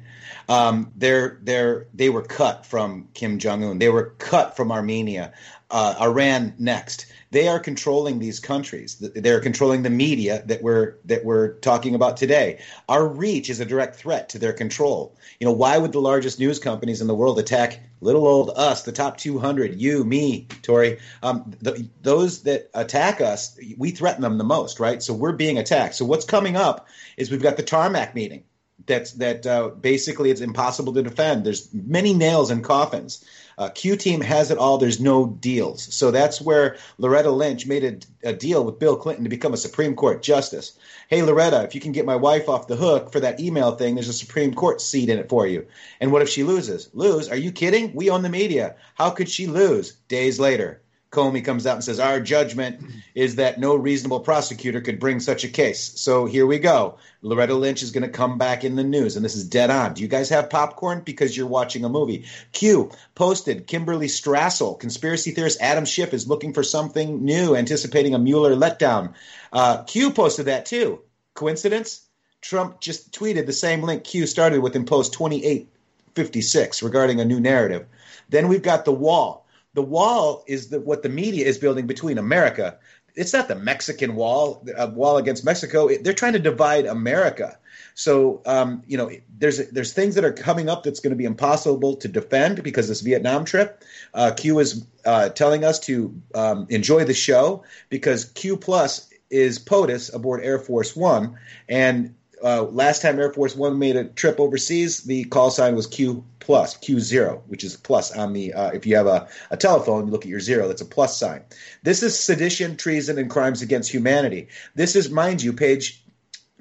[0.48, 3.80] Um, they're they're they were cut from Kim Jong Un.
[3.80, 5.34] They were cut from Armenia,
[5.72, 7.06] uh, Iran next.
[7.32, 8.96] They are controlling these countries.
[8.96, 12.60] They're controlling the media that we're that we're talking about today.
[12.88, 15.16] Our reach is a direct threat to their control.
[15.40, 18.84] You know, why would the largest news companies in the world attack little old us,
[18.84, 20.98] the top 200, you, me, Tori?
[21.22, 25.04] Um, the, those that attack us, we threaten them the most, right?
[25.04, 25.96] So we're being attacked.
[25.96, 26.88] So what's coming up
[27.18, 28.44] is we've got the tarmac meeting.
[28.88, 31.46] That's that uh, basically it's impossible to defend.
[31.46, 33.24] There's many nails in coffins.
[33.60, 34.77] Uh, Q Team has it all.
[34.77, 35.94] There's no deals.
[35.94, 37.84] So that's where Loretta Lynch made
[38.23, 40.80] a, a, deal with Bill Clinton to become a Supreme Court justice.
[41.10, 43.95] Hey, Loretta, if you can get my wife off the hook for that email thing,
[43.95, 45.68] there's a Supreme Court seat in it for you.
[45.99, 46.90] And what if she loses?
[46.94, 47.27] Lose?
[47.27, 47.94] Are you kidding?
[47.94, 48.77] We own the media.
[48.95, 49.91] How could she lose?
[50.07, 50.81] Days later.
[51.11, 52.81] Comey comes out and says, Our judgment
[53.15, 55.99] is that no reasonable prosecutor could bring such a case.
[55.99, 56.98] So here we go.
[57.23, 59.95] Loretta Lynch is going to come back in the news, and this is dead on.
[59.95, 61.02] Do you guys have popcorn?
[61.02, 62.26] Because you're watching a movie.
[62.52, 68.19] Q posted Kimberly Strassel, conspiracy theorist Adam Schiff is looking for something new, anticipating a
[68.19, 69.14] Mueller letdown.
[69.52, 71.02] Uh, Q posted that too.
[71.34, 72.02] Coincidence?
[72.41, 77.40] Trump just tweeted the same link Q started with in post 2856 regarding a new
[77.40, 77.86] narrative.
[78.30, 79.45] Then we've got the wall.
[79.80, 82.78] The wall is the, what the media is building between America.
[83.16, 85.88] It's not the Mexican wall, a wall against Mexico.
[85.88, 87.58] They're trying to divide America.
[87.94, 91.24] So um, you know, there's there's things that are coming up that's going to be
[91.24, 93.82] impossible to defend because this Vietnam trip.
[94.14, 99.60] Uh, Q is uh, telling us to um, enjoy the show because Q Plus is
[99.60, 101.40] POTUS aboard Air Force One,
[101.70, 105.88] and uh, last time Air Force One made a trip overseas, the call sign was
[105.88, 108.53] Q plus Q zero, which is plus on the.
[108.53, 110.68] Uh, if you have a, a telephone, you look at your zero.
[110.68, 111.44] That's a plus sign.
[111.84, 114.48] This is sedition, treason, and crimes against humanity.
[114.76, 116.03] This is, mind you, page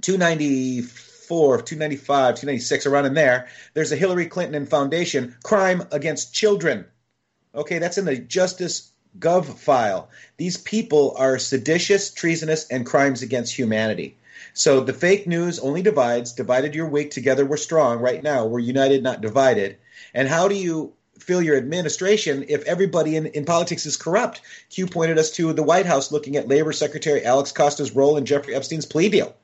[0.03, 6.85] 294, 295, 296, around in there, there's a Hillary Clinton and Foundation crime against children.
[7.55, 10.11] Okay, that's in the Justice Gov file.
[10.37, 14.17] These people are seditious, treasonous, and crimes against humanity.
[14.55, 16.33] So the fake news only divides.
[16.33, 17.99] Divided your weak, together we're strong.
[17.99, 19.79] Right now, we're united, not divided.
[20.15, 24.41] And how do you feel your administration if everybody in, in politics is corrupt?
[24.71, 28.25] Q pointed us to the White House looking at Labor Secretary Alex Acosta's role in
[28.25, 29.35] Jeffrey Epstein's plea deal.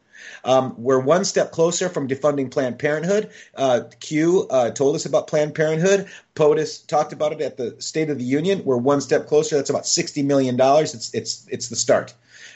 [0.45, 3.31] Um, we're one step closer from defunding Planned Parenthood.
[3.55, 6.09] Uh, Q uh, told us about Planned Parenthood.
[6.35, 8.65] POTUS talked about it at the State of the Union.
[8.65, 9.57] We're one step closer.
[9.57, 10.95] That's about sixty million dollars.
[10.95, 12.15] It's it's it's the start.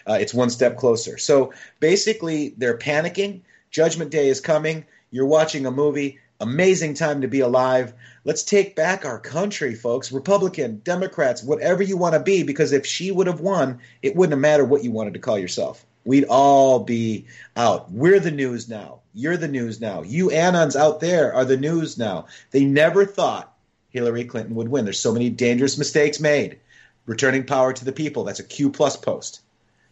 [0.09, 1.18] Uh, it's one step closer.
[1.18, 3.43] So basically, they're panicking.
[3.70, 4.86] Judgment Day is coming.
[5.10, 6.18] You're watching a movie.
[6.40, 7.93] Amazing time to be alive.
[8.24, 10.12] Let's take back our country, folks.
[10.12, 14.32] Republican, Democrats, whatever you want to be, because if she would have won, it wouldn't
[14.32, 17.93] have mattered what you wanted to call yourself we'd all be out.
[17.93, 19.01] We're the news now.
[19.12, 20.02] You're the news now.
[20.02, 22.28] You Anons out there are the news now.
[22.51, 23.55] They never thought
[23.90, 24.86] Hillary Clinton would win.
[24.86, 26.60] There's so many dangerous mistakes made.
[27.05, 28.24] Returning power to the people.
[28.24, 29.43] That's a Q plus post.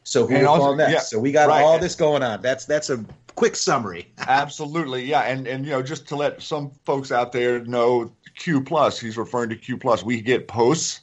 [0.06, 0.92] So who fall next?
[0.92, 1.62] Yeah, so we got right.
[1.62, 2.40] all this going on.
[2.40, 3.04] That's that's a
[3.34, 4.12] quick summary.
[4.18, 8.62] Absolutely, yeah, and and you know just to let some folks out there know Q
[8.62, 9.00] plus.
[9.00, 10.04] He's referring to Q plus.
[10.04, 11.00] We get posts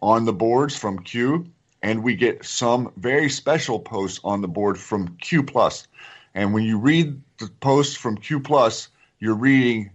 [0.00, 1.46] on the boards from Q
[1.82, 5.86] and we get some very special posts on the board from Q Plus.
[6.34, 8.88] And when you read the posts from Q Plus,
[9.20, 9.90] you're reading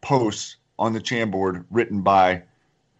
[0.00, 2.42] posts on the Chan board written by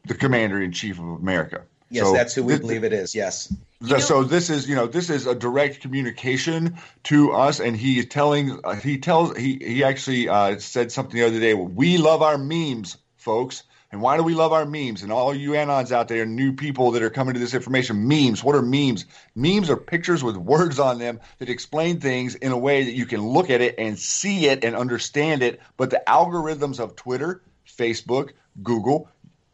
[0.06, 1.62] the Commander in Chief of America.
[1.90, 3.14] Yes, so that's who we this, believe it is.
[3.14, 3.52] Yes.
[3.80, 7.76] You know, so this is you know this is a direct communication to us, and
[7.76, 11.54] he is telling uh, he tells he he actually uh, said something the other day.
[11.54, 13.64] We love our memes, folks.
[13.92, 15.02] And why do we love our memes?
[15.02, 18.44] And all you anons out there, new people that are coming to this information, memes.
[18.44, 19.04] What are memes?
[19.34, 23.04] Memes are pictures with words on them that explain things in a way that you
[23.04, 25.60] can look at it and see it and understand it.
[25.76, 28.30] But the algorithms of Twitter, Facebook,
[28.62, 29.08] Google,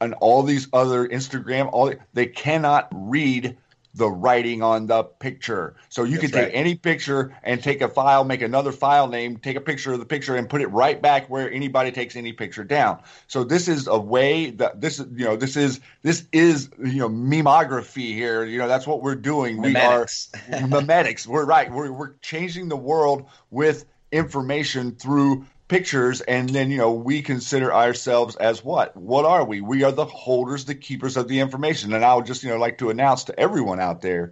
[0.06, 3.56] and all these other Instagram, all they cannot read
[3.92, 5.74] the writing on the picture.
[5.88, 6.54] So you That's can take right.
[6.54, 10.04] any picture and take a file, make another file name, take a picture of the
[10.04, 13.00] picture, and put it right back where anybody takes any picture down.
[13.26, 16.98] So this is a way that this is you know this is this is you
[16.98, 18.44] know memography here.
[18.44, 19.56] You know that's what we're doing.
[19.56, 20.28] Memetics.
[20.48, 21.26] We are memetics.
[21.26, 21.72] We're right.
[21.72, 27.74] We're we're changing the world with information through pictures and then you know we consider
[27.74, 31.93] ourselves as what what are we we are the holders the keepers of the information
[31.93, 34.30] and i would just you know like to announce to everyone out there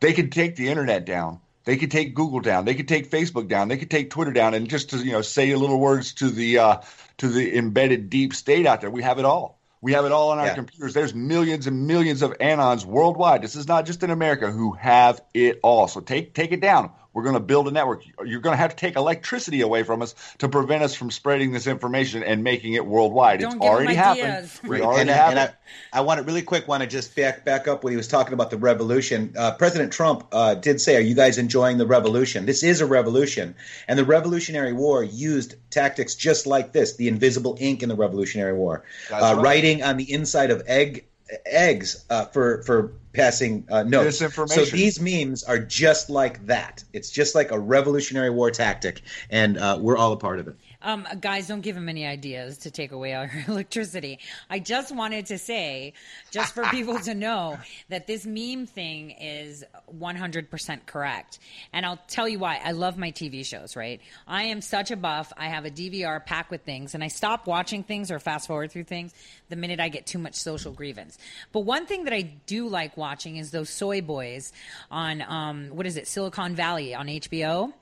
[0.00, 3.46] they could take the internet down they could take google down they could take facebook
[3.46, 6.12] down they could take twitter down and just to you know say a little words
[6.12, 6.76] to the uh,
[7.16, 10.30] to the embedded deep state out there we have it all we have it all
[10.30, 10.54] on our yeah.
[10.54, 10.94] computers.
[10.94, 13.42] There's millions and millions of anons worldwide.
[13.42, 15.86] This is not just in America who have it all.
[15.86, 16.90] So take take it down.
[17.16, 18.04] We're going to build a network.
[18.26, 21.50] You're going to have to take electricity away from us to prevent us from spreading
[21.50, 23.40] this information and making it worldwide.
[23.40, 24.50] Don't it's already happened.
[24.62, 24.82] Right.
[24.82, 25.38] already and, happened.
[25.38, 25.54] And
[25.94, 28.06] I, I, want to really quick want to just back back up when he was
[28.06, 29.32] talking about the revolution.
[29.34, 32.44] Uh, President Trump uh, did say, "Are you guys enjoying the revolution?
[32.44, 33.54] This is a revolution."
[33.88, 38.52] And the Revolutionary War used tactics just like this: the invisible ink in the Revolutionary
[38.52, 39.42] War, uh, right.
[39.42, 41.06] writing on the inside of egg
[41.44, 44.18] eggs uh, for for passing uh, notes.
[44.18, 46.84] So these memes are just like that.
[46.92, 50.56] It's just like a Revolutionary War tactic, and uh, we're all a part of it.
[50.82, 54.18] Um, guys, don't give him any ideas to take away our electricity.
[54.48, 55.94] I just wanted to say,
[56.30, 57.58] just for people to know,
[57.88, 59.64] that this meme thing is
[59.98, 61.38] 100% correct.
[61.72, 62.60] And I'll tell you why.
[62.62, 64.00] I love my TV shows, right?
[64.26, 65.32] I am such a buff.
[65.36, 68.70] I have a DVR packed with things, and I stop watching things or fast forward
[68.70, 69.14] through things
[69.48, 71.18] the minute I get too much social grievance.
[71.52, 74.52] But one thing that I do like watching is those soy boys
[74.90, 77.72] on, um, what is it, Silicon Valley on HBO.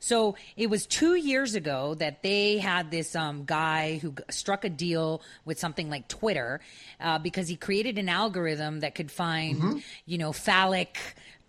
[0.00, 4.70] So it was two years ago that they had this um, guy who struck a
[4.70, 6.60] deal with something like Twitter
[7.00, 9.78] uh, because he created an algorithm that could find, mm-hmm.
[10.04, 10.98] you know, phallic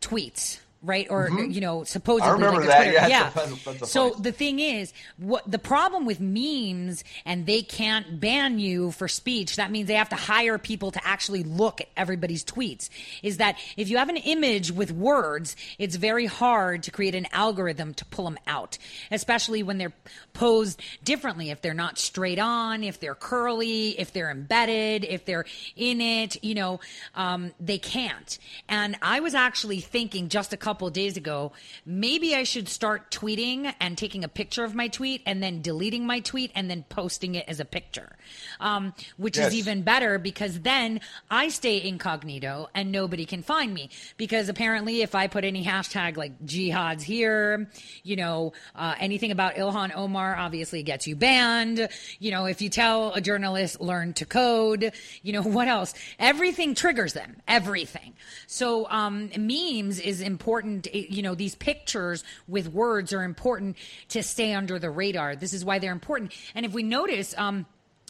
[0.01, 1.07] tweets right?
[1.09, 1.53] Or Mhm.
[1.53, 2.93] you know, supposedly I remember like that.
[2.93, 3.29] Yeah, yeah.
[3.35, 7.61] that's a- that's a so the thing is, what the problem with memes and they
[7.61, 9.55] can't ban you for speech.
[9.55, 12.89] That means they have to hire people to actually look at everybody's tweets.
[13.23, 17.27] Is that if you have an image with words, it's very hard to create an
[17.31, 18.77] algorithm to pull them out,
[19.11, 19.93] especially when they're
[20.33, 21.49] posed differently.
[21.49, 25.45] If they're not straight on, if they're curly, if they're embedded, if they're
[25.75, 26.79] in it, you know,
[27.15, 28.37] um, they can't.
[28.69, 31.51] And I was actually thinking just a couple of days ago,
[31.85, 36.05] maybe I should start tweeting and taking a picture of my tweet and then deleting
[36.05, 38.15] my tweet and then posting it as a picture,
[38.59, 39.47] um, which Yes.
[39.47, 40.99] is even better because then
[41.31, 43.89] I stay incognito and nobody can find me.
[44.17, 47.69] Because apparently, if I put any hashtag like jihad's here,
[48.03, 51.87] you know, uh, anything about Ilhan Omar obviously gets you banned.
[52.19, 54.91] You know, if you tell a journalist learn to code,
[55.23, 55.93] you know, what else?
[56.19, 57.37] Everything triggers them.
[57.47, 58.13] Everything.
[58.47, 60.56] So, um, memes is important.
[60.65, 63.77] It- you know, these pictures with words are important
[64.09, 65.35] to stay under the radar.
[65.35, 66.33] This is why they're important.
[66.55, 67.65] And if we notice, um,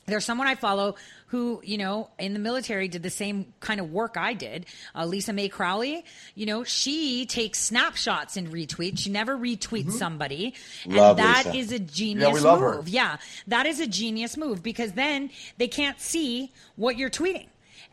[0.05, 0.95] there's someone I follow
[1.27, 4.65] who, you know, in the military did the same kind of work I did.
[4.95, 8.99] Uh, Lisa Mei Crowley, you know, she takes snapshots and retweets.
[8.99, 10.53] She never retweets somebody.
[10.85, 11.57] Love and that Lisa.
[11.57, 12.75] is a Yeah, genius we love her.
[12.77, 12.87] move.
[12.87, 13.17] Yeah,
[13.47, 17.47] that is a genius move because then they can't see what you're tweeting.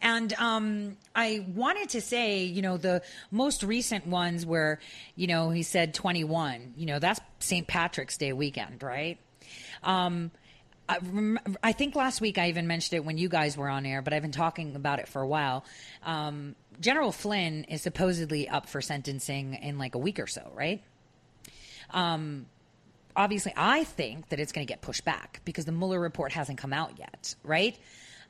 [0.04, 4.78] And um, I wanted to say, you know, the most recent ones where,
[5.16, 7.66] you know, he said 21, you know, that's St.
[7.66, 9.16] Patrick's Day weekend, right?
[9.82, 10.30] Um,
[10.90, 13.86] I, rem- I think last week I even mentioned it when you guys were on
[13.86, 15.64] air, but I've been talking about it for a while.
[16.04, 20.82] Um, General Flynn is supposedly up for sentencing in like a week or so, right?
[21.92, 22.44] Um,
[23.16, 26.58] obviously, I think that it's going to get pushed back because the Mueller report hasn't
[26.58, 27.78] come out yet, right?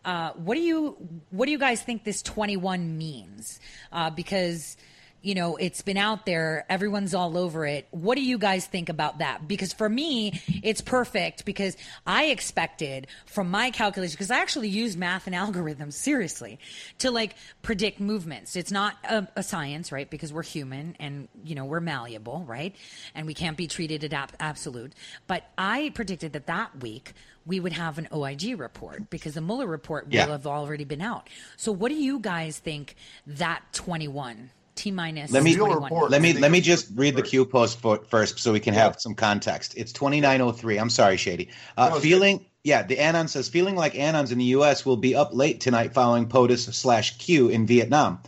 [0.05, 0.97] Uh, what do you
[1.31, 3.61] what do you guys think this 21 means?
[3.93, 4.77] Uh, because
[5.23, 7.89] you know it's been out there, everyone's all over it.
[7.91, 9.49] What do you guys think about that?
[9.49, 14.99] Because for me, it's perfect because I expected from my calculation because I actually used
[14.99, 16.59] math and algorithms seriously
[16.99, 18.57] to like predict movements.
[18.57, 20.09] It's not a, a science, right?
[20.11, 22.77] Because we're human and you know we're malleable, right?
[23.15, 24.93] And we can't be treated at ab- absolute.
[25.27, 27.15] But I predicted that that week
[27.47, 30.27] we would have an OIG report because the Mueller report Yeah.
[30.27, 31.29] will have already been out.
[31.57, 32.97] So what do you guys think
[33.27, 37.45] that 21 T minus Let me 21 let me let me just read the Q
[37.45, 39.75] post for, first so we can have some context.
[39.77, 40.79] It's 2903.
[40.79, 41.51] I'm sorry, Shady.
[41.77, 44.85] Uh, No, it's feeling yeah, the Anon says feeling like Anons in the U.S.
[44.87, 48.21] will be up late tonight following POTUS slash Q in Vietnam.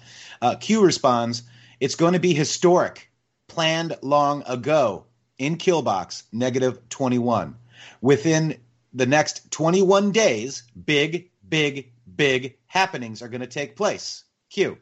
[0.42, 1.42] Uh, Q responds,
[1.80, 3.10] "It's going to be historic,
[3.48, 5.06] planned long ago
[5.38, 7.56] in Killbox negative 21.
[8.02, 8.58] Within
[8.96, 14.24] the next 21 days, big, big, big happenings are going to take place.
[14.50, 14.78] Q."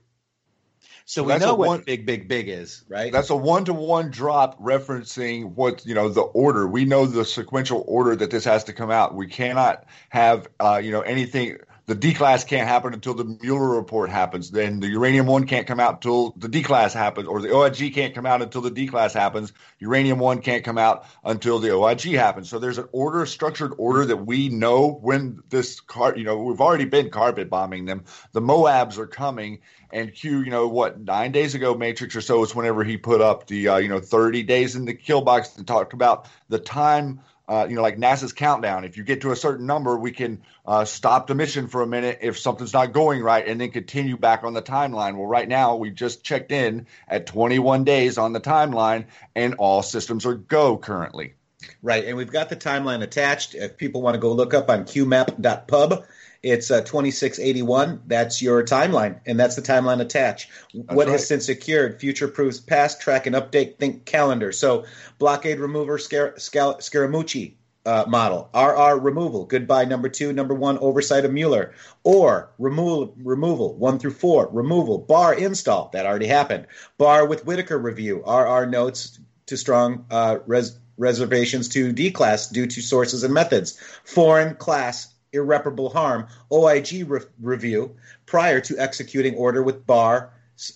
[1.07, 3.13] So we That's know what one- big, big, big is, right?
[3.13, 6.67] That's a one to one drop referencing what, you know, the order.
[6.67, 9.15] We know the sequential order that this has to come out.
[9.15, 11.59] We cannot have, uh, you know, anything.
[11.87, 14.51] The D class can't happen until the Mueller report happens.
[14.51, 17.93] Then the uranium one can't come out until the D class happens, or the OIG
[17.93, 19.53] can't come out until the D class happens.
[19.81, 22.49] Uranium one can't come out until the OIG happens.
[22.49, 26.61] So there's an order, structured order that we know when this car, you know, we've
[26.61, 28.05] already been carpet bombing them.
[28.33, 29.61] The Moabs are coming,
[29.93, 33.21] and Q, you know, what nine days ago, Matrix or so is whenever he put
[33.21, 36.59] up the, uh, you know, 30 days in the kill box and talked about the
[36.59, 37.21] time.
[37.47, 38.85] Uh, you know, like NASA's countdown.
[38.85, 41.87] If you get to a certain number, we can uh, stop the mission for a
[41.87, 45.17] minute if something's not going right, and then continue back on the timeline.
[45.17, 49.05] Well, right now we just checked in at 21 days on the timeline,
[49.35, 51.35] and all systems are go currently.
[51.83, 53.55] Right, and we've got the timeline attached.
[53.55, 56.05] If people want to go look up on qmap.pub,
[56.45, 58.03] it's uh, 2681.
[58.07, 60.51] That's your timeline, and that's the timeline attached.
[60.73, 61.99] what has since occurred?
[62.01, 64.53] Future proofs past, track and update, think calendar.
[64.53, 64.85] So,
[65.19, 67.55] blockade remover, Scar- Scal- Scaramucci
[67.87, 71.73] uh, model, RR removal, goodbye number two, number one, oversight of Mueller,
[72.03, 76.67] or removal, removal, one through four, removal, Barr install, that already happened,
[76.99, 82.67] Barr with Whitaker review, RR notes to strong uh, res- reservations to D class due
[82.67, 87.95] to sources and methods, foreign class irreparable harm, OIG re- review
[88.27, 90.31] prior to executing order with Barr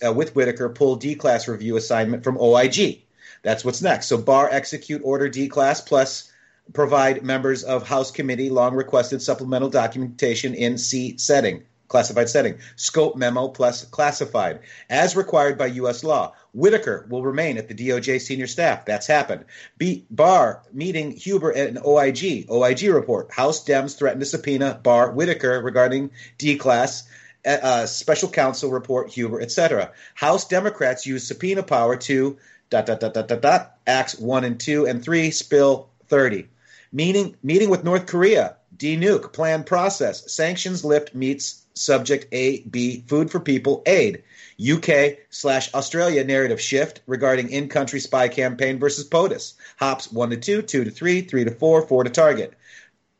[0.05, 3.01] uh, with Whitaker pull D class review assignment from OIG.
[3.41, 4.07] That's what's next.
[4.07, 6.31] So Barr execute order D class plus
[6.73, 12.59] provide members of House committee long requested supplemental documentation in C setting, classified setting.
[12.77, 14.59] Scope memo plus classified,
[14.89, 16.03] as required by U.S.
[16.03, 16.33] law.
[16.53, 18.85] Whitaker will remain at the DOJ senior staff.
[18.85, 19.45] That's happened.
[19.77, 22.47] B- Barr meeting Huber and OIG.
[22.49, 23.31] OIG report.
[23.31, 27.03] House Dems threatened to subpoena Barr Whitaker regarding D class
[27.45, 29.91] uh, uh, special counsel report Huber, etc.
[30.15, 32.37] House Democrats use subpoena power to
[32.69, 36.47] dot dot dot dot dot dot acts one and two and three spill thirty.
[36.91, 43.31] Meeting meeting with North Korea denuke plan process sanctions lift meets subject A B food
[43.31, 44.23] for people aid.
[44.59, 49.53] UK slash Australia narrative shift regarding in country spy campaign versus POTUS.
[49.77, 52.53] Hops 1 to 2, 2 to 3, 3 to 4, 4 to target.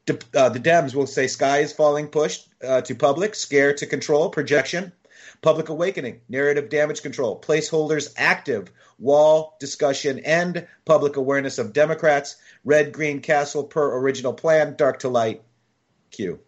[0.05, 3.85] De- uh, the Dems will say sky is falling push uh, to public, scare to
[3.85, 4.91] control, projection.
[5.41, 12.91] Public awakening, narrative damage control, placeholders active, wall discussion, and public awareness of Democrats, red
[12.91, 15.41] green castle per original plan, dark to light,
[16.11, 16.39] Q.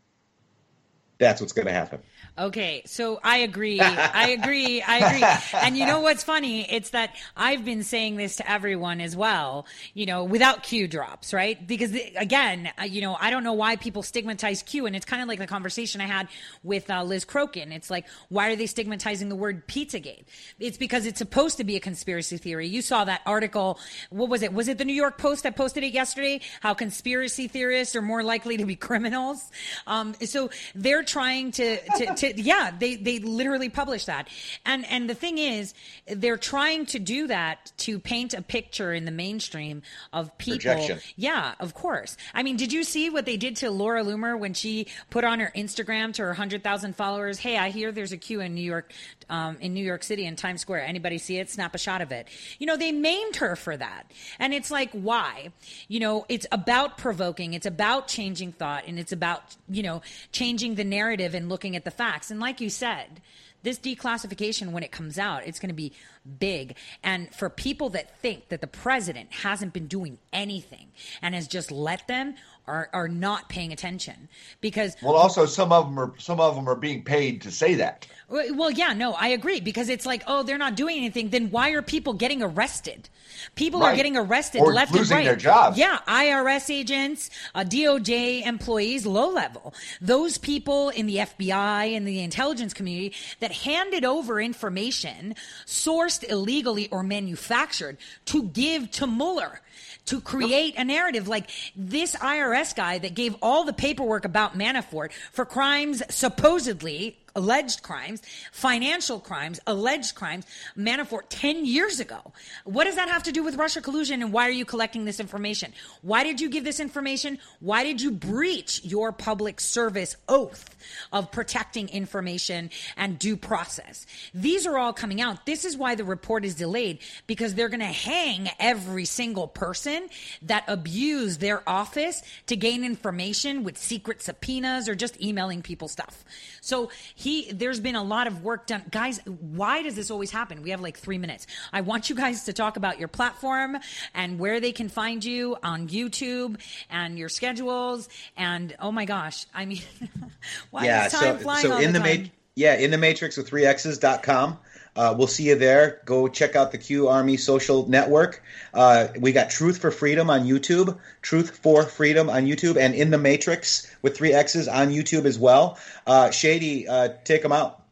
[1.22, 2.02] That's what's going to happen.
[2.38, 3.80] Okay, so I agree.
[3.82, 4.82] I agree.
[4.82, 5.60] I agree.
[5.60, 6.70] And you know what's funny?
[6.72, 11.34] It's that I've been saying this to everyone as well, you know, without Q drops,
[11.34, 11.66] right?
[11.68, 14.86] Because again, uh, you know, I don't know why people stigmatize Q.
[14.86, 16.30] And it's kind of like the conversation I had
[16.64, 17.74] with uh, Liz Crokin.
[17.74, 20.24] It's like, why are they stigmatizing the word Pizzagate?
[20.58, 22.68] It's because it's supposed to be a conspiracy theory.
[22.68, 23.78] You saw that article.
[24.10, 24.54] What was it?
[24.54, 26.40] Was it the New York Post that posted it yesterday?
[26.62, 29.52] How conspiracy theorists are more likely to be criminals.
[29.86, 34.28] Um, so they're trying to, to to, yeah, they they literally publish that.
[34.66, 35.74] And and the thing is,
[36.08, 39.82] they're trying to do that to paint a picture in the mainstream
[40.14, 40.60] of people.
[40.60, 41.00] Projection.
[41.16, 42.18] Yeah, of course.
[42.34, 45.40] I mean, did you see what they did to Laura Loomer when she put on
[45.40, 47.40] her Instagram to her hundred thousand followers?
[47.40, 48.94] Hey, I hear there's a queue in New York,
[49.32, 50.86] um, in New York City in Times Square.
[50.86, 51.50] Anybody see it?
[51.50, 52.28] Snap a shot of it.
[52.60, 54.04] You know, they maimed her for that,
[54.38, 55.50] and it's like, why?
[55.88, 57.56] You know, it's about provoking.
[57.56, 61.84] It's about changing thought, and it's about you know changing the narrative and looking at
[61.84, 62.32] the facts facts.
[62.32, 63.22] And like you said,
[63.64, 65.94] this declassification, when it comes out, it's going to be
[66.40, 66.76] big.
[67.04, 70.88] And for people that think that the president hasn't been doing anything
[71.22, 72.36] and has just let them,
[72.68, 74.30] are, are not paying attention
[74.62, 77.76] because well also some of them are some of them are being paid to say
[77.76, 78.08] that.
[78.30, 81.72] Well yeah no i agree because it's like oh they're not doing anything then why
[81.72, 83.10] are people getting arrested?
[83.56, 83.94] People right.
[83.94, 85.32] are getting arrested or left losing and right.
[85.32, 85.78] their jobs.
[85.78, 89.74] Yeah irs agents uh, doj employees low level.
[90.00, 95.36] Those people in the fbi and the intelligence community that handed over information
[95.66, 99.62] sourced illegally or manufactured to give to mueller
[100.06, 101.28] to create a narrative.
[101.28, 107.84] Like this IRS guy that gave all the paperwork about Manafort for crimes supposedly alleged
[107.84, 108.22] crimes,
[108.52, 110.46] financial crimes, alleged crimes,
[110.78, 112.34] Manafort 10 years ago.
[112.64, 115.20] What does that have to do with Russia collusion and why are you collecting this
[115.20, 115.74] information?
[116.02, 117.40] Why did you give this information?
[117.60, 120.76] Why did you breach your public service oath
[121.12, 124.06] of protecting information and due process?
[124.34, 125.46] These are all coming out.
[125.46, 130.10] This is why the report is delayed because they're going to hang every single person
[130.44, 136.24] that abused their office to gain information with secret subpoenas or just emailing people stuff.
[136.62, 136.90] So
[137.22, 138.84] he there's been a lot of work done.
[138.90, 140.64] Guys why does this always happen?
[140.64, 141.46] We have like three minutes.
[141.72, 143.78] I want you guys to talk about your platform
[144.16, 148.10] and where they can find you on youtube and your schedules.
[148.36, 149.82] And oh my gosh i mean
[150.72, 152.98] why yeah is time so, flying so all in the, the ma- yeah in the
[152.98, 154.58] matrix with three x's.com
[154.96, 156.02] uh, we'll see you there.
[156.06, 158.44] Go check out the Q Army social network.
[158.74, 163.10] Uh, we got Truth for Freedom on YouTube, Truth for Freedom on YouTube, and In
[163.10, 165.78] the Matrix with three X's on YouTube as well.
[166.06, 167.84] Uh, Shady, uh, take them out.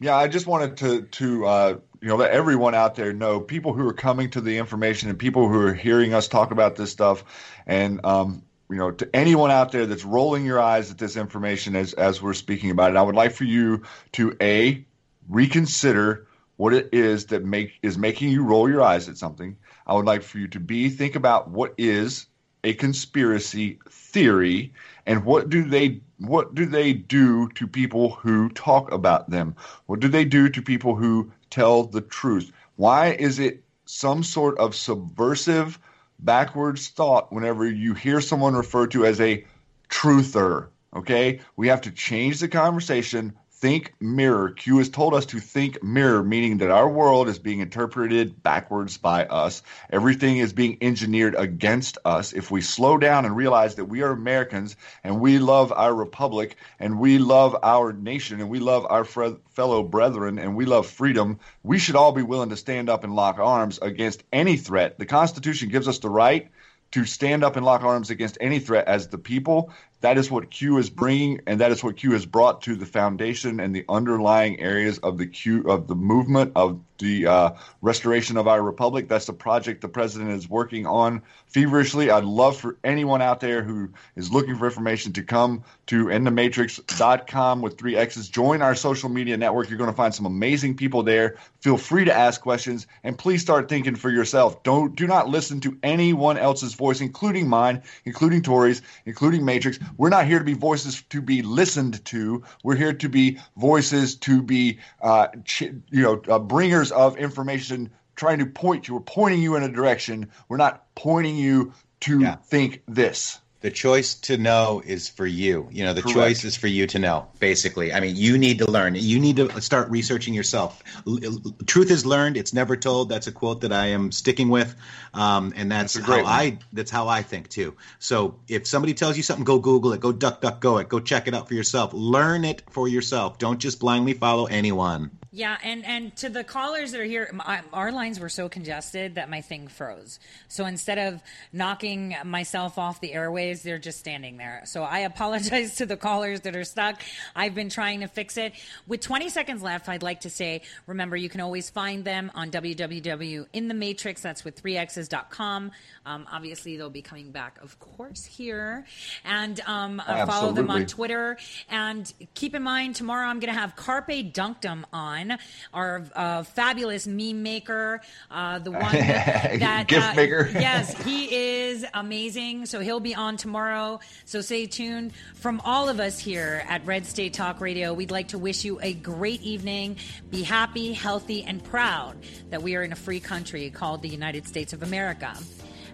[0.00, 3.74] Yeah, I just wanted to to uh, you know let everyone out there know people
[3.74, 6.90] who are coming to the information and people who are hearing us talk about this
[6.90, 7.24] stuff,
[7.66, 11.76] and um, you know to anyone out there that's rolling your eyes at this information
[11.76, 13.82] as as we're speaking about it, I would like for you
[14.12, 14.84] to a
[15.28, 16.26] reconsider
[16.56, 19.56] what it is that make is making you roll your eyes at something.
[19.86, 22.26] I would like for you to be think about what is
[22.62, 24.72] a conspiracy theory
[25.06, 29.56] and what do they what do they do to people who talk about them?
[29.86, 32.52] What do they do to people who tell the truth?
[32.76, 35.78] Why is it some sort of subversive
[36.20, 39.44] backwards thought whenever you hear someone referred to as a
[39.90, 40.68] truther?
[40.96, 41.40] Okay?
[41.56, 43.34] We have to change the conversation
[43.64, 44.50] think mirror.
[44.50, 48.98] Q has told us to think mirror, meaning that our world is being interpreted backwards
[48.98, 49.62] by us.
[49.88, 52.34] Everything is being engineered against us.
[52.34, 56.56] If we slow down and realize that we are Americans and we love our republic
[56.78, 60.86] and we love our nation and we love our fre- fellow brethren and we love
[60.86, 64.98] freedom, we should all be willing to stand up and lock arms against any threat.
[64.98, 66.50] The Constitution gives us the right
[66.90, 69.72] to stand up and lock arms against any threat as the people
[70.04, 72.84] That is what Q is bringing, and that is what Q has brought to the
[72.84, 77.50] foundation and the underlying areas of the Q of the movement of the uh,
[77.82, 79.08] restoration of our republic.
[79.08, 82.10] That's the project the president is working on feverishly.
[82.10, 87.62] I'd love for anyone out there who is looking for information to come to inthematrix.com
[87.62, 88.28] with three X's.
[88.28, 89.68] Join our social media network.
[89.68, 91.36] You're going to find some amazing people there.
[91.60, 94.62] Feel free to ask questions and please start thinking for yourself.
[94.62, 99.78] Don't do not listen to anyone else's voice, including mine, including Tori's, including Matrix.
[99.96, 102.42] We're not here to be voices to be listened to.
[102.62, 107.90] We're here to be voices to be, uh, ch- you know, uh, bringers of information,
[108.16, 108.94] trying to point you.
[108.94, 110.30] We're pointing you in a direction.
[110.48, 112.36] We're not pointing you to Yeah.
[112.36, 113.40] think this.
[113.64, 115.68] The choice to know is for you.
[115.72, 116.14] You know, the Correct.
[116.14, 117.94] choice is for you to know, basically.
[117.94, 118.94] I mean, you need to learn.
[118.94, 120.82] You need to start researching yourself.
[121.06, 121.18] L-
[121.64, 123.08] truth is learned, it's never told.
[123.08, 124.76] That's a quote that I am sticking with.
[125.14, 126.26] Um, and that's, That's how one.
[126.26, 127.74] I that's how I think too.
[127.98, 131.00] So if somebody tells you something, go Google it, go duck duck go it, go
[131.00, 131.94] check it out for yourself.
[131.94, 133.38] Learn it for yourself.
[133.38, 135.10] Don't just blindly follow anyone.
[135.36, 139.16] Yeah, and and to the callers that are here, my, our lines were so congested
[139.16, 140.20] that my thing froze.
[140.46, 141.20] So instead of
[141.52, 144.62] knocking myself off the airways, they're just standing there.
[144.64, 147.02] So I apologize to the callers that are stuck.
[147.34, 148.52] I've been trying to fix it.
[148.86, 152.52] With 20 seconds left, I'd like to say, remember you can always find them on
[152.52, 154.20] www.inthematrix.
[154.20, 155.72] That's with 3x's.com.
[156.06, 158.84] Um, obviously, they'll be coming back, of course, here,
[159.24, 161.38] and um, uh, follow them on Twitter.
[161.70, 165.38] And keep in mind, tomorrow I'm going to have Carpe Dunctum on,
[165.72, 170.50] our uh, fabulous meme maker, uh, the one that, that Gift uh, maker.
[170.54, 172.66] yes, he is amazing.
[172.66, 174.00] So he'll be on tomorrow.
[174.26, 175.12] So stay tuned.
[175.34, 178.78] From all of us here at Red State Talk Radio, we'd like to wish you
[178.80, 179.96] a great evening.
[180.30, 182.16] Be happy, healthy, and proud
[182.50, 185.34] that we are in a free country called the United States of America.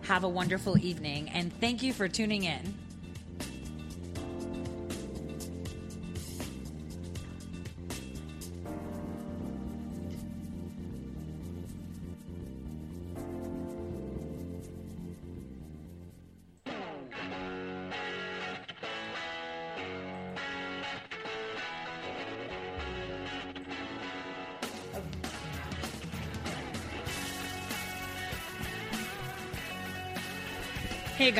[0.03, 2.75] Have a wonderful evening, and thank you for tuning in.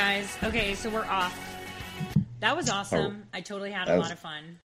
[0.01, 1.39] Guys, okay, so we're off.
[2.39, 2.77] That was oh.
[2.77, 3.25] awesome.
[3.35, 4.61] I totally had a was- lot of fun.